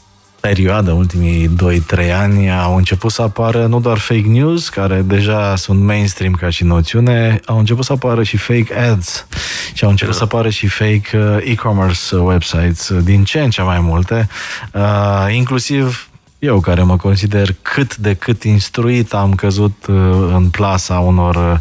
perioadă, 0.41 0.91
ultimii 0.93 1.51
2-3 1.99 2.13
ani, 2.21 2.51
au 2.51 2.77
început 2.77 3.11
să 3.11 3.23
apară 3.23 3.67
nu 3.67 3.81
doar 3.81 3.99
fake 3.99 4.27
news, 4.27 4.69
care 4.69 5.03
deja 5.07 5.57
sunt 5.57 5.81
mainstream 5.81 6.33
ca 6.33 6.51
și 6.51 6.65
noțiune, 6.65 7.41
au 7.47 7.59
început 7.59 7.85
să 7.85 7.93
apară 7.93 8.23
și 8.23 8.37
fake 8.37 8.79
ads 8.91 9.27
și 9.73 9.85
au 9.85 9.91
început 9.91 10.15
să 10.15 10.23
apară 10.23 10.49
și 10.49 10.67
fake 10.67 11.09
uh, 11.15 11.51
e-commerce 11.51 12.17
websites, 12.17 12.89
uh, 12.89 13.01
din 13.05 13.25
ce 13.25 13.41
în 13.41 13.51
ce 13.51 13.63
mai 13.63 13.81
multe, 13.81 14.29
uh, 14.73 15.35
inclusiv 15.35 16.09
eu 16.39 16.61
care 16.61 16.83
mă 16.83 16.97
consider 16.97 17.55
cât 17.63 17.97
de 17.97 18.15
cât 18.15 18.43
instruit 18.43 19.13
am 19.13 19.35
căzut 19.35 19.87
uh, 19.89 19.97
în 20.35 20.49
plasa 20.51 20.99
unor, 20.99 21.35
uh, 21.35 21.59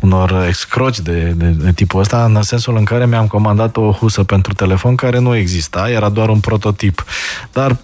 unor 0.00 0.44
excroci 0.48 1.00
de, 1.00 1.32
de, 1.36 1.46
de 1.46 1.72
tipul 1.72 2.00
ăsta, 2.00 2.24
în 2.24 2.42
sensul 2.42 2.76
în 2.76 2.84
care 2.84 3.06
mi-am 3.06 3.26
comandat 3.26 3.76
o 3.76 3.92
husă 3.92 4.24
pentru 4.24 4.52
telefon 4.52 4.94
care 4.94 5.18
nu 5.18 5.36
exista, 5.36 5.90
era 5.90 6.08
doar 6.08 6.28
un 6.28 6.40
prototip. 6.40 7.04
Dar 7.52 7.76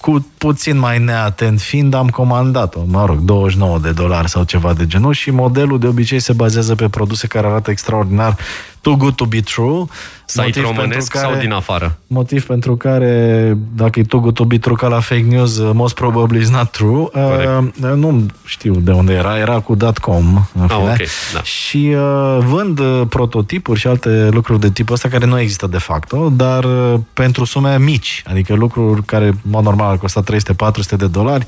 cu 0.00 0.26
puțin 0.38 0.78
mai 0.78 0.98
neatent 0.98 1.60
fiind, 1.60 1.94
am 1.94 2.08
comandat-o, 2.08 2.80
mă 2.86 3.04
rog, 3.04 3.18
29 3.18 3.78
de 3.78 3.92
dolari 3.92 4.28
sau 4.28 4.44
ceva 4.44 4.72
de 4.72 4.86
genul 4.86 5.12
și 5.12 5.30
modelul 5.30 5.78
de 5.78 5.86
obicei 5.86 6.20
se 6.20 6.32
bazează 6.32 6.74
pe 6.74 6.88
produse 6.88 7.26
care 7.26 7.46
arată 7.46 7.70
extraordinar 7.70 8.36
too 8.80 8.96
good 8.96 9.14
to 9.14 9.24
be 9.24 9.40
true, 9.40 9.84
Site 10.30 10.60
românesc 10.60 11.10
care, 11.10 11.26
sau 11.26 11.40
din 11.40 11.52
afară? 11.52 11.98
Motiv 12.06 12.46
pentru 12.46 12.76
care, 12.76 13.56
dacă 13.74 13.98
e 13.98 14.02
too 14.02 14.20
good 14.20 14.34
to 14.34 14.44
be 14.44 14.58
true 14.58 14.76
ca 14.76 14.88
la 14.88 15.00
fake 15.00 15.24
news, 15.28 15.56
uh, 15.56 15.70
most 15.74 15.94
probably 15.94 16.40
is 16.40 16.50
not 16.50 16.70
true. 16.70 17.06
Uh, 17.12 17.94
nu 17.94 18.26
știu 18.44 18.74
de 18.74 18.90
unde 18.90 19.12
era, 19.12 19.38
era 19.38 19.60
cu 19.60 19.76
.com. 20.00 20.44
În 20.54 20.68
ah, 20.68 20.76
okay, 20.76 21.06
da. 21.34 21.42
Și 21.42 21.94
uh, 21.94 22.38
vând 22.44 22.78
uh, 22.78 23.02
prototipuri 23.08 23.78
și 23.78 23.86
alte 23.86 24.28
lucruri 24.30 24.60
de 24.60 24.70
tipul 24.70 24.94
ăsta 24.94 25.08
care 25.08 25.26
nu 25.26 25.40
există 25.40 25.66
de 25.66 25.78
facto, 25.78 26.28
dar 26.28 26.64
uh, 26.64 26.94
pentru 27.12 27.44
sume 27.44 27.78
mici, 27.78 28.22
adică 28.26 28.54
lucruri 28.54 29.04
care, 29.04 29.26
în 29.26 29.34
mod 29.42 29.64
normal, 29.64 29.90
ar 29.90 29.98
costa 29.98 30.22
300-400 30.32 30.96
de 30.96 31.06
dolari, 31.06 31.46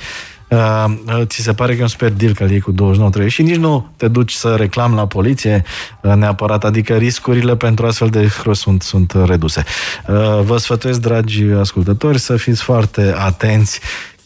Uh, 0.51 0.85
ți 1.23 1.41
se 1.41 1.53
pare 1.53 1.73
că 1.73 1.79
e 1.79 1.83
un 1.83 1.89
super 1.89 2.13
deal 2.13 2.35
că 2.35 2.47
iei 2.49 2.61
cu 2.61 2.73
29 2.73 3.29
și 3.29 3.43
nici 3.43 3.57
nu 3.57 3.91
te 3.97 4.09
duci 4.09 4.33
să 4.33 4.55
reclami 4.55 4.95
la 4.95 5.07
poliție 5.07 5.65
uh, 6.03 6.13
neapărat, 6.13 6.65
adică 6.65 6.97
riscurile 6.97 7.57
pentru 7.57 7.87
astfel 7.87 8.09
de 8.09 8.27
hros 8.27 8.59
sunt, 8.59 8.83
sunt 8.83 9.13
reduse. 9.25 9.65
Uh, 10.09 10.41
vă 10.43 10.57
sfătuiesc, 10.57 11.01
dragi 11.01 11.45
ascultători, 11.45 12.19
să 12.19 12.37
fiți 12.37 12.63
foarte 12.63 13.15
atenți 13.17 13.81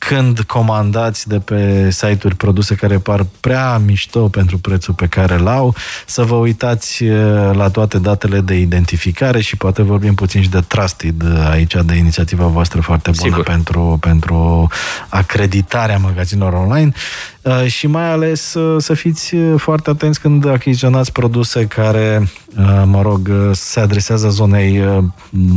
când 0.06 0.40
comandați 0.40 1.28
de 1.28 1.38
pe 1.38 1.90
site-uri 1.90 2.34
produse 2.34 2.74
care 2.74 2.98
par 2.98 3.26
prea 3.40 3.78
mișto 3.78 4.28
pentru 4.28 4.58
prețul 4.58 4.94
pe 4.94 5.06
care 5.06 5.36
l-au, 5.36 5.74
să 6.06 6.22
vă 6.22 6.34
uitați 6.34 7.04
la 7.52 7.70
toate 7.70 7.98
datele 7.98 8.40
de 8.40 8.54
identificare 8.54 9.40
și 9.40 9.56
poate 9.56 9.82
vorbim 9.82 10.14
puțin 10.14 10.42
și 10.42 10.48
de 10.48 10.60
Trusted 10.60 11.24
aici, 11.50 11.74
de 11.84 11.94
inițiativa 11.94 12.46
voastră 12.46 12.80
foarte 12.80 13.10
bună 13.20 13.36
pentru, 13.36 13.98
pentru 14.00 14.68
acreditarea 15.08 15.98
magazinelor 15.98 16.52
online. 16.52 16.92
Uh, 16.94 17.33
și 17.66 17.86
mai 17.86 18.10
ales 18.10 18.54
uh, 18.54 18.82
să 18.82 18.94
fiți 18.94 19.34
uh, 19.34 19.60
foarte 19.60 19.90
atenți 19.90 20.20
când 20.20 20.46
achiziționați 20.46 21.12
produse 21.12 21.66
care, 21.66 22.28
mă 22.84 23.02
rog, 23.02 23.30
se 23.52 23.80
adresează 23.80 24.28
zonei 24.28 24.82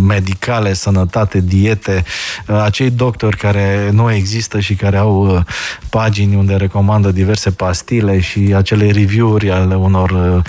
medicale, 0.08 0.74
sănătate, 0.74 1.40
diete, 1.40 2.04
acei 2.46 2.90
doctori 2.90 3.38
care 3.38 3.90
nu 3.94 4.12
există 4.12 4.60
și 4.60 4.76
care 4.76 4.98
au 4.98 5.44
pagini 5.90 6.36
unde 6.36 6.56
recomandă 6.56 7.12
diverse 7.12 7.52
pastile 7.52 8.20
și 8.20 8.54
acele 8.56 8.92
review-uri 8.92 9.52
ale 9.52 9.76
unor 9.76 10.42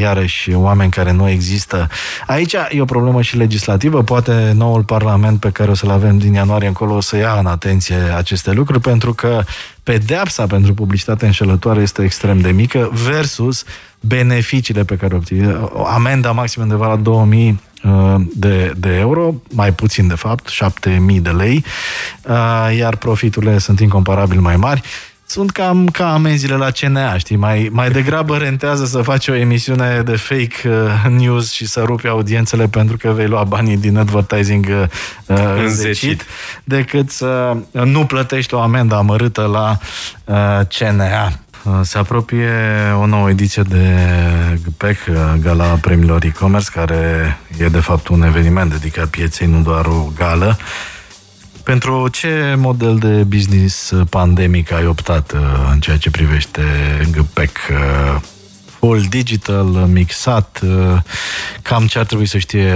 iarăși 0.00 0.52
oameni 0.52 0.90
care 0.90 1.12
nu 1.12 1.28
există. 1.28 1.88
Aici 2.26 2.52
e 2.52 2.80
o 2.80 2.84
problemă 2.84 3.22
și 3.22 3.36
legislativă, 3.36 4.02
poate 4.02 4.52
noul 4.56 4.82
parlament 4.82 5.40
pe 5.40 5.50
care 5.50 5.70
o 5.70 5.74
să-l 5.74 5.90
avem 5.90 6.18
din 6.18 6.32
ianuarie 6.32 6.68
încolo 6.68 6.94
o 6.94 7.00
să 7.00 7.16
ia 7.16 7.36
în 7.38 7.46
atenție 7.46 7.96
aceste 8.16 8.52
lucruri, 8.52 8.80
pentru 8.80 9.12
că 9.12 9.42
pedeapsa 9.82 10.46
pentru 10.46 10.74
publicitatea 10.74 11.26
înșelătoare 11.26 11.80
este 11.80 12.02
extrem 12.02 12.40
de 12.40 12.50
mică 12.50 12.90
versus 13.04 13.64
beneficiile 14.00 14.84
pe 14.84 14.96
care 14.96 15.14
obții. 15.14 15.70
Amenda 15.86 16.32
maximă 16.32 16.64
undeva 16.64 16.86
la 16.86 16.96
2000 16.96 17.60
uh, 17.84 18.14
de, 18.34 18.72
de 18.76 18.96
euro, 18.96 19.34
mai 19.48 19.72
puțin 19.72 20.08
de 20.08 20.14
fapt, 20.14 20.48
7000 20.48 21.20
de 21.20 21.30
lei, 21.30 21.64
uh, 22.28 22.76
iar 22.76 22.96
profiturile 22.96 23.58
sunt 23.58 23.80
incomparabil 23.80 24.40
mai 24.40 24.56
mari 24.56 24.82
sunt 25.30 25.50
cam 25.50 25.86
ca 25.86 26.12
amenziile 26.12 26.54
la 26.54 26.70
CNA, 26.70 27.18
știi? 27.18 27.36
Mai, 27.36 27.68
mai 27.72 27.90
degrabă 27.90 28.36
rentează 28.36 28.84
să 28.84 29.02
faci 29.02 29.28
o 29.28 29.34
emisiune 29.34 30.02
de 30.04 30.16
fake 30.16 30.68
uh, 30.68 31.10
news 31.10 31.52
și 31.52 31.66
să 31.66 31.82
rupi 31.84 32.06
audiențele 32.06 32.68
pentru 32.68 32.96
că 32.96 33.10
vei 33.10 33.26
lua 33.26 33.44
banii 33.44 33.76
din 33.76 33.96
advertising 33.96 34.66
uh, 34.68 34.82
uh 35.26 35.54
înzecit, 35.58 36.24
decât 36.64 37.10
să 37.10 37.56
nu 37.70 38.06
plătești 38.06 38.54
o 38.54 38.60
amendă 38.60 38.94
amărâtă 38.94 39.42
la 39.42 39.78
uh, 40.24 40.66
CNA. 40.78 41.32
Uh, 41.62 41.80
se 41.82 41.98
apropie 41.98 42.50
o 43.00 43.06
nouă 43.06 43.30
ediție 43.30 43.62
de 43.62 43.96
GPEC, 44.64 44.96
uh, 45.08 45.16
Gala 45.40 45.64
Premiilor 45.64 46.24
E-Commerce, 46.24 46.70
care 46.72 47.38
e 47.58 47.68
de 47.68 47.80
fapt 47.80 48.08
un 48.08 48.22
eveniment 48.22 48.70
dedicat 48.70 49.06
pieței, 49.06 49.46
nu 49.46 49.60
doar 49.60 49.86
o 49.86 50.08
gală. 50.16 50.58
Pentru 51.68 52.08
ce 52.08 52.54
model 52.56 52.98
de 52.98 53.22
business 53.22 53.92
pandemic 54.10 54.72
ai 54.72 54.86
optat 54.86 55.32
uh, 55.32 55.40
în 55.72 55.80
ceea 55.80 55.96
ce 55.96 56.10
privește 56.10 56.62
GPEC? 57.12 57.58
Uh, 57.70 58.20
full 58.78 59.04
digital, 59.08 59.66
mixat, 59.66 60.60
uh, 60.62 60.98
cam 61.62 61.86
ce 61.86 61.98
ar 61.98 62.04
trebui 62.04 62.26
să 62.26 62.38
știe 62.38 62.72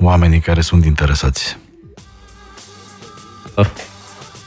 oamenii 0.00 0.40
care 0.40 0.60
sunt 0.60 0.84
interesați? 0.84 1.56
Cu, 3.54 3.66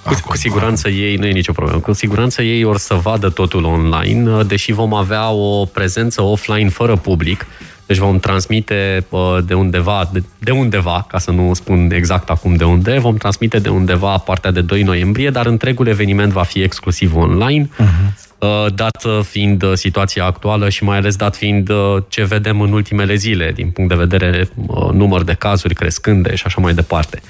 Acum, 0.03 0.19
cu 0.25 0.37
siguranță 0.37 0.89
ei, 0.89 1.15
nu 1.15 1.25
e 1.25 1.31
nicio 1.31 1.51
problemă, 1.51 1.79
cu 1.79 1.93
siguranță 1.93 2.41
ei 2.41 2.63
or 2.63 2.77
să 2.77 2.93
vadă 2.93 3.29
totul 3.29 3.63
online, 3.63 4.43
deși 4.43 4.71
vom 4.71 4.93
avea 4.93 5.29
o 5.29 5.65
prezență 5.65 6.21
offline 6.21 6.69
fără 6.69 6.95
public, 6.95 7.45
deci 7.85 7.97
vom 7.97 8.19
transmite 8.19 9.05
uh, 9.09 9.37
de 9.45 9.53
undeva, 9.53 10.09
de, 10.11 10.23
de 10.39 10.51
undeva, 10.51 11.05
ca 11.07 11.17
să 11.17 11.31
nu 11.31 11.53
spun 11.53 11.91
exact 11.91 12.29
acum 12.29 12.55
de 12.55 12.63
unde, 12.63 12.99
vom 12.99 13.15
transmite 13.15 13.59
de 13.59 13.69
undeva 13.69 14.17
partea 14.17 14.51
de 14.51 14.61
2 14.61 14.83
noiembrie, 14.83 15.29
dar 15.29 15.45
întregul 15.45 15.87
eveniment 15.87 16.31
va 16.31 16.43
fi 16.43 16.61
exclusiv 16.61 17.15
online, 17.15 17.69
uh-huh. 17.69 18.73
dat 18.75 19.05
fiind 19.23 19.73
situația 19.73 20.25
actuală 20.25 20.69
și 20.69 20.83
mai 20.83 20.97
ales 20.97 21.15
dat 21.15 21.35
fiind 21.35 21.69
uh, 21.69 21.97
ce 22.07 22.23
vedem 22.23 22.61
în 22.61 22.71
ultimele 22.71 23.15
zile, 23.15 23.51
din 23.55 23.69
punct 23.69 23.89
de 23.89 23.95
vedere 23.95 24.49
uh, 24.55 24.89
număr 24.91 25.23
de 25.23 25.33
cazuri 25.33 25.73
crescânde 25.73 26.35
și 26.35 26.43
așa 26.45 26.61
mai 26.61 26.73
departe. 26.73 27.21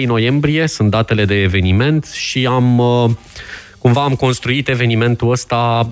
2-3 0.00 0.04
noiembrie 0.06 0.66
sunt 0.66 0.90
datele 0.90 1.24
de 1.24 1.34
eveniment 1.34 2.04
și 2.04 2.46
am 2.46 2.82
cumva 3.78 4.02
am 4.02 4.14
construit 4.14 4.68
evenimentul 4.68 5.30
ăsta 5.30 5.90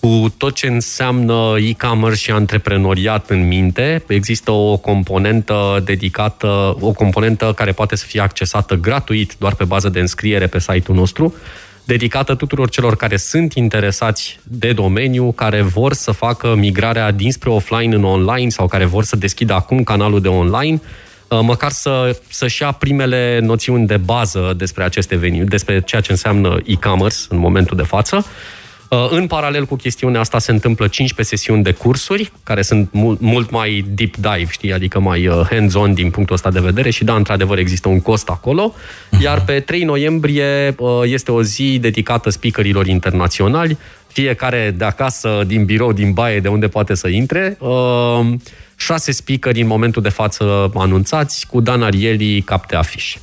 cu 0.00 0.34
tot 0.36 0.54
ce 0.54 0.66
înseamnă 0.66 1.56
e-commerce 1.58 2.18
și 2.18 2.30
antreprenoriat 2.30 3.30
în 3.30 3.46
minte. 3.46 4.04
Există 4.06 4.50
o 4.50 4.76
componentă 4.76 5.82
dedicată, 5.84 6.76
o 6.80 6.92
componentă 6.92 7.52
care 7.56 7.72
poate 7.72 7.96
să 7.96 8.04
fie 8.06 8.20
accesată 8.20 8.74
gratuit 8.74 9.34
doar 9.38 9.54
pe 9.54 9.64
bază 9.64 9.88
de 9.88 10.00
înscriere 10.00 10.46
pe 10.46 10.58
site-ul 10.58 10.96
nostru, 10.96 11.34
dedicată 11.84 12.34
tuturor 12.34 12.68
celor 12.68 12.96
care 12.96 13.16
sunt 13.16 13.52
interesați 13.52 14.40
de 14.42 14.72
domeniu, 14.72 15.32
care 15.32 15.62
vor 15.62 15.92
să 15.92 16.10
facă 16.10 16.54
migrarea 16.54 17.10
dinspre 17.10 17.50
offline 17.50 17.94
în 17.94 18.04
online 18.04 18.48
sau 18.48 18.66
care 18.66 18.84
vor 18.84 19.04
să 19.04 19.16
deschidă 19.16 19.52
acum 19.52 19.82
canalul 19.82 20.20
de 20.20 20.28
online, 20.28 20.80
uh, 21.28 21.38
măcar 21.42 21.70
să, 21.70 22.20
să-și 22.28 22.62
ia 22.62 22.72
primele 22.72 23.38
noțiuni 23.42 23.86
de 23.86 23.96
bază 23.96 24.54
despre 24.56 24.84
acest 24.84 25.12
eveniment, 25.12 25.48
despre 25.48 25.80
ceea 25.80 26.00
ce 26.00 26.10
înseamnă 26.10 26.58
e-commerce 26.64 27.18
în 27.28 27.38
momentul 27.38 27.76
de 27.76 27.82
față 27.82 28.16
Uh, 28.16 28.24
în 28.88 29.26
paralel 29.26 29.64
cu 29.64 29.76
chestiunea 29.76 30.20
asta 30.20 30.38
se 30.38 30.50
întâmplă 30.50 30.88
15 30.88 31.36
sesiuni 31.36 31.62
de 31.62 31.72
cursuri, 31.72 32.32
care 32.42 32.62
sunt 32.62 32.88
mult, 32.92 33.20
mult 33.20 33.50
mai 33.50 33.84
deep 33.88 34.16
dive, 34.16 34.46
știi, 34.50 34.72
adică 34.72 35.00
mai 35.00 35.26
uh, 35.26 35.46
hands-on 35.50 35.94
din 35.94 36.10
punctul 36.10 36.34
ăsta 36.34 36.50
de 36.50 36.60
vedere 36.60 36.90
și 36.90 37.04
da, 37.04 37.14
într-adevăr 37.14 37.58
există 37.58 37.88
un 37.88 38.00
cost 38.00 38.28
acolo. 38.28 38.74
Mhm. 39.10 39.22
Iar 39.22 39.44
pe 39.44 39.60
3 39.60 39.84
noiembrie 39.84 40.74
uh, 40.78 41.00
este 41.04 41.32
o 41.32 41.42
zi 41.42 41.78
dedicată 41.78 42.30
speakerilor 42.30 42.86
internaționali, 42.86 43.78
fiecare 44.06 44.74
de 44.76 44.84
acasă, 44.84 45.42
din 45.46 45.64
birou, 45.64 45.92
din 45.92 46.12
baie, 46.12 46.40
de 46.40 46.48
unde 46.48 46.68
poate 46.68 46.94
să 46.94 47.08
intre. 47.08 47.58
Șase 48.76 49.12
speakeri 49.12 49.60
în 49.60 49.66
momentul 49.66 50.02
de 50.02 50.08
față 50.08 50.70
anunțați, 50.74 51.46
cu 51.46 51.60
Dan 51.60 51.82
Arieli 51.82 52.40
cap 52.40 52.66
de 52.66 52.76
afiș. 52.76 53.16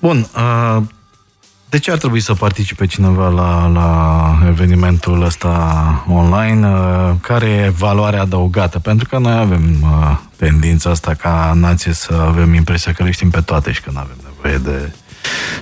Bun, 0.00 0.26
uh, 0.36 0.82
de 1.76 1.82
ce 1.82 1.90
ar 1.90 1.98
trebui 1.98 2.20
să 2.20 2.34
participe 2.34 2.86
cineva 2.86 3.28
la, 3.28 3.66
la 3.66 4.38
evenimentul 4.46 5.22
ăsta 5.22 6.04
online? 6.08 6.68
Uh, 6.68 7.14
care 7.20 7.46
e 7.46 7.68
valoarea 7.68 8.20
adăugată? 8.20 8.78
Pentru 8.78 9.08
că 9.08 9.18
noi 9.18 9.32
avem 9.32 9.82
uh, 9.82 10.16
tendința 10.36 10.90
asta 10.90 11.14
ca 11.14 11.52
nație 11.54 11.92
să 11.92 12.12
avem 12.26 12.54
impresia 12.54 12.92
că 12.92 13.02
le 13.02 13.10
știm 13.10 13.30
pe 13.30 13.40
toate 13.40 13.72
și 13.72 13.82
că 13.82 13.90
nu 13.92 13.98
avem 13.98 14.16
nevoie 14.24 14.58
de 14.58 14.92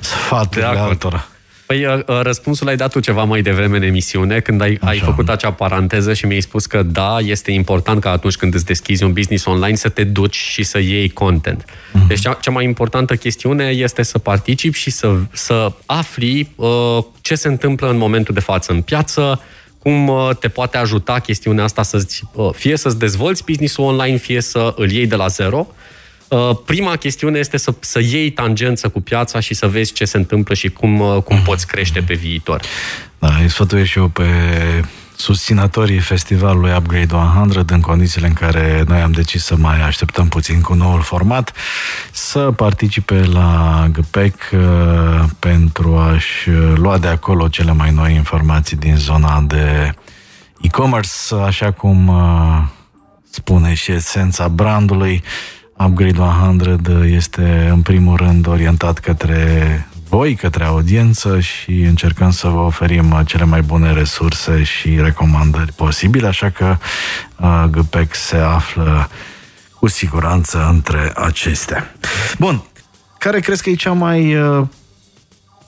sfaturile 0.00 0.78
altora. 0.78 1.26
Păi 1.66 1.84
uh, 1.84 1.94
uh, 1.94 2.20
răspunsul 2.22 2.68
ai 2.68 2.76
dat 2.76 2.90
tu 2.90 3.00
ceva 3.00 3.24
mai 3.24 3.42
devreme 3.42 3.76
în 3.76 3.82
emisiune, 3.82 4.40
când 4.40 4.60
ai, 4.60 4.78
ai 4.80 4.98
făcut 4.98 5.28
acea 5.28 5.52
paranteză 5.52 6.12
și 6.12 6.26
mi-ai 6.26 6.40
spus 6.40 6.66
că 6.66 6.82
da, 6.82 7.18
este 7.20 7.50
important 7.50 8.00
ca 8.00 8.10
atunci 8.10 8.36
când 8.36 8.54
îți 8.54 8.64
deschizi 8.64 9.04
un 9.04 9.12
business 9.12 9.44
online 9.44 9.76
să 9.76 9.88
te 9.88 10.04
duci 10.04 10.36
și 10.36 10.62
să 10.62 10.78
iei 10.78 11.08
content. 11.08 11.64
Uh-huh. 11.64 12.06
Deci 12.08 12.20
cea, 12.20 12.32
cea 12.32 12.50
mai 12.50 12.64
importantă 12.64 13.14
chestiune 13.14 13.64
este 13.64 14.02
să 14.02 14.18
participi 14.18 14.78
și 14.78 14.90
să, 14.90 15.16
să 15.32 15.72
afli 15.86 16.48
uh, 16.56 16.98
ce 17.20 17.34
se 17.34 17.48
întâmplă 17.48 17.90
în 17.90 17.96
momentul 17.96 18.34
de 18.34 18.40
față 18.40 18.72
în 18.72 18.82
piață, 18.82 19.40
cum 19.78 20.08
uh, 20.08 20.30
te 20.40 20.48
poate 20.48 20.76
ajuta 20.76 21.18
chestiunea 21.18 21.64
asta 21.64 21.82
să 21.82 22.06
uh, 22.32 22.50
fie 22.52 22.76
să-ți 22.76 22.98
dezvolți 22.98 23.44
business-ul 23.44 23.84
online, 23.84 24.16
fie 24.16 24.40
să 24.40 24.74
îl 24.76 24.90
iei 24.90 25.06
de 25.06 25.16
la 25.16 25.26
zero. 25.26 25.66
Uh, 26.28 26.34
Uh, 26.34 26.56
prima 26.64 26.96
chestiune 26.96 27.38
este 27.38 27.56
să, 27.56 27.74
să 27.80 28.00
iei 28.00 28.30
tangență 28.30 28.88
cu 28.88 29.00
piața 29.00 29.40
și 29.40 29.54
să 29.54 29.68
vezi 29.68 29.92
ce 29.92 30.04
se 30.04 30.16
întâmplă 30.16 30.54
și 30.54 30.68
cum, 30.68 31.00
uh, 31.00 31.22
cum 31.22 31.42
poți 31.42 31.66
crește 31.66 32.00
pe 32.00 32.14
viitor. 32.14 32.62
Da, 33.18 33.36
îi 33.40 33.48
sfătuiesc 33.48 33.90
și 33.90 33.98
eu 33.98 34.08
pe 34.08 34.24
susținătorii 35.16 35.98
festivalului 35.98 36.74
Upgrade 36.76 37.14
100 37.14 37.74
în 37.74 37.80
condițiile 37.80 38.26
în 38.26 38.32
care 38.32 38.84
noi 38.86 39.00
am 39.00 39.10
decis 39.10 39.44
să 39.44 39.56
mai 39.56 39.82
așteptăm 39.82 40.28
puțin 40.28 40.60
cu 40.60 40.74
noul 40.74 41.00
format, 41.00 41.52
să 42.12 42.38
participe 42.38 43.24
la 43.24 43.86
GPEC 43.92 44.34
uh, 44.52 44.60
pentru 45.38 45.96
a-și 45.96 46.50
lua 46.74 46.98
de 46.98 47.06
acolo 47.06 47.48
cele 47.48 47.72
mai 47.72 47.90
noi 47.90 48.14
informații 48.14 48.76
din 48.76 48.96
zona 48.96 49.40
de 49.46 49.94
e-commerce, 50.60 51.10
așa 51.44 51.70
cum 51.70 52.12
spune 53.30 53.74
și 53.74 53.92
esența 53.92 54.48
brandului. 54.48 55.22
Upgrade 55.78 56.20
100 56.20 57.04
este 57.04 57.68
în 57.70 57.82
primul 57.82 58.16
rând 58.16 58.46
orientat 58.46 58.98
către 58.98 59.86
voi, 60.08 60.34
către 60.34 60.64
audiență 60.64 61.40
și 61.40 61.70
încercăm 61.70 62.30
să 62.30 62.48
vă 62.48 62.58
oferim 62.58 63.22
cele 63.26 63.44
mai 63.44 63.62
bune 63.62 63.92
resurse 63.92 64.62
și 64.62 64.96
recomandări 65.00 65.72
posibile, 65.72 66.26
așa 66.26 66.50
că 66.50 66.76
uh, 67.36 67.64
GPEC 67.70 68.14
se 68.14 68.36
află 68.36 69.08
cu 69.78 69.86
siguranță 69.86 70.68
între 70.70 71.12
acestea. 71.14 71.94
Bun, 72.38 72.62
care 73.18 73.40
crezi 73.40 73.62
că 73.62 73.70
e 73.70 73.74
cea 73.74 73.92
mai 73.92 74.36
uh, 74.36 74.66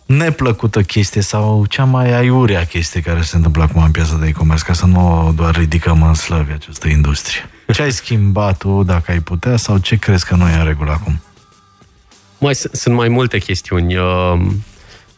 neplăcută 0.06 0.82
chestie 0.82 1.20
sau 1.20 1.64
cea 1.68 1.84
mai 1.84 2.12
aiurea 2.12 2.64
chestie 2.64 3.00
care 3.00 3.20
se 3.22 3.36
întâmplă 3.36 3.62
acum 3.62 3.82
în 3.82 3.90
piața 3.90 4.16
de 4.16 4.26
e-commerce, 4.26 4.64
ca 4.64 4.72
să 4.72 4.86
nu 4.86 5.32
doar 5.36 5.54
ridicăm 5.54 6.02
în 6.02 6.14
slăvi 6.14 6.52
această 6.52 6.88
industrie? 6.88 7.50
Ce 7.72 7.82
ai 7.82 7.92
schimbat 7.92 8.58
tu, 8.58 8.82
dacă 8.82 9.10
ai 9.10 9.20
putea, 9.20 9.56
sau 9.56 9.78
ce 9.78 9.96
crezi 9.96 10.26
că 10.26 10.34
nu 10.34 10.48
e 10.48 10.58
în 10.58 10.64
regulă 10.64 10.90
acum? 10.90 11.20
Mai, 12.38 12.54
sunt 12.54 12.94
mai 12.94 13.08
multe 13.08 13.38
chestiuni. 13.38 13.96
Uh, 13.96 14.34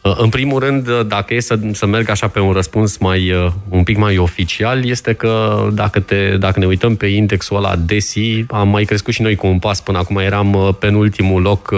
uh, 0.01 0.15
în 0.17 0.29
primul 0.29 0.59
rând, 0.59 0.87
uh, 0.87 1.05
dacă 1.07 1.33
e 1.33 1.39
să, 1.39 1.59
să 1.71 1.85
merg 1.85 2.09
așa 2.09 2.27
pe 2.27 2.39
un 2.39 2.51
răspuns 2.51 2.97
mai, 2.97 3.51
un 3.69 3.83
pic 3.83 3.97
mai 3.97 4.17
oficial, 4.17 4.85
este 4.85 5.13
că 5.13 5.67
dacă, 5.73 5.99
te, 5.99 6.37
dacă 6.37 6.59
ne 6.59 6.65
uităm 6.65 6.95
pe 6.95 7.05
indexul 7.05 7.57
ăla 7.57 7.75
DESI, 7.75 8.45
am 8.47 8.69
mai 8.69 8.83
crescut 8.83 9.13
și 9.13 9.21
noi 9.21 9.35
cu 9.35 9.47
un 9.47 9.59
pas 9.59 9.81
până 9.81 9.97
acum, 9.97 10.17
eram 10.17 10.77
penultimul 10.79 11.41
loc 11.41 11.73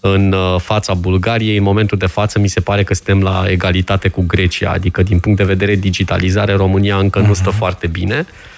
în 0.00 0.34
fața 0.58 0.94
Bulgariei. 0.94 1.56
În 1.56 1.62
momentul 1.62 1.98
de 1.98 2.06
față 2.06 2.38
mi 2.38 2.48
se 2.48 2.60
pare 2.60 2.82
că 2.82 2.94
suntem 2.94 3.22
la 3.22 3.44
egalitate 3.48 4.08
cu 4.08 4.24
Grecia, 4.26 4.70
adică 4.70 5.02
din 5.02 5.18
punct 5.18 5.38
de 5.38 5.44
vedere 5.44 5.74
digitalizare 5.74 6.52
România 6.52 6.96
încă 6.96 7.22
uh-huh. 7.22 7.26
nu 7.26 7.34
stă 7.34 7.48
mhm. 7.48 7.58
foarte 7.58 7.86
bine. 7.86 8.26
Uh, 8.28 8.55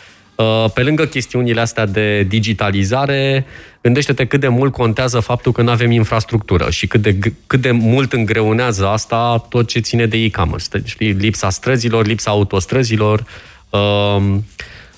pe 0.75 0.83
lângă 0.83 1.05
chestiunile 1.05 1.61
astea 1.61 1.87
de 1.87 2.23
digitalizare, 2.23 3.47
gândește-te 3.81 4.27
cât 4.27 4.41
de 4.41 4.49
mult 4.49 4.73
contează 4.73 5.21
faptul 5.21 5.53
că 5.53 5.63
nu 5.63 5.71
avem 5.71 5.91
infrastructură 5.91 6.71
și 6.71 6.87
cât 6.87 7.03
de, 7.03 7.19
cât 7.47 7.61
de 7.61 7.71
mult 7.71 8.13
îngreunează 8.13 8.87
asta 8.87 9.47
tot 9.49 9.69
ce 9.69 9.79
ține 9.79 10.07
de 10.07 10.17
e-commerce. 10.17 10.83
Știi, 10.85 11.13
lipsa 11.13 11.51
străzilor, 11.51 12.07
lipsa 12.07 12.31
autostrăzilor, 12.31 13.25
uh, 13.71 14.37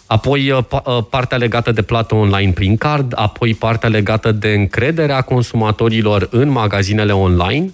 apoi 0.07 0.51
uh, 0.51 0.65
partea 1.11 1.39
legată 1.39 1.73
de 1.73 1.83
plată 1.83 2.15
online 2.15 2.53
prin 2.53 2.77
card, 2.77 3.13
apoi 3.17 3.55
partea 3.55 3.89
legată 3.89 4.33
de 4.33 4.53
încrederea 4.53 5.21
consumatorilor 5.21 6.29
în 6.31 6.49
magazinele 6.49 7.13
online, 7.13 7.71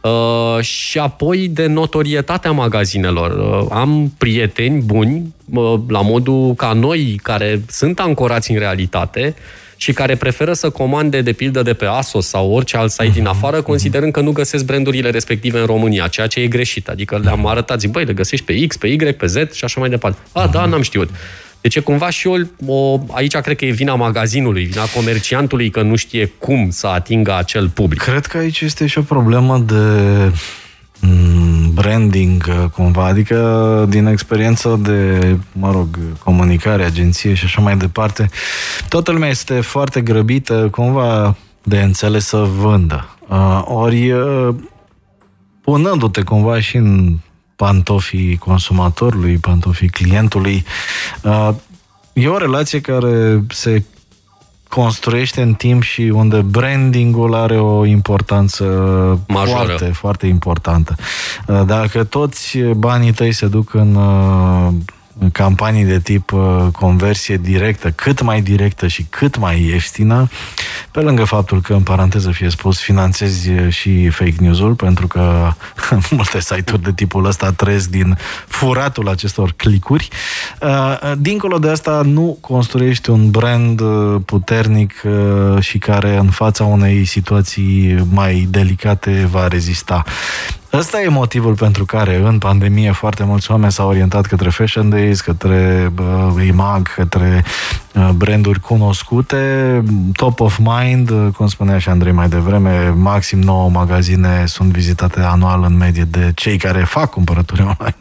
Uh, 0.00 0.60
și 0.60 0.98
apoi 0.98 1.48
de 1.48 1.66
notorietatea 1.66 2.50
magazinelor. 2.50 3.30
Uh, 3.30 3.66
am 3.70 4.12
prieteni 4.18 4.82
buni, 4.82 5.34
uh, 5.54 5.74
la 5.88 6.00
modul 6.00 6.54
ca 6.54 6.72
noi, 6.72 7.20
care 7.22 7.62
sunt 7.68 8.00
ancorați 8.00 8.50
în 8.50 8.58
realitate 8.58 9.34
și 9.76 9.92
care 9.92 10.14
preferă 10.14 10.52
să 10.52 10.70
comande 10.70 11.20
de 11.20 11.32
pildă 11.32 11.62
de 11.62 11.74
pe 11.74 11.84
ASOS 11.84 12.26
sau 12.26 12.50
orice 12.50 12.76
alt 12.76 12.90
site 12.90 13.10
din 13.12 13.22
mhm. 13.22 13.30
afară, 13.30 13.62
considerând 13.62 14.12
că 14.12 14.20
nu 14.20 14.32
găsesc 14.32 14.64
brandurile 14.64 15.10
respective 15.10 15.58
în 15.58 15.66
România, 15.66 16.06
ceea 16.06 16.26
ce 16.26 16.40
e 16.40 16.46
greșit. 16.46 16.88
Adică 16.88 17.20
le-am 17.22 17.46
arătat, 17.46 17.80
zic, 17.80 17.90
băi, 17.90 18.04
le 18.04 18.12
găsești 18.12 18.44
pe 18.44 18.66
X, 18.66 18.76
pe 18.76 18.86
Y, 18.86 18.96
pe 18.96 19.26
Z 19.26 19.34
și 19.52 19.64
așa 19.64 19.80
mai 19.80 19.88
departe. 19.88 20.18
A, 20.32 20.46
da, 20.46 20.64
n-am 20.64 20.82
știut. 20.82 21.10
Deci 21.60 21.74
e 21.74 21.80
cumva 21.80 22.10
și 22.10 22.26
o, 22.26 22.36
o, 22.66 23.00
aici 23.10 23.36
cred 23.36 23.56
că 23.56 23.64
e 23.64 23.70
vina 23.70 23.94
magazinului, 23.94 24.64
vina 24.64 24.84
comerciantului 24.84 25.70
că 25.70 25.82
nu 25.82 25.96
știe 25.96 26.32
cum 26.38 26.70
să 26.70 26.86
atingă 26.86 27.36
acel 27.36 27.68
public. 27.68 28.00
Cred 28.00 28.26
că 28.26 28.36
aici 28.36 28.60
este 28.60 28.86
și 28.86 28.98
o 28.98 29.02
problemă 29.02 29.58
de 29.58 29.74
mm, 31.00 31.70
branding 31.74 32.70
cumva, 32.70 33.04
adică 33.04 33.86
din 33.88 34.06
experiență 34.06 34.80
de, 34.82 35.36
mă 35.52 35.70
rog, 35.70 35.98
comunicare, 36.24 36.84
agenție 36.84 37.34
și 37.34 37.44
așa 37.44 37.60
mai 37.60 37.76
departe, 37.76 38.28
toată 38.88 39.10
lumea 39.10 39.28
este 39.28 39.60
foarte 39.60 40.00
grăbită 40.00 40.68
cumva 40.70 41.36
de 41.62 41.80
înțeles 41.80 42.26
să 42.26 42.36
vândă. 42.36 43.16
Uh, 43.28 43.62
ori 43.64 44.10
uh, 44.10 44.54
punându-te 45.60 46.22
cumva 46.22 46.60
și 46.60 46.76
în 46.76 47.16
pantofii 47.58 48.36
consumatorului, 48.36 49.36
pantofii 49.36 49.88
clientului. 49.88 50.64
Uh, 51.22 51.50
e 52.12 52.28
o 52.28 52.36
relație 52.36 52.80
care 52.80 53.42
se 53.48 53.84
construiește 54.68 55.42
în 55.42 55.54
timp 55.54 55.82
și 55.82 56.02
unde 56.02 56.40
brandingul 56.40 57.34
are 57.34 57.58
o 57.58 57.84
importanță 57.84 58.64
Majoră. 59.28 59.64
foarte, 59.64 59.84
foarte 59.84 60.26
importantă. 60.26 60.94
Uh, 61.46 61.62
dacă 61.66 62.04
toți 62.04 62.58
banii 62.58 63.12
tăi 63.12 63.32
se 63.32 63.46
duc 63.46 63.74
în 63.74 63.94
uh, 63.94 64.72
campanii 65.32 65.84
de 65.84 65.98
tip 65.98 66.32
uh, 66.32 66.66
conversie 66.72 67.36
directă, 67.36 67.90
cât 67.90 68.22
mai 68.22 68.40
directă 68.40 68.86
și 68.86 69.06
cât 69.10 69.38
mai 69.38 69.62
ieftină, 69.62 70.28
pe 70.90 71.00
lângă 71.00 71.24
faptul 71.24 71.60
că, 71.60 71.72
în 71.72 71.82
paranteză 71.82 72.30
fie 72.30 72.48
spus, 72.48 72.80
finanțezi 72.80 73.50
și 73.68 74.08
fake 74.08 74.34
news-ul, 74.38 74.74
pentru 74.74 75.06
că 75.06 75.52
multe 76.10 76.40
site-uri 76.40 76.82
de 76.82 76.92
tipul 76.92 77.24
ăsta 77.24 77.52
trăiesc 77.52 77.90
din 77.90 78.18
furatul 78.46 79.08
acestor 79.08 79.52
clicuri. 79.56 80.08
Uh, 80.60 81.12
dincolo 81.18 81.58
de 81.58 81.68
asta, 81.68 82.02
nu 82.04 82.38
construiești 82.40 83.10
un 83.10 83.30
brand 83.30 83.80
uh, 83.80 84.20
puternic 84.24 85.02
și 85.60 85.78
care 85.78 86.16
în 86.16 86.30
fața 86.30 86.64
unei 86.64 87.04
situații 87.04 88.04
mai 88.10 88.46
delicate 88.50 89.28
va 89.30 89.48
rezista. 89.48 90.04
Ăsta 90.72 91.00
e 91.00 91.08
motivul 91.08 91.54
pentru 91.54 91.84
care 91.84 92.16
în 92.16 92.38
pandemie 92.38 92.92
foarte 92.92 93.24
mulți 93.24 93.50
oameni 93.50 93.72
s-au 93.72 93.88
orientat 93.88 94.26
către 94.26 94.48
Fashion 94.48 94.88
Days, 94.88 95.20
către 95.20 95.92
uh, 95.98 96.46
IMAG, 96.46 96.94
către 96.94 97.44
uh, 97.44 97.87
branduri 98.14 98.60
cunoscute, 98.60 99.82
top 100.12 100.40
of 100.40 100.58
mind, 100.58 101.10
uh, 101.10 101.28
cum 101.36 101.46
spunea 101.46 101.78
și 101.78 101.88
Andrei 101.88 102.12
mai 102.12 102.28
devreme, 102.28 102.88
maxim 102.88 103.40
9 103.40 103.70
magazine 103.70 104.44
sunt 104.46 104.72
vizitate 104.72 105.20
anual 105.20 105.62
în 105.62 105.76
medie 105.76 106.06
de 106.10 106.32
cei 106.34 106.56
care 106.56 106.84
fac 106.84 107.10
cumpărături 107.10 107.60
online. 107.78 107.96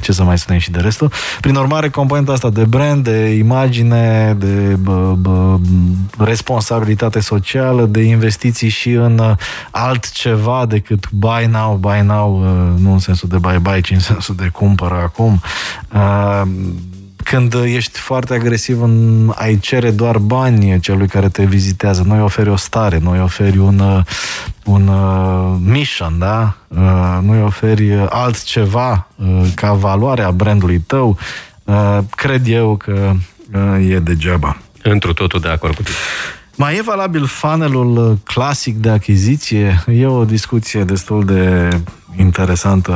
Ce 0.00 0.12
să 0.12 0.22
mai 0.22 0.38
spunem 0.38 0.60
și 0.60 0.70
de 0.70 0.80
restul. 0.80 1.12
Prin 1.40 1.54
urmare, 1.54 1.88
componenta 1.88 2.32
asta 2.32 2.50
de 2.50 2.64
brand, 2.64 3.04
de 3.04 3.28
imagine, 3.28 4.36
de 4.38 4.76
bă, 4.80 5.14
bă, 5.18 5.58
responsabilitate 6.18 7.20
socială, 7.20 7.84
de 7.86 8.02
investiții 8.02 8.68
și 8.68 8.90
în 8.90 9.18
uh, 9.18 9.36
altceva 9.70 10.66
decât 10.68 11.10
buy 11.10 11.48
now, 11.50 11.76
buy 11.76 12.00
now 12.00 12.20
now, 12.20 12.40
uh, 12.40 12.80
nu 12.80 12.92
în 12.92 12.98
sensul 12.98 13.28
de 13.28 13.38
bye-bye, 13.38 13.80
ci 13.80 13.90
în 13.90 13.98
sensul 13.98 14.34
de 14.34 14.48
cumpără 14.52 14.94
acum. 14.94 15.40
Uh, 17.20 17.26
când 17.30 17.54
ești 17.64 17.98
foarte 17.98 18.34
agresiv 18.34 18.82
în 18.82 19.32
ai 19.34 19.58
cere 19.58 19.90
doar 19.90 20.18
bani 20.18 20.80
celui 20.80 21.06
care 21.06 21.28
te 21.28 21.44
vizitează, 21.44 22.02
nu-i 22.06 22.20
oferi 22.20 22.48
o 22.48 22.56
stare, 22.56 22.98
nu-i 22.98 23.20
oferi 23.20 23.58
un, 23.58 23.78
uh, 23.78 24.02
un 24.64 24.90
mission, 25.64 26.18
da? 26.18 26.56
Nu-i 27.22 27.42
oferi 27.42 27.92
altceva 28.08 29.06
ca 29.54 29.72
valoare 29.72 30.22
a 30.22 30.30
brandului 30.30 30.78
tău, 30.78 31.18
cred 32.10 32.48
eu 32.48 32.76
că 32.76 33.12
e 33.88 33.98
degeaba. 33.98 34.56
Întru 34.82 35.12
totul 35.12 35.40
de 35.40 35.48
acord 35.48 35.74
cu 35.74 35.82
tine. 35.82 35.96
Mai 36.54 36.76
e 36.76 36.82
valabil 36.82 37.26
funnelul 37.26 38.18
clasic 38.24 38.76
de 38.76 38.90
achiziție? 38.90 39.84
E 39.86 40.06
o 40.06 40.24
discuție 40.24 40.84
destul 40.84 41.24
de 41.24 41.68
interesantă 42.16 42.92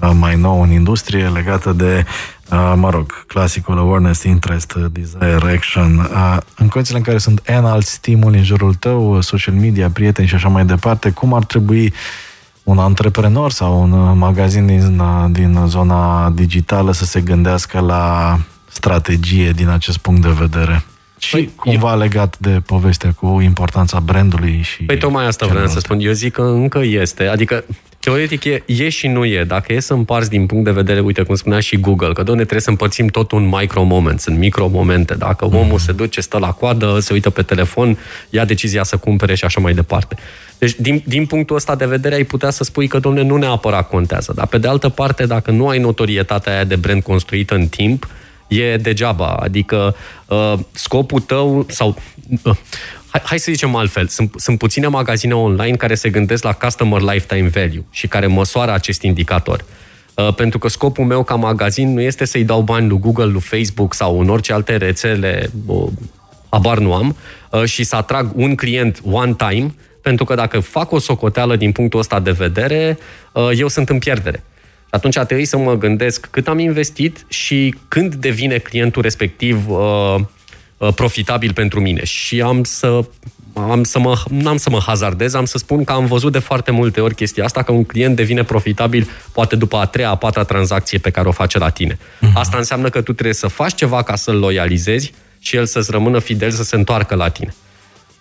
uh, 0.00 0.10
mai 0.18 0.36
nou 0.36 0.62
în 0.62 0.70
industrie 0.70 1.28
legată 1.28 1.72
de, 1.72 2.04
uh, 2.52 2.72
mă 2.76 2.90
rog, 2.90 3.24
clasicul 3.26 3.78
awareness, 3.78 4.22
interest, 4.22 4.74
desire, 4.74 5.52
action. 5.54 5.98
Uh, 5.98 6.36
în 6.56 6.68
condițiile 6.68 6.98
în 6.98 7.04
care 7.04 7.18
sunt 7.18 7.42
N 7.48 7.64
alți 7.64 7.90
stimuli 7.90 8.36
în 8.36 8.44
jurul 8.44 8.74
tău, 8.74 9.20
social 9.20 9.54
media, 9.54 9.90
prieteni 9.90 10.28
și 10.28 10.34
așa 10.34 10.48
mai 10.48 10.64
departe, 10.64 11.10
cum 11.10 11.34
ar 11.34 11.44
trebui 11.44 11.92
un 12.62 12.78
antreprenor 12.78 13.50
sau 13.50 13.82
un 13.82 14.18
magazin 14.18 14.66
din, 14.66 15.02
din 15.30 15.64
zona 15.66 16.30
digitală 16.30 16.92
să 16.92 17.04
se 17.04 17.20
gândească 17.20 17.80
la 17.80 18.38
strategie 18.68 19.50
din 19.50 19.68
acest 19.68 19.98
punct 19.98 20.22
de 20.22 20.30
vedere? 20.38 20.84
Și 21.18 21.30
păi, 21.30 21.52
cumva 21.56 21.92
eu... 21.92 21.98
legat 21.98 22.38
de 22.38 22.62
povestea 22.66 23.12
cu 23.12 23.40
importanța 23.40 24.00
brandului 24.00 24.60
și... 24.62 24.82
Păi 24.82 24.98
tocmai 24.98 25.26
asta 25.26 25.46
vreau 25.46 25.66
să 25.66 25.78
spun. 25.78 25.98
Eu 26.00 26.12
zic 26.12 26.32
că 26.32 26.42
încă 26.42 26.80
este. 26.82 27.26
Adică, 27.26 27.64
teoretic, 28.02 28.44
e, 28.44 28.62
e 28.66 28.88
și 28.88 29.06
nu 29.06 29.24
e. 29.24 29.44
Dacă 29.44 29.72
e 29.72 29.80
să 29.80 29.92
împarți 29.92 30.30
din 30.30 30.46
punct 30.46 30.64
de 30.64 30.70
vedere, 30.70 31.00
uite, 31.00 31.22
cum 31.22 31.34
spunea 31.34 31.60
și 31.60 31.76
Google, 31.76 32.12
că, 32.12 32.22
doamne, 32.22 32.42
trebuie 32.42 32.60
să 32.60 32.70
împărțim 32.70 33.06
tot 33.06 33.32
un 33.32 33.48
micro-moment, 33.48 34.20
sunt 34.20 34.38
micro-momente. 34.38 35.14
Dacă 35.14 35.46
mm. 35.46 35.56
omul 35.56 35.78
se 35.78 35.92
duce, 35.92 36.20
stă 36.20 36.38
la 36.38 36.52
coadă, 36.52 36.98
se 37.00 37.12
uită 37.12 37.30
pe 37.30 37.42
telefon, 37.42 37.98
ia 38.30 38.44
decizia 38.44 38.82
să 38.82 38.96
cumpere 38.96 39.34
și 39.34 39.44
așa 39.44 39.60
mai 39.60 39.74
departe. 39.74 40.16
Deci, 40.58 40.74
din, 40.78 41.02
din 41.06 41.26
punctul 41.26 41.56
ăsta 41.56 41.74
de 41.74 41.86
vedere, 41.86 42.14
ai 42.14 42.24
putea 42.24 42.50
să 42.50 42.64
spui 42.64 42.86
că, 42.86 42.98
domne, 42.98 43.22
nu 43.22 43.36
neapărat 43.36 43.88
contează. 43.88 44.32
Dar, 44.36 44.46
pe 44.46 44.58
de 44.58 44.68
altă 44.68 44.88
parte, 44.88 45.26
dacă 45.26 45.50
nu 45.50 45.68
ai 45.68 45.78
notorietatea 45.78 46.52
aia 46.52 46.64
de 46.64 46.76
brand 46.76 47.02
construită 47.02 47.54
în 47.54 47.66
timp, 47.66 48.08
e 48.48 48.76
degeaba. 48.76 49.28
Adică 49.28 49.96
uh, 50.26 50.54
scopul 50.72 51.20
tău 51.20 51.66
sau... 51.68 51.96
Uh, 52.44 52.56
hai, 53.12 53.22
hai 53.24 53.38
să 53.38 53.52
zicem 53.52 53.74
altfel. 53.74 54.06
Sunt, 54.06 54.32
sunt 54.36 54.58
puține 54.58 54.86
magazine 54.86 55.34
online 55.34 55.76
care 55.76 55.94
se 55.94 56.10
gândesc 56.10 56.42
la 56.42 56.52
customer 56.52 57.00
lifetime 57.00 57.48
value 57.48 57.84
și 57.90 58.06
care 58.06 58.26
măsoară 58.26 58.72
acest 58.72 59.02
indicator. 59.02 59.64
Uh, 60.14 60.34
pentru 60.34 60.58
că 60.58 60.68
scopul 60.68 61.04
meu 61.04 61.22
ca 61.22 61.34
magazin 61.34 61.92
nu 61.92 62.00
este 62.00 62.24
să-i 62.24 62.44
dau 62.44 62.60
bani 62.62 62.88
lui 62.88 62.98
Google, 62.98 63.24
lui 63.24 63.40
Facebook 63.40 63.94
sau 63.94 64.20
în 64.20 64.28
orice 64.28 64.52
alte 64.52 64.76
rețele, 64.76 65.50
abar 66.48 66.78
nu 66.78 66.94
am, 66.94 67.16
uh, 67.50 67.64
și 67.64 67.84
să 67.84 67.96
atrag 67.96 68.30
un 68.34 68.54
client 68.54 69.00
one 69.04 69.34
time, 69.34 69.74
pentru 70.02 70.24
că 70.24 70.34
dacă 70.34 70.60
fac 70.60 70.92
o 70.92 70.98
socoteală 70.98 71.56
din 71.56 71.72
punctul 71.72 71.98
ăsta 71.98 72.20
de 72.20 72.30
vedere, 72.30 72.98
uh, 73.32 73.50
eu 73.56 73.68
sunt 73.68 73.88
în 73.88 73.98
pierdere. 73.98 74.42
Atunci 74.90 75.16
a 75.16 75.24
trebuit 75.24 75.48
să 75.48 75.56
mă 75.56 75.78
gândesc 75.78 76.28
cât 76.30 76.48
am 76.48 76.58
investit 76.58 77.24
și 77.28 77.74
când 77.88 78.14
devine 78.14 78.58
clientul 78.58 79.02
respectiv 79.02 79.66
profitabil 80.90 81.52
pentru 81.52 81.80
mine. 81.80 82.04
Și 82.04 82.40
am 82.40 82.64
să 82.64 83.04
am 83.54 83.84
să 83.84 83.98
mă, 83.98 84.22
n-am 84.28 84.56
să 84.56 84.70
mă 84.70 84.78
hazardez, 84.86 85.34
am 85.34 85.44
să 85.44 85.58
spun 85.58 85.84
că 85.84 85.92
am 85.92 86.06
văzut 86.06 86.32
de 86.32 86.38
foarte 86.38 86.70
multe 86.70 87.00
ori 87.00 87.14
chestia 87.14 87.44
asta, 87.44 87.62
că 87.62 87.72
un 87.72 87.84
client 87.84 88.16
devine 88.16 88.42
profitabil 88.44 89.08
poate 89.32 89.56
după 89.56 89.76
a 89.76 89.86
treia, 89.86 90.10
a 90.10 90.14
patra 90.14 90.44
tranzacție 90.44 90.98
pe 90.98 91.10
care 91.10 91.28
o 91.28 91.32
face 91.32 91.58
la 91.58 91.68
tine. 91.68 91.94
Uh-huh. 91.94 92.32
Asta 92.34 92.56
înseamnă 92.56 92.88
că 92.88 93.00
tu 93.00 93.12
trebuie 93.12 93.34
să 93.34 93.46
faci 93.46 93.74
ceva 93.74 94.02
ca 94.02 94.16
să-l 94.16 94.36
loializezi 94.36 95.12
și 95.38 95.56
el 95.56 95.66
să-ți 95.66 95.90
rămână 95.90 96.18
fidel, 96.18 96.50
să 96.50 96.62
se 96.62 96.76
întoarcă 96.76 97.14
la 97.14 97.28
tine. 97.28 97.54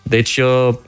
Deci 0.02 0.40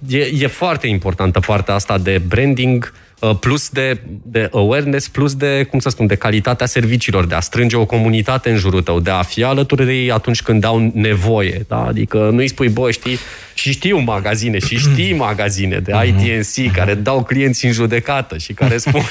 e, 0.07 0.32
e 0.39 0.47
foarte 0.47 0.88
importantă 0.88 1.39
partea 1.39 1.74
asta 1.74 1.97
de 1.97 2.22
branding, 2.28 2.93
Uh, 3.24 3.36
plus 3.39 3.70
de, 3.70 4.01
de 4.24 4.49
awareness, 4.51 5.07
plus 5.07 5.36
de, 5.36 5.68
cum 5.70 5.80
să 5.80 5.89
spun, 5.89 6.07
de 6.07 6.16
calitatea 6.16 6.66
serviciilor, 6.66 7.26
de 7.26 7.36
a 7.36 7.39
strânge 7.39 7.76
o 7.76 7.86
comunitate 7.86 8.49
în 8.49 8.57
jurul 8.57 8.82
tău, 8.82 8.99
de 8.99 9.09
a 9.09 9.22
fi 9.22 9.43
alături 9.43 9.86
de 9.86 9.91
ei 9.91 10.11
atunci 10.11 10.41
când 10.41 10.64
au 10.64 10.91
nevoie. 10.93 11.66
Da? 11.68 11.84
Adică 11.84 12.18
nu 12.18 12.38
îi 12.38 12.47
spui, 12.47 12.70
bă, 12.70 12.91
știi, 12.91 13.18
și 13.53 13.72
știu 13.72 13.97
magazine, 13.97 14.59
și 14.59 14.78
știi 14.78 15.14
magazine 15.14 15.78
de 15.78 15.91
mhm. 15.93 16.03
ITNC 16.03 16.74
care 16.74 16.93
dau 16.93 17.24
clienți 17.24 17.66
în 17.66 17.72
judecată 17.72 18.38
și 18.38 18.53
care 18.53 18.78
spun, 18.88 19.01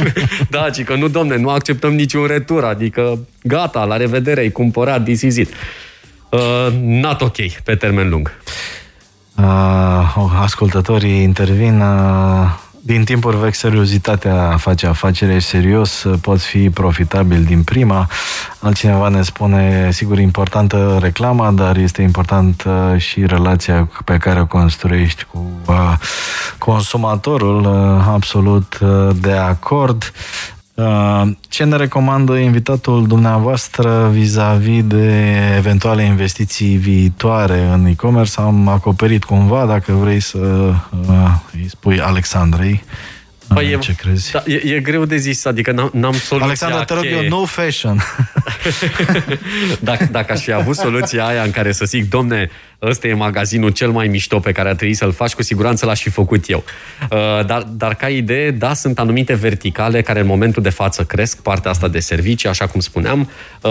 da, 0.51 0.71
ci 0.71 0.83
că 0.83 0.95
nu, 0.95 1.09
domne, 1.09 1.37
nu 1.37 1.49
acceptăm 1.49 1.95
niciun 1.95 2.27
retur, 2.27 2.65
adică 2.65 3.27
gata, 3.43 3.85
la 3.85 3.97
revedere, 3.97 4.41
ai 4.41 4.51
cumpărat, 4.51 5.05
this 5.05 5.21
is 5.21 5.37
it. 5.37 5.49
Uh, 6.31 6.69
not 6.81 7.21
ok, 7.21 7.37
pe 7.65 7.75
termen 7.75 8.09
lung. 8.09 8.33
Uh, 9.37 9.92
ascultătorii 10.41 11.23
intervin 11.23 11.81
uh 11.81 12.71
din 12.85 13.05
timpuri 13.05 13.37
vechi, 13.37 13.55
seriozitatea 13.55 14.57
face 14.57 14.87
afacere 14.87 15.39
serios, 15.39 16.07
pot 16.21 16.41
fi 16.41 16.71
profitabil 16.71 17.45
din 17.45 17.63
prima. 17.63 18.09
Altcineva 18.59 19.09
ne 19.09 19.23
spune, 19.23 19.91
sigur, 19.91 20.19
importantă 20.19 20.99
reclama, 21.01 21.51
dar 21.51 21.77
este 21.77 22.03
importantă 22.03 22.95
și 22.99 23.27
relația 23.27 23.89
pe 24.05 24.17
care 24.17 24.41
o 24.41 24.47
construiești 24.47 25.25
cu 25.33 25.51
uh, 25.67 25.95
consumatorul, 26.59 27.61
uh, 27.61 28.05
absolut 28.13 28.79
uh, 28.83 29.17
de 29.21 29.33
acord. 29.33 30.13
Uh, 30.75 31.23
ce 31.49 31.65
ne 31.65 31.77
recomandă 31.77 32.37
invitatul 32.37 33.07
dumneavoastră 33.07 34.09
vis-a-vis 34.13 34.85
de 34.85 35.37
eventuale 35.57 36.03
investiții 36.03 36.77
viitoare 36.77 37.61
în 37.61 37.87
e-commerce? 37.87 38.41
Am 38.41 38.69
acoperit 38.69 39.25
cumva, 39.25 39.67
dacă 39.67 39.93
vrei 39.93 40.21
să 40.21 40.39
uh, 40.39 41.31
îi 41.53 41.69
spui 41.69 42.01
Alexandrei. 42.01 42.83
Păi 43.55 43.79
ce 43.79 43.91
e, 43.91 43.95
crezi? 43.95 44.31
Da, 44.31 44.43
e, 44.47 44.75
e 44.75 44.81
greu 44.81 45.05
de 45.05 45.17
zis, 45.17 45.45
adică 45.45 45.73
n-am, 45.73 45.91
n-am 45.93 46.13
soluția 46.13 46.47
Alexandra, 46.47 46.85
te 46.85 46.95
rog 46.95 47.05
eu, 47.05 47.29
no 47.29 47.45
fashion. 47.45 48.03
dacă, 49.81 50.09
dacă 50.11 50.33
aș 50.33 50.41
fi 50.41 50.53
avut 50.53 50.77
soluția 50.77 51.27
aia 51.27 51.43
în 51.43 51.51
care 51.51 51.73
să 51.73 51.85
zic, 51.85 52.09
domne, 52.11 52.51
ăsta 52.83 53.07
e 53.07 53.15
magazinul 53.15 53.71
cel 53.71 53.91
mai 53.91 54.09
mișto 54.09 54.39
pe 54.39 54.53
care 54.53 54.69
a 54.69 54.75
trebuit 54.75 54.97
să-l 54.97 55.13
faci, 55.13 55.35
cu 55.35 55.43
siguranță 55.43 55.87
l-aș 55.87 56.03
fi 56.03 56.11
făcut 56.11 56.49
eu. 56.49 56.65
Uh, 57.11 57.47
dar, 57.47 57.63
dar 57.63 57.95
ca 57.95 58.09
idee, 58.09 58.51
da, 58.51 58.75
sunt 58.75 58.99
anumite 58.99 59.35
verticale 59.35 60.03
care 60.03 60.21
în 60.21 60.27
momentul 60.27 60.63
de 60.63 60.71
față 60.71 61.05
cresc, 61.05 61.43
partea 61.43 61.71
asta 61.71 61.89
de 61.89 61.99
servicii, 61.99 62.49
așa 62.49 62.67
cum 62.67 62.81
spuneam. 62.81 63.31
Uh, 63.63 63.71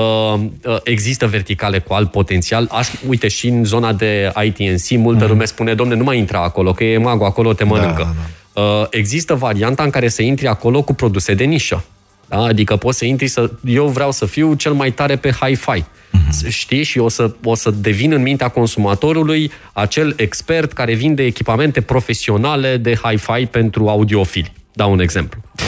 uh, 0.65 0.77
există 0.83 1.27
verticale 1.27 1.79
cu 1.79 1.93
alt 1.93 2.11
potențial. 2.11 2.67
Aș, 2.71 2.87
uite, 3.07 3.27
și 3.27 3.47
în 3.47 3.63
zona 3.63 3.93
de 3.93 4.31
ITNC, 4.43 4.89
multă 4.89 5.23
mm. 5.23 5.29
lume 5.29 5.45
spune, 5.45 5.73
domne, 5.73 5.95
nu 5.95 6.03
mai 6.03 6.17
intra 6.17 6.43
acolo, 6.43 6.73
că 6.73 6.83
e 6.83 6.97
magul 6.97 7.25
acolo, 7.25 7.53
te 7.53 7.63
mănâncă. 7.63 7.91
Da, 7.97 8.03
da, 8.03 8.13
da. 8.15 8.25
Uh, 8.25 8.40
există 8.89 9.33
varianta 9.35 9.83
în 9.83 9.89
care 9.89 10.07
să 10.07 10.21
intri 10.21 10.47
acolo 10.47 10.81
cu 10.81 10.93
produse 10.93 11.33
de 11.33 11.43
nișă. 11.43 11.83
Da? 12.27 12.37
Adică 12.37 12.75
poți 12.75 12.97
să 12.97 13.05
intri 13.05 13.27
să... 13.27 13.51
Eu 13.65 13.87
vreau 13.87 14.11
să 14.11 14.25
fiu 14.25 14.53
cel 14.53 14.73
mai 14.73 14.91
tare 14.91 15.15
pe 15.15 15.31
hi-fi. 15.31 15.83
Uh-huh. 15.83 16.47
Știi? 16.47 16.83
Și 16.83 16.99
o 16.99 17.09
să, 17.09 17.33
o 17.43 17.55
să 17.55 17.71
devin 17.71 18.11
în 18.11 18.21
mintea 18.21 18.47
consumatorului 18.47 19.51
acel 19.73 20.13
expert 20.17 20.71
care 20.71 20.93
vinde 20.93 21.23
echipamente 21.23 21.81
profesionale 21.81 22.77
de 22.77 22.99
hi-fi 23.03 23.45
pentru 23.45 23.87
audiofili. 23.87 24.53
Dau 24.73 24.91
un 24.91 24.99
exemplu. 24.99 25.41
Da? 25.55 25.63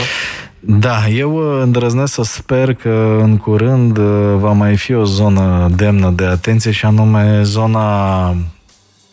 Da, 0.66 1.08
eu 1.08 1.60
îndrăznesc 1.60 2.12
să 2.12 2.22
sper 2.22 2.74
că 2.74 3.18
în 3.22 3.36
curând 3.36 3.96
uh, 3.96 4.34
va 4.36 4.52
mai 4.52 4.76
fi 4.76 4.94
o 4.94 5.04
zonă 5.04 5.70
demnă 5.76 6.12
de 6.16 6.24
atenție 6.24 6.70
și 6.70 6.84
anume 6.84 7.42
zona 7.42 8.36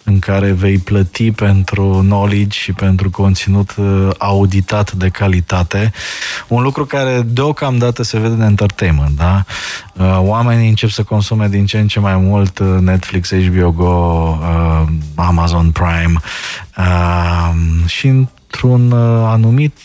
în 0.04 0.20
care 0.20 0.52
vei 0.52 0.78
plăti 0.78 1.32
pentru 1.32 2.04
knowledge 2.08 2.58
și 2.58 2.74
pentru 2.74 3.10
conținut 3.10 3.76
uh, 3.78 4.10
auditat 4.18 4.92
de 4.92 5.10
calitate. 5.10 5.92
Un 6.48 6.62
lucru 6.64 6.86
care 6.86 7.22
deocamdată 7.26 8.04
se 8.04 8.20
vede 8.20 8.34
în 8.34 8.42
entertainment, 8.42 9.18
da? 9.18 9.44
Uh, 9.94 10.18
oamenii 10.20 10.70
încep 10.70 10.90
să 10.90 11.04
consume 11.04 11.48
din 11.48 11.66
ce 11.66 11.80
în 11.80 11.88
ce 11.88 12.00
mai 12.00 12.16
mult 12.16 12.60
uh, 12.60 12.68
Netflix, 12.80 13.34
HBO 13.34 13.72
Go, 13.72 14.38
Amazon 15.16 15.72
Prime 15.72 16.14
și 17.86 18.08
într-un 18.08 18.94
anumit 19.26 19.78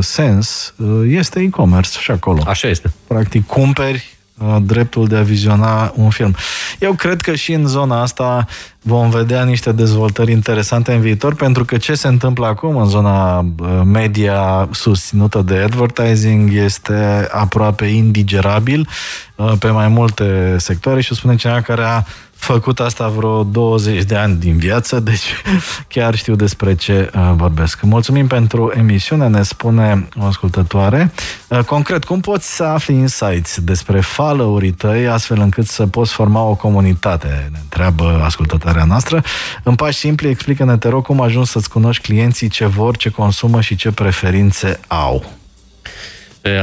sens 0.00 0.74
este 1.08 1.40
e-commerce 1.40 1.98
și 2.00 2.10
acolo. 2.10 2.42
Așa 2.46 2.68
este. 2.68 2.92
Practic, 3.06 3.46
cumperi 3.46 3.96
Uh, 3.96 4.15
dreptul 4.62 5.06
de 5.06 5.16
a 5.16 5.22
viziona 5.22 5.92
un 5.94 6.10
film. 6.10 6.34
Eu 6.78 6.92
cred 6.92 7.20
că 7.20 7.34
și 7.34 7.52
în 7.52 7.66
zona 7.66 8.02
asta 8.02 8.46
vom 8.82 9.10
vedea 9.10 9.44
niște 9.44 9.72
dezvoltări 9.72 10.32
interesante 10.32 10.92
în 10.92 11.00
viitor, 11.00 11.34
pentru 11.34 11.64
că 11.64 11.76
ce 11.76 11.94
se 11.94 12.08
întâmplă 12.08 12.46
acum 12.46 12.76
în 12.76 12.86
zona 12.86 13.38
uh, 13.38 13.46
media 13.84 14.68
susținută 14.72 15.42
de 15.42 15.56
advertising 15.56 16.52
este 16.52 17.28
aproape 17.30 17.86
indigerabil 17.86 18.88
uh, 19.34 19.35
pe 19.58 19.70
mai 19.70 19.88
multe 19.88 20.56
sectoare 20.58 21.00
și 21.00 21.14
spune 21.14 21.36
cineva 21.36 21.60
care 21.60 21.82
a 21.82 22.02
făcut 22.36 22.80
asta 22.80 23.08
vreo 23.08 23.42
20 23.44 24.02
de 24.02 24.16
ani 24.16 24.36
din 24.36 24.56
viață, 24.56 25.00
deci 25.10 25.42
chiar 25.88 26.14
știu 26.14 26.34
despre 26.34 26.74
ce 26.74 27.10
uh, 27.14 27.32
vorbesc. 27.34 27.82
Mulțumim 27.82 28.26
pentru 28.26 28.72
emisiune, 28.76 29.28
ne 29.28 29.42
spune 29.42 30.08
o 30.20 30.24
ascultătoare. 30.24 31.12
Uh, 31.48 31.58
concret, 31.58 32.04
cum 32.04 32.20
poți 32.20 32.54
să 32.54 32.64
afli 32.64 32.94
insights 32.94 33.60
despre 33.60 34.00
followeri 34.00 34.70
tăi 34.70 35.08
astfel 35.08 35.40
încât 35.40 35.66
să 35.66 35.86
poți 35.86 36.12
forma 36.12 36.42
o 36.42 36.54
comunitate? 36.54 37.48
Ne 37.52 37.58
întreabă 37.62 38.20
ascultătoarea 38.24 38.84
noastră. 38.84 39.22
În 39.62 39.74
pași 39.74 39.98
simpli, 39.98 40.28
explică-ne, 40.28 40.76
te 40.76 40.88
rog, 40.88 41.04
cum 41.04 41.20
ajungi 41.20 41.50
să-ți 41.50 41.70
cunoști 41.70 42.02
clienții, 42.02 42.48
ce 42.48 42.66
vor, 42.66 42.96
ce 42.96 43.10
consumă 43.10 43.60
și 43.60 43.76
ce 43.76 43.90
preferințe 43.90 44.80
au. 44.86 45.24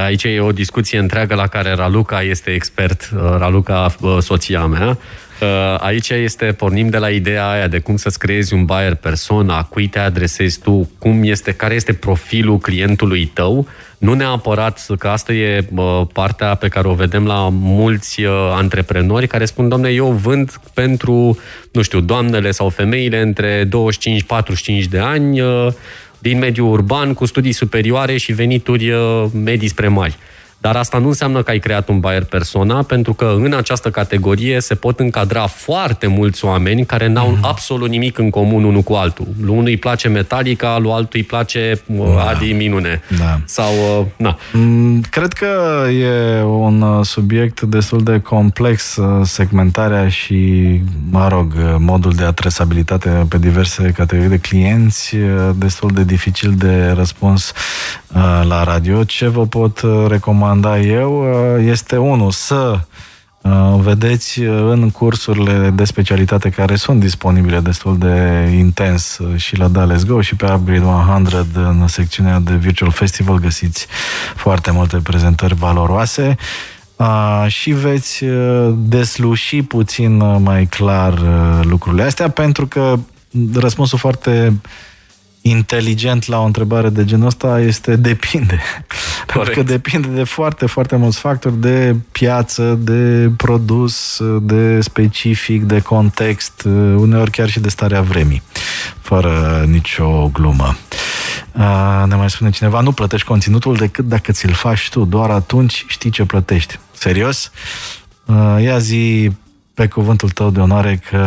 Aici 0.03 0.23
e 0.23 0.39
o 0.39 0.51
discuție 0.51 0.99
întreagă 0.99 1.36
la 1.36 1.47
care 1.47 1.73
Raluca 1.73 2.21
este 2.21 2.51
expert, 2.51 3.09
uh, 3.15 3.19
Raluca, 3.38 3.95
soția 4.19 4.65
mea, 4.65 4.97
Aici 5.77 6.09
este, 6.09 6.45
pornim 6.45 6.89
de 6.89 6.97
la 6.97 7.09
ideea 7.09 7.49
aia 7.49 7.67
de 7.67 7.79
cum 7.79 7.95
să-ți 7.95 8.19
creezi 8.19 8.53
un 8.53 8.65
buyer 8.65 8.95
persona, 8.95 9.63
cui 9.63 9.88
te 9.88 9.99
adresezi 9.99 10.59
tu, 10.59 10.89
cum 10.99 11.23
este, 11.23 11.51
care 11.51 11.73
este 11.73 11.93
profilul 11.93 12.57
clientului 12.57 13.25
tău, 13.25 13.67
nu 13.97 14.13
neapărat 14.13 14.86
că 14.99 15.07
asta 15.07 15.34
e 15.34 15.67
partea 16.13 16.55
pe 16.55 16.67
care 16.67 16.88
o 16.88 16.93
vedem 16.93 17.25
la 17.25 17.49
mulți 17.51 18.21
antreprenori 18.53 19.27
care 19.27 19.45
spun, 19.45 19.69
domne, 19.69 19.89
eu 19.89 20.11
vând 20.11 20.51
pentru, 20.73 21.38
nu 21.71 21.81
știu, 21.81 21.99
doamnele 21.99 22.51
sau 22.51 22.69
femeile 22.69 23.21
între 23.21 23.65
25-45 23.65 23.69
de 24.89 24.99
ani 24.99 25.41
din 26.24 26.38
mediul 26.38 26.71
urban 26.71 27.13
cu 27.13 27.26
studii 27.26 27.51
superioare 27.51 28.17
și 28.17 28.34
venituri 28.34 28.91
medii 29.43 29.67
spre 29.67 29.88
mari. 29.88 30.17
Dar 30.64 30.76
asta 30.76 30.97
nu 30.97 31.07
înseamnă 31.07 31.43
că 31.43 31.51
ai 31.51 31.59
creat 31.59 31.88
un 31.88 31.99
buyer 31.99 32.24
persona, 32.24 32.84
pentru 32.84 33.14
că 33.14 33.34
în 33.38 33.53
această 33.53 33.89
categorie 33.89 34.59
se 34.59 34.76
pot 34.76 34.99
încadra 34.99 35.47
foarte 35.47 36.07
mulți 36.07 36.45
oameni 36.45 36.86
care 36.86 37.07
n-au 37.07 37.30
mm. 37.30 37.38
absolut 37.41 37.89
nimic 37.89 38.18
în 38.18 38.30
comun 38.30 38.64
unul 38.64 38.82
cu 38.82 38.93
altul. 38.93 39.28
Lui 39.41 39.51
unul 39.51 39.66
îi 39.66 39.78
place 39.78 40.07
Metallica, 40.07 40.78
lui 40.78 40.91
altul 40.91 41.20
îi 41.20 41.24
place 41.24 41.82
uh, 41.86 42.14
da. 42.16 42.28
Adi 42.28 42.51
Minune. 42.51 43.01
Da. 43.18 43.39
Sau, 43.45 43.74
uh, 43.99 44.05
na. 44.18 44.38
Mm, 44.53 45.01
cred 45.09 45.34
că 45.34 45.47
e 45.89 46.41
un 46.41 46.82
uh, 46.82 47.05
subiect 47.05 47.61
destul 47.61 48.03
de 48.03 48.20
complex, 48.20 48.97
segmentarea 49.24 50.09
și, 50.09 50.82
mă 51.09 51.28
rog, 51.28 51.53
modul 51.78 52.11
de 52.11 52.24
adresabilitate 52.24 53.26
pe 53.30 53.38
diverse 53.38 53.93
categorii 53.95 54.30
de 54.30 54.38
clienți, 54.38 55.16
destul 55.55 55.89
de 55.93 56.03
dificil 56.03 56.53
de 56.57 56.93
răspuns 56.95 57.53
la 58.47 58.64
radio. 58.64 59.03
Ce 59.03 59.28
vă 59.28 59.45
pot 59.45 59.82
recomanda 60.07 60.53
recomanda 60.54 60.80
eu 60.80 61.22
uh, 61.22 61.66
este 61.68 61.97
unul 61.97 62.32
să 62.32 62.80
Uh, 63.43 63.80
vedeți 63.80 64.41
uh, 64.41 64.47
în 64.70 64.89
cursurile 64.89 65.70
de 65.70 65.84
specialitate 65.84 66.49
care 66.49 66.76
sunt 66.76 66.99
disponibile 66.99 67.60
destul 67.60 67.97
de 67.97 68.47
intens 68.58 69.18
uh, 69.18 69.36
și 69.36 69.58
la 69.58 69.68
Da 69.68 69.88
Let's 69.88 70.06
Go 70.08 70.22
și 70.22 70.36
pe 70.36 70.51
Upgrade 70.51 70.86
100 70.86 71.45
în 71.56 71.88
secțiunea 71.88 72.39
de 72.39 72.56
Virtual 72.56 72.91
Festival 72.91 73.39
găsiți 73.39 73.88
foarte 74.36 74.72
multe 74.72 74.97
prezentări 74.97 75.56
valoroase. 75.56 76.36
Și 77.47 77.72
veți 77.72 78.26
desluși 78.76 79.62
puțin 79.62 80.41
mai 80.41 80.66
clar 80.66 81.20
lucrurile 81.62 82.04
astea 82.04 82.30
pentru 82.30 82.68
că 82.68 82.99
răspunsul 83.54 83.97
foarte 83.97 84.54
inteligent 85.46 86.28
la 86.28 86.41
o 86.41 86.46
întrebare 86.46 86.89
de 86.89 87.06
genul 87.06 87.26
ăsta 87.26 87.60
este 87.60 87.96
depinde. 87.96 88.60
Corect. 89.26 89.34
Pentru 89.34 89.54
că 89.54 89.64
depinde 89.64 90.08
de 90.08 90.24
foarte, 90.24 90.66
foarte 90.66 90.96
mulți 90.96 91.20
factori, 91.20 91.60
de 91.60 91.96
piață, 92.12 92.80
de 92.82 93.32
produs, 93.38 94.22
de 94.41 94.82
specific, 94.82 95.64
de 95.64 95.80
context, 95.80 96.62
uneori 96.96 97.32
chiar 97.32 97.50
și 97.50 97.60
de 97.60 97.70
starea 97.70 98.02
vremii, 98.02 98.41
fără 99.02 99.66
nicio 99.68 100.30
glumă. 100.34 100.76
Ne 102.08 102.16
mai 102.16 102.30
spune 102.30 102.50
cineva, 102.50 102.80
nu 102.80 102.91
plătești 102.91 103.28
conținutul 103.28 103.76
decât 103.76 104.08
dacă 104.08 104.32
ți-l 104.32 104.54
faci 104.54 104.89
tu, 104.89 105.06
doar 105.06 105.30
atunci 105.30 105.86
știi 105.88 106.10
ce 106.10 106.26
plătești. 106.26 106.80
Serios? 106.91 107.52
Ia 108.60 108.78
zi 108.78 109.32
pe 109.74 109.88
cuvântul 109.88 110.30
tău 110.30 110.50
de 110.50 110.60
onoare 110.60 111.02
că 111.10 111.20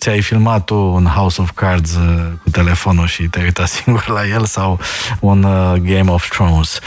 ți-ai 0.00 0.20
filmat 0.20 0.64
tu 0.64 0.74
un 0.74 1.04
House 1.04 1.40
of 1.40 1.50
Cards 1.54 1.94
uh, 1.94 2.26
cu 2.42 2.50
telefonul 2.50 3.06
și 3.06 3.22
te-ai 3.22 3.44
uitat 3.44 3.68
singur 3.82 4.08
la 4.08 4.26
el 4.26 4.44
sau 4.44 4.80
un 5.20 5.42
uh, 5.42 5.72
Game 5.72 6.10
of 6.10 6.28
Thrones. 6.28 6.78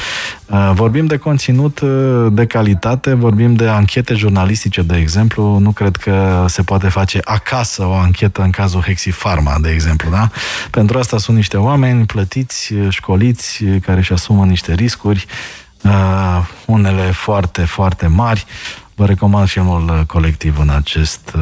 Uh, 0.45 0.71
vorbim 0.73 1.05
de 1.05 1.17
conținut 1.17 1.81
de 2.31 2.45
calitate, 2.45 3.13
vorbim 3.13 3.55
de 3.55 3.67
anchete 3.67 4.13
jurnalistice, 4.13 4.81
de 4.81 4.97
exemplu. 4.97 5.57
Nu 5.57 5.71
cred 5.71 5.95
că 5.95 6.45
se 6.47 6.61
poate 6.61 6.89
face 6.89 7.19
acasă 7.23 7.85
o 7.85 7.93
anchetă 7.93 8.41
în 8.41 8.49
cazul 8.49 8.81
Hexifarma, 8.81 9.57
de 9.61 9.69
exemplu, 9.69 10.09
da? 10.09 10.29
Pentru 10.69 10.97
asta 10.97 11.17
sunt 11.17 11.35
niște 11.35 11.57
oameni 11.57 12.05
plătiți, 12.05 12.73
școliți, 12.89 13.63
care 13.81 13.97
își 13.97 14.13
asumă 14.13 14.45
niște 14.45 14.73
riscuri, 14.73 15.25
unele 16.65 17.11
foarte, 17.11 17.65
foarte 17.65 18.07
mari 18.07 18.45
Vă 18.95 19.05
recomand 19.05 19.47
filmul 19.47 19.89
uh, 19.89 20.05
colectiv 20.07 20.59
în 20.59 20.69
acest 20.69 21.33
uh, 21.35 21.41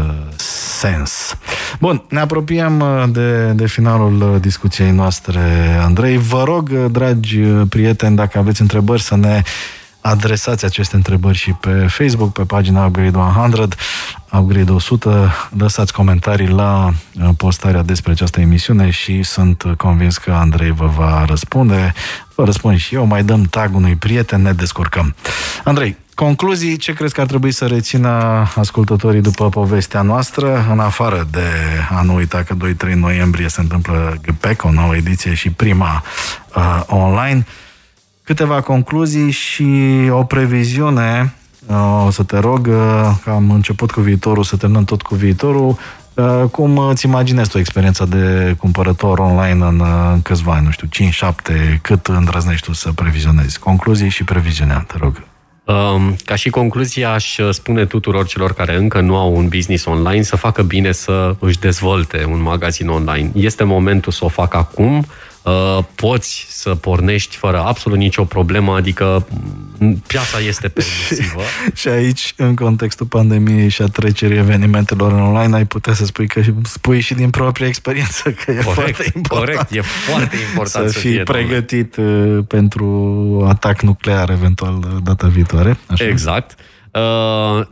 sens. 0.80 1.38
Bun, 1.80 2.04
ne 2.10 2.20
apropiem 2.20 2.80
uh, 2.80 3.04
de, 3.10 3.52
de 3.52 3.68
finalul 3.68 4.38
discuției 4.42 4.92
noastre, 4.92 5.40
Andrei. 5.82 6.18
Vă 6.18 6.44
rog, 6.44 6.70
dragi 6.70 7.40
prieteni, 7.70 8.16
dacă 8.16 8.38
aveți 8.38 8.62
întrebări, 8.62 9.02
să 9.02 9.16
ne 9.16 9.42
adresați 10.02 10.66
aceste 10.66 10.96
întrebări 10.96 11.38
și 11.38 11.52
pe 11.52 11.86
Facebook, 11.90 12.34
pe 12.34 12.44
pagina 12.44 12.86
Upgrade 12.86 13.18
100, 13.18 13.76
Upgrade 14.32 14.72
100, 14.72 15.34
lăsați 15.58 15.94
comentarii 15.94 16.48
la 16.48 16.92
postarea 17.38 17.82
despre 17.82 18.12
această 18.12 18.40
emisiune 18.40 18.90
și 18.90 19.24
sunt 19.24 19.64
convins 19.78 20.18
că 20.18 20.32
Andrei 20.32 20.72
vă 20.72 20.86
va 20.86 21.26
răspunde. 21.26 21.94
Vă 22.36 22.46
răspund 22.46 22.78
și 22.78 22.96
eu, 22.96 23.06
mai 23.06 23.24
dăm 23.24 23.44
tag 23.44 23.76
unui 23.76 23.96
prieten, 23.96 24.42
ne 24.42 24.54
descurcăm. 24.54 25.16
Andrei, 25.64 25.98
Concluzii, 26.16 26.78
ce 26.78 26.94
crezi 26.94 27.14
că 27.14 27.22
ar 27.22 27.28
trebui 27.28 27.52
să 27.52 27.66
rețină 27.66 28.10
ascultătorii 28.56 29.22
după 29.22 29.50
povestea 29.50 30.02
noastră, 30.02 30.66
în 30.72 30.80
afară 30.80 31.28
de 31.32 31.48
a 31.90 32.02
nu 32.02 32.14
uita 32.16 32.44
că 32.44 32.56
2-3 32.90 32.94
noiembrie 32.94 33.48
se 33.48 33.62
întâmplă 33.62 34.16
GPEC, 34.22 34.64
o 34.64 34.72
nouă 34.72 34.96
ediție 34.96 35.34
și 35.34 35.50
prima 35.50 36.04
uh, 36.56 36.82
online. 36.88 37.46
Câteva 38.32 38.62
concluzii 38.62 39.32
și 39.32 39.66
o 40.10 40.24
previziune. 40.24 41.34
Uh, 41.68 42.04
o 42.06 42.10
să 42.10 42.24
te 42.24 42.38
rog, 42.38 42.68
uh, 42.68 43.12
că 43.24 43.30
am 43.30 43.52
început 43.52 43.92
cu 43.92 44.02
viitorul, 44.02 44.44
să 44.44 44.58
terminăm 44.58 44.84
tot 44.84 45.02
cu 45.02 45.16
viitorul. 45.16 45.78
Uh, 46.14 46.44
cum 46.52 46.78
îți 46.78 47.06
imaginezi 47.06 47.50
tu 47.50 47.58
experiența 47.58 48.06
de 48.06 48.56
cumpărător 48.58 49.20
online 49.20 49.66
în, 49.66 49.80
uh, 49.80 50.12
în 50.14 50.22
câțiva 50.22 50.54
ani, 50.54 50.66
nu 50.66 50.72
știu, 50.72 50.88
5-7, 50.88 51.80
cât 51.82 52.08
îndrăznești 52.08 52.66
tu 52.66 52.74
să 52.74 52.92
previzionezi? 52.92 53.60
Concluzii 53.60 54.10
și 54.10 54.24
previziunea, 54.24 54.86
te 54.88 54.96
rog. 55.00 55.24
Um, 55.64 56.16
ca 56.26 56.36
și 56.36 56.50
concluzie, 56.50 57.06
aș 57.06 57.38
spune 57.50 57.86
tuturor 57.86 58.28
celor 58.28 58.54
care 58.54 58.76
încă 58.76 59.02
nu 59.02 59.16
au 59.16 59.36
un 59.36 59.48
business 59.48 59.86
online 59.86 60.22
să 60.22 60.36
facă 60.36 60.62
bine 60.62 60.92
să 60.92 61.36
își 61.40 61.60
dezvolte 61.60 62.26
un 62.30 62.42
magazin 62.42 62.88
online. 62.88 63.32
Este 63.34 63.64
momentul 63.64 64.12
să 64.12 64.26
o 64.26 64.28
facă 64.28 64.58
acum 64.58 64.98
Uh, 64.98 65.31
poți 65.96 66.46
să 66.50 66.76
pornești 66.76 67.36
fără 67.36 67.60
absolut 67.60 67.98
nicio 67.98 68.24
problemă, 68.24 68.76
adică 68.76 69.28
piața 70.08 70.40
este 70.40 70.68
permisivă. 70.68 71.42
și 71.80 71.88
aici, 71.88 72.34
în 72.38 72.56
contextul 72.56 73.06
pandemiei 73.06 73.70
și 73.70 73.82
a 73.82 73.86
trecerii 73.86 74.38
evenimentelor 74.38 75.12
în 75.12 75.20
online, 75.20 75.56
ai 75.56 75.66
putea 75.66 75.94
să 75.94 76.06
spui 76.06 76.28
că 76.28 76.42
spui 76.64 77.00
și 77.00 77.14
din 77.14 77.30
propria 77.30 77.68
experiență 77.68 78.32
că 78.32 78.52
e 78.52 78.54
corect, 78.54 78.74
foarte 78.74 79.12
important. 79.16 79.46
Corect, 79.46 79.72
e 79.72 79.82
foarte 79.82 80.36
important 80.50 80.88
să, 80.88 80.94
să 80.94 81.00
fii 81.00 81.12
fie, 81.12 81.24
pregătit 81.24 81.96
doamne. 81.96 82.36
Uh, 82.38 82.44
pentru 82.48 83.46
atac 83.50 83.82
nuclear 83.82 84.30
eventual 84.30 84.76
uh, 84.78 85.04
data 85.04 85.28
viitoare. 85.28 85.78
Așa? 85.88 86.08
Exact. 86.08 86.56
Uh, 86.60 86.66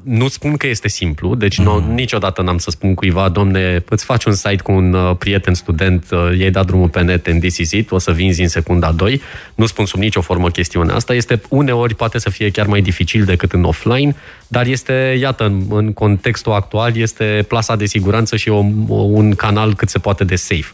nu 0.04 0.28
spun 0.28 0.58
că 0.58 0.68
este 0.68 0.88
simplu, 0.88 1.36
deci 1.36 1.58
mm. 1.58 1.64
nu, 1.64 1.94
niciodată 1.94 2.42
n-am 2.42 2.58
să 2.58 2.70
spun 2.70 2.94
cuiva, 2.94 3.30
domne, 3.30 3.84
îți 3.90 4.06
faci 4.06 4.26
un 4.26 4.34
site 4.34 4.62
cu 4.64 4.72
un 4.72 4.94
uh, 4.94 5.16
prieten 5.18 5.54
student, 5.54 6.06
uh, 6.12 6.30
ei 6.38 6.52
dat 6.52 6.66
drumul 6.66 6.90
pe 6.90 7.02
net 7.02 7.28
în 7.28 7.40
this 7.40 7.58
is 7.58 7.72
it, 7.72 7.92
o 7.92 7.98
să 7.98 8.12
vinzi 8.12 8.42
în 8.42 8.48
secunda 8.48 8.92
2. 8.92 9.22
Nu 9.56 9.66
spun 9.66 9.86
sub 9.86 10.00
nicio 10.00 10.22
formă 10.22 10.50
chestiunea 10.50 10.96
asta. 10.96 11.14
Este 11.14 11.42
uneori 11.50 11.96
poate 11.96 12.18
să 12.18 12.30
fie 12.30 12.52
chiar 12.52 12.66
mai 12.66 12.82
dificil 12.82 13.24
decât 13.24 13.52
în 13.52 13.64
offline, 13.64 14.16
dar 14.48 14.66
este, 14.66 15.18
iată, 15.20 15.46
în, 15.46 15.66
în 15.70 15.94
contextul 15.94 16.52
actual, 16.52 16.98
este 16.98 17.46
plasa 17.48 17.76
de 17.76 17.86
siguranță 17.86 18.36
și 18.36 18.50
o, 18.50 18.64
un 18.88 19.36
canal 19.36 19.76
cât 19.76 19.90
se 19.90 20.00
poate 20.00 20.24
de 20.24 20.36
safe. 20.36 20.72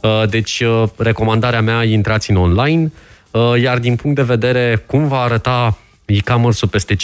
Uh, 0.00 0.28
deci, 0.28 0.60
uh, 0.60 0.88
recomandarea 0.96 1.60
mea, 1.60 1.84
intrați 1.84 2.30
în 2.30 2.36
online, 2.36 2.92
uh, 3.30 3.60
iar 3.62 3.78
din 3.78 3.96
punct 3.96 4.16
de 4.16 4.22
vedere 4.22 4.82
cum 4.86 5.08
va 5.08 5.20
arăta 5.20 5.78
e-commerce-ul 6.04 6.70
peste 6.70 6.96
5-7 6.96 6.98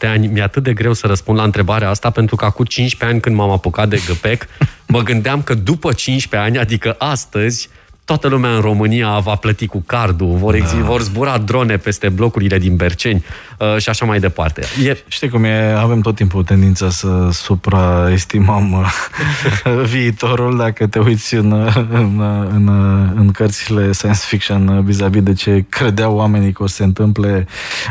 ani, 0.00 0.26
mi-e 0.26 0.42
atât 0.42 0.62
de 0.62 0.72
greu 0.72 0.92
să 0.92 1.06
răspund 1.06 1.38
la 1.38 1.44
întrebarea 1.44 1.88
asta, 1.88 2.10
pentru 2.10 2.36
că 2.36 2.44
acum 2.44 2.64
15 2.64 3.10
ani 3.10 3.20
când 3.20 3.36
m-am 3.36 3.50
apucat 3.50 3.88
de 3.88 4.00
GPEC, 4.08 4.46
mă 4.86 5.02
gândeam 5.02 5.42
că 5.42 5.54
după 5.54 5.92
15 5.92 6.50
ani, 6.50 6.58
adică 6.58 6.94
astăzi, 6.98 7.68
toată 8.04 8.28
lumea 8.28 8.50
în 8.54 8.60
România 8.60 9.18
va 9.18 9.34
plăti 9.34 9.66
cu 9.66 9.82
cardul, 9.86 10.36
vor, 10.36 10.54
exi- 10.54 10.78
da. 10.78 10.84
vor 10.84 11.02
zbura 11.02 11.38
drone 11.38 11.76
peste 11.76 12.08
blocurile 12.08 12.58
din 12.58 12.76
Berceni 12.76 13.24
uh, 13.58 13.76
și 13.78 13.88
așa 13.88 14.04
mai 14.04 14.20
departe. 14.20 14.62
E... 14.84 14.96
Știi 15.08 15.28
cum 15.28 15.44
e, 15.44 15.72
avem 15.72 16.00
tot 16.00 16.14
timpul 16.14 16.44
tendința 16.44 16.90
să 16.90 17.28
supraestimăm 17.32 18.72
uh, 18.72 19.84
viitorul 19.92 20.56
dacă 20.56 20.86
te 20.86 20.98
uiți 20.98 21.34
în, 21.34 21.52
în, 21.90 22.20
în, 22.54 22.68
în 23.14 23.30
cărțile 23.30 23.92
science 23.92 24.20
fiction 24.26 24.68
uh, 24.68 24.84
vis-a-vis 24.84 25.22
de 25.22 25.32
ce 25.32 25.64
credeau 25.68 26.16
oamenii 26.16 26.52
că 26.52 26.62
o 26.62 26.66
să 26.66 26.74
se 26.74 26.84
întâmple 26.84 27.46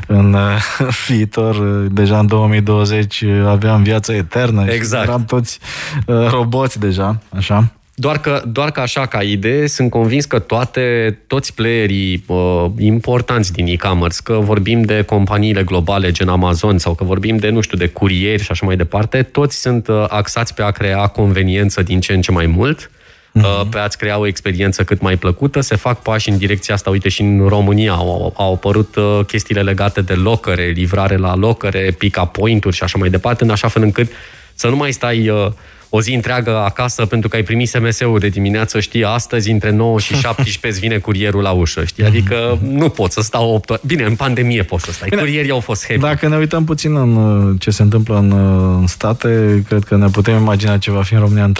în 0.07 0.33
uh, 0.33 0.41
viitor. 1.07 1.55
Deja 1.91 2.19
în 2.19 2.27
2020 2.27 3.23
aveam 3.45 3.83
viață 3.83 4.13
eternă 4.13 4.65
exact. 4.65 5.03
și 5.03 5.09
eram 5.09 5.25
toți 5.25 5.59
uh, 6.05 6.27
roboți 6.29 6.79
deja, 6.79 7.19
așa. 7.35 7.71
Doar 7.95 8.19
că, 8.19 8.41
doar 8.47 8.71
că 8.71 8.79
așa, 8.79 9.05
ca 9.05 9.21
idee, 9.21 9.67
sunt 9.67 9.89
convins 9.89 10.25
că 10.25 10.39
toate, 10.39 11.17
toți 11.27 11.53
playerii 11.53 12.23
uh, 12.27 12.65
importanți 12.77 13.51
din 13.51 13.67
e-commerce, 13.67 14.17
că 14.23 14.33
vorbim 14.33 14.81
de 14.81 15.01
companiile 15.01 15.63
globale 15.63 16.11
gen 16.11 16.27
Amazon 16.27 16.77
sau 16.77 16.93
că 16.93 17.03
vorbim 17.03 17.37
de, 17.37 17.49
nu 17.49 17.61
știu, 17.61 17.77
de 17.77 17.87
curieri 17.87 18.43
și 18.43 18.51
așa 18.51 18.65
mai 18.65 18.75
departe, 18.75 19.23
toți 19.23 19.59
sunt 19.59 19.87
uh, 19.87 20.05
axați 20.07 20.53
pe 20.53 20.61
a 20.61 20.71
crea 20.71 21.07
conveniență 21.07 21.83
din 21.83 21.99
ce 21.99 22.13
în 22.13 22.21
ce 22.21 22.31
mai 22.31 22.45
mult, 22.45 22.89
uh-huh. 22.89 23.69
pe 23.69 23.77
a-ți 23.77 23.97
crea 23.97 24.17
o 24.17 24.27
experiență 24.27 24.83
cât 24.83 25.01
mai 25.01 25.17
plăcută. 25.17 25.61
Se 25.61 25.75
fac 25.75 26.01
pași 26.01 26.29
în 26.29 26.37
direcția 26.37 26.73
asta. 26.73 26.89
Uite, 26.89 27.09
și 27.09 27.21
în 27.21 27.47
România 27.47 27.91
au, 27.91 28.33
au 28.37 28.53
apărut 28.53 28.95
uh, 28.95 29.19
chestiile 29.27 29.61
legate 29.61 30.01
de 30.01 30.13
locăre, 30.13 30.65
livrare 30.65 31.17
la 31.17 31.35
locăre, 31.35 31.95
pick-up 31.97 32.31
point-uri 32.31 32.75
și 32.75 32.83
așa 32.83 32.97
mai 32.97 33.09
departe, 33.09 33.43
în 33.43 33.49
așa 33.49 33.67
fel 33.67 33.81
încât 33.81 34.11
să 34.53 34.67
nu 34.67 34.75
mai 34.75 34.91
stai... 34.91 35.29
Uh, 35.29 35.47
o 35.95 36.01
zi 36.01 36.13
întreagă 36.13 36.57
acasă 36.57 37.05
pentru 37.05 37.29
că 37.29 37.35
ai 37.35 37.43
primit 37.43 37.69
SMS-ul 37.69 38.19
de 38.19 38.27
dimineață, 38.27 38.79
știi, 38.79 39.03
astăzi 39.03 39.51
între 39.51 39.69
9 39.69 39.99
și 39.99 40.15
17 40.21 40.67
îți 40.67 40.79
vine 40.79 40.97
curierul 40.97 41.41
la 41.41 41.51
ușă, 41.51 41.83
știi? 41.83 42.05
Adică 42.05 42.59
nu 42.61 42.89
pot 42.89 43.11
să 43.11 43.21
stau 43.21 43.53
8 43.53 43.69
ore. 43.69 43.79
Bine, 43.85 44.03
în 44.03 44.15
pandemie 44.15 44.63
pot 44.63 44.79
să 44.79 44.91
stai. 44.91 45.07
Bine, 45.09 45.21
Curierii 45.21 45.51
au 45.51 45.59
fost 45.59 45.85
heavy. 45.85 46.01
Dacă 46.01 46.27
ne 46.27 46.37
uităm 46.37 46.63
puțin 46.63 46.95
în 46.95 47.15
uh, 47.15 47.55
ce 47.59 47.69
se 47.69 47.81
întâmplă 47.81 48.17
în, 48.17 48.31
uh, 48.31 48.77
în 48.79 48.87
state, 48.87 49.63
cred 49.67 49.83
că 49.83 49.97
ne 49.97 50.07
putem 50.07 50.35
imagina 50.35 50.77
ce 50.77 50.91
va 50.91 51.03
fi 51.03 51.13
în 51.13 51.19
România 51.19 51.43
în 51.43 51.53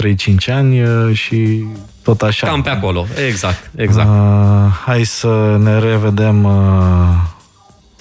3-5 0.50 0.54
ani 0.54 0.82
uh, 0.82 1.16
și 1.16 1.64
tot 2.02 2.22
așa. 2.22 2.46
Cam 2.46 2.62
pe 2.62 2.70
acolo, 2.70 3.06
exact, 3.26 3.70
exact. 3.76 4.08
Uh, 4.08 4.72
hai 4.84 5.04
să 5.04 5.56
ne 5.62 5.78
revedem 5.78 6.44
uh, 6.44 6.52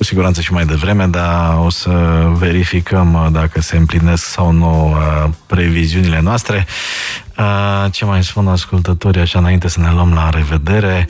cu 0.04 0.10
siguranță 0.10 0.42
și 0.42 0.54
mai 0.54 0.66
devreme, 0.66 1.06
dar 1.06 1.58
o 1.58 1.70
să 1.70 1.90
verificăm 2.34 3.14
uh, 3.14 3.28
dacă 3.32 3.62
se 3.62 3.78
împlinesc 3.78 4.26
sau 4.26 4.52
nu 4.52 4.90
uh, 4.90 5.30
previziunile 5.46 6.20
noastre. 6.22 6.68
Uh, 7.38 7.92
ce 7.92 8.06
mai 8.06 8.24
spun 8.24 8.48
ascultătorii 8.48 9.22
așa 9.22 9.40
înainte 9.40 9.68
să 9.68 9.80
ne 9.80 9.92
luăm 9.92 10.14
la 10.14 10.30
revedere? 10.30 11.08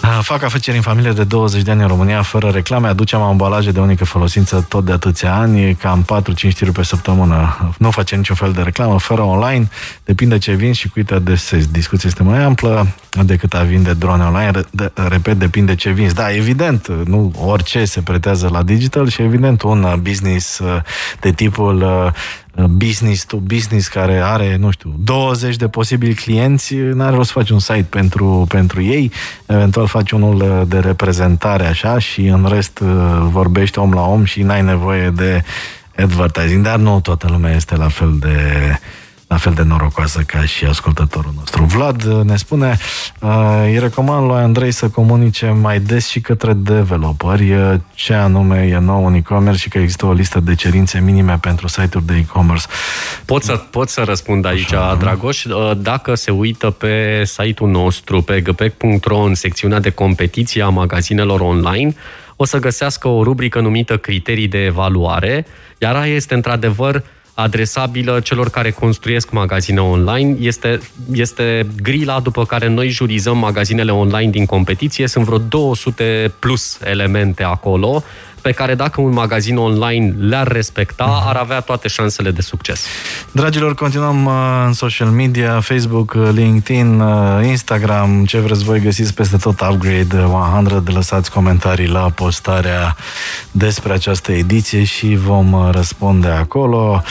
Fac 0.00 0.42
afaceri 0.42 0.76
în 0.76 0.82
familie 0.82 1.10
de 1.10 1.24
20 1.24 1.62
de 1.62 1.70
ani 1.70 1.80
în 1.80 1.88
România 1.88 2.22
fără 2.22 2.48
reclame, 2.48 2.88
aducem 2.88 3.20
ambalaje 3.20 3.70
de 3.70 3.80
unică 3.80 4.04
folosință 4.04 4.66
tot 4.68 4.84
de 4.84 4.92
atâția 4.92 5.34
ani, 5.34 5.74
cam 5.74 6.04
4-5 6.22 6.54
tiruri 6.54 6.72
pe 6.72 6.84
săptămână. 6.84 7.56
Nu 7.78 7.90
face 7.90 8.16
niciun 8.16 8.36
fel 8.36 8.52
de 8.52 8.62
reclamă, 8.62 8.98
fără 8.98 9.22
online, 9.22 9.68
depinde 10.04 10.38
ce 10.38 10.52
vin 10.52 10.72
și 10.72 10.88
cu 10.88 11.00
te 11.00 11.14
adesezi. 11.14 11.72
Discuția 11.72 12.08
este 12.08 12.22
mai 12.22 12.42
amplă 12.42 12.86
decât 13.24 13.54
a 13.54 13.62
vinde 13.62 13.92
drone 13.92 14.24
online, 14.24 14.50
de, 14.70 14.92
repet, 15.08 15.38
depinde 15.38 15.74
ce 15.74 15.90
vinzi. 15.90 16.14
Da, 16.14 16.34
evident, 16.34 16.88
nu 17.04 17.32
orice 17.44 17.84
se 17.84 18.00
pretează 18.00 18.48
la 18.52 18.62
digital 18.62 19.08
și 19.08 19.22
evident 19.22 19.62
un 19.62 19.98
business 20.00 20.60
de 21.20 21.32
tipul 21.32 22.12
business 22.66 23.24
to 23.24 23.36
business 23.36 23.88
care 23.88 24.20
are, 24.24 24.56
nu 24.56 24.70
știu, 24.70 24.94
20 24.98 25.56
de 25.56 25.68
posibili 25.68 26.14
clienți, 26.14 26.74
n-are 26.74 27.16
rost 27.16 27.30
să 27.30 27.38
faci 27.38 27.50
un 27.50 27.58
site 27.58 27.86
pentru, 27.88 28.44
pentru 28.48 28.82
ei, 28.82 29.12
eventual 29.46 29.86
faci 29.86 30.10
unul 30.10 30.66
de 30.68 30.78
reprezentare 30.78 31.66
așa 31.66 31.98
și 31.98 32.26
în 32.26 32.46
rest 32.48 32.78
uh, 32.78 32.88
vorbești 33.30 33.78
om 33.78 33.92
la 33.92 34.02
om 34.02 34.24
și 34.24 34.42
n-ai 34.42 34.62
nevoie 34.62 35.10
de 35.10 35.42
advertising, 35.96 36.64
dar 36.64 36.76
nu 36.78 37.00
toată 37.00 37.26
lumea 37.30 37.54
este 37.54 37.76
la 37.76 37.88
fel 37.88 38.16
de 38.18 38.36
la 39.28 39.36
fel 39.36 39.52
de 39.52 39.62
norocoasă 39.62 40.20
ca 40.20 40.44
și 40.44 40.64
ascultătorul 40.64 41.32
nostru. 41.36 41.64
Vlad 41.64 42.02
ne 42.02 42.36
spune, 42.36 42.78
uh, 43.20 43.62
îi 43.64 43.78
recomand 43.78 44.26
lui 44.26 44.36
Andrei 44.36 44.70
să 44.70 44.88
comunice 44.88 45.46
mai 45.46 45.80
des 45.80 46.08
și 46.08 46.20
către 46.20 46.52
developeri 46.52 47.52
uh, 47.52 47.74
ce 47.94 48.14
anume 48.14 48.66
e 48.66 48.78
nou 48.78 49.06
în 49.06 49.14
e-commerce 49.14 49.60
și 49.60 49.68
că 49.68 49.78
există 49.78 50.06
o 50.06 50.12
listă 50.12 50.40
de 50.40 50.54
cerințe 50.54 51.00
minime 51.00 51.38
pentru 51.40 51.68
site-uri 51.68 52.06
de 52.06 52.14
e-commerce. 52.14 52.66
Pot 53.24 53.42
să, 53.42 53.52
pot 53.52 53.88
să 53.88 54.02
răspund 54.02 54.44
aici, 54.44 54.72
Așa, 54.72 54.94
Dragoș. 54.94 55.44
Uh, 55.44 55.70
dacă 55.76 56.14
se 56.14 56.30
uită 56.30 56.70
pe 56.70 57.22
site-ul 57.24 57.70
nostru, 57.70 58.22
pe 58.22 58.40
gpec.ro, 58.40 59.18
în 59.18 59.34
secțiunea 59.34 59.80
de 59.80 59.90
competiție 59.90 60.62
a 60.62 60.68
magazinelor 60.68 61.40
online, 61.40 61.94
o 62.36 62.44
să 62.44 62.58
găsească 62.58 63.08
o 63.08 63.22
rubrică 63.22 63.60
numită 63.60 63.96
criterii 63.96 64.48
de 64.48 64.64
evaluare, 64.64 65.46
iar 65.78 65.96
aia 65.96 66.14
este 66.14 66.34
într-adevăr 66.34 67.02
adresabilă 67.40 68.20
celor 68.20 68.50
care 68.50 68.70
construiesc 68.70 69.30
magazine 69.30 69.80
online. 69.80 70.36
Este, 70.40 70.80
este 71.12 71.66
grila 71.82 72.20
după 72.20 72.44
care 72.44 72.68
noi 72.68 72.88
jurizăm 72.88 73.38
magazinele 73.38 73.92
online 73.92 74.30
din 74.30 74.46
competiție. 74.46 75.06
Sunt 75.06 75.24
vreo 75.24 75.38
200 75.38 76.32
plus 76.38 76.78
elemente 76.84 77.42
acolo 77.42 78.02
pe 78.42 78.52
care 78.52 78.74
dacă 78.74 79.00
un 79.00 79.12
magazin 79.12 79.56
online 79.56 80.14
le-ar 80.20 80.46
respecta, 80.46 81.04
mhm. 81.04 81.28
ar 81.28 81.36
avea 81.36 81.60
toate 81.60 81.88
șansele 81.88 82.30
de 82.30 82.40
succes. 82.40 82.84
Dragilor, 83.32 83.74
continuăm 83.74 84.24
uh, 84.24 84.32
în 84.66 84.72
social 84.72 85.08
media, 85.08 85.60
Facebook, 85.60 86.14
uh, 86.16 86.28
LinkedIn, 86.32 87.00
uh, 87.00 87.46
Instagram, 87.46 88.24
ce 88.24 88.38
vreți 88.38 88.64
voi 88.64 88.80
găsiți 88.80 89.14
peste 89.14 89.36
tot 89.36 89.60
Upgrade 89.60 90.16
100, 90.16 90.82
lăsați 90.92 91.30
comentarii 91.30 91.88
la 91.88 92.10
postarea 92.14 92.96
despre 93.50 93.92
această 93.92 94.32
ediție 94.32 94.84
și 94.84 95.16
vom 95.16 95.70
răspunde 95.70 96.28
acolo. 96.28 97.02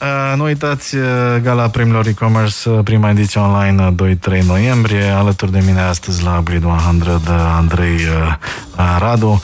Uh, 0.00 0.36
nu 0.36 0.44
uitați, 0.44 0.96
uh, 0.96 1.02
Gala 1.42 1.68
Premiilor 1.68 2.06
E-Commerce, 2.06 2.68
uh, 2.68 2.78
prima 2.84 3.10
ediție 3.10 3.40
online, 3.40 3.94
2-3 3.94 4.42
noiembrie. 4.46 5.02
Alături 5.02 5.52
de 5.52 5.62
mine 5.66 5.80
astăzi 5.80 6.22
la 6.22 6.36
Upgrade 6.38 6.66
100, 6.66 7.30
Andrei 7.56 7.98
Radu. 8.98 9.40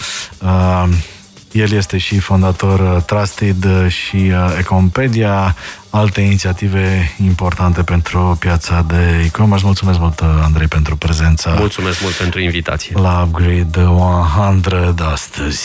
El 1.53 1.73
este 1.73 1.99
și 1.99 2.19
fondator 2.19 3.03
Trusted 3.03 3.89
și 3.89 4.33
Ecompedia, 4.59 5.57
alte 5.91 6.21
inițiative 6.21 7.15
importante 7.25 7.83
pentru 7.83 8.37
piața 8.41 8.85
de 8.89 9.23
e-commerce. 9.25 9.65
Mulțumesc 9.65 9.99
mult, 9.99 10.21
Andrei, 10.43 10.67
pentru 10.67 10.97
prezența. 10.97 11.55
Mulțumesc 11.59 12.03
mult 12.03 12.15
pentru 12.15 12.41
invitație. 12.41 12.97
La 12.99 13.23
Upgrade 13.27 13.81
100 13.81 15.05
astăzi. 15.13 15.61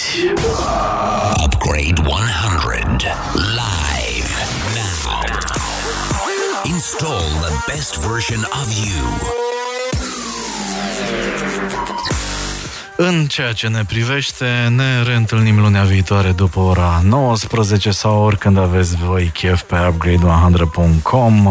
Upgrade 1.46 2.02
100 2.06 3.06
live 3.34 4.34
now. 4.76 5.22
Install 6.64 7.28
the 7.42 7.54
best 7.68 7.98
version 7.98 8.46
of 8.62 8.68
you. 8.86 9.06
În 13.00 13.26
ceea 13.26 13.54
ce 13.54 13.68
ne 13.68 13.84
privește, 13.86 14.46
ne 14.76 15.04
reîntâlnim 15.04 15.60
lunea 15.60 15.84
viitoare 15.84 16.32
după 16.32 16.60
ora 16.60 17.02
19 17.04 17.92
sau 17.92 18.22
oricând 18.22 18.58
aveți 18.58 18.96
voi 18.96 19.32
chef 19.34 19.62
pe 19.62 19.76
upgrade100.com, 19.76 21.50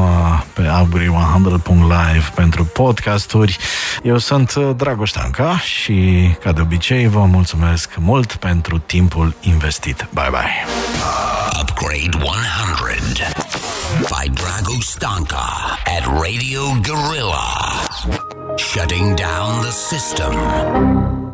pe 0.52 0.62
upgrade100.live 0.62 2.32
pentru 2.34 2.64
podcasturi. 2.64 3.58
Eu 4.02 4.18
sunt 4.18 4.54
Dragoș 4.54 5.10
Tanca 5.10 5.58
și, 5.58 6.30
ca 6.42 6.52
de 6.52 6.60
obicei, 6.60 7.08
vă 7.08 7.24
mulțumesc 7.24 7.90
mult 7.96 8.34
pentru 8.34 8.78
timpul 8.78 9.34
investit. 9.40 10.08
Bye 10.14 10.28
bye! 10.30 10.64
Upgrade 11.60 12.24
100 12.24 12.36
by 14.08 14.28
Drago 14.28 14.80
Stanka 14.80 15.78
at 15.98 16.06
Radio 16.06 16.60
Gorilla. 16.82 17.46
Shutting 18.56 19.14
down 19.14 19.60
the 19.60 19.70
system. 19.70 21.25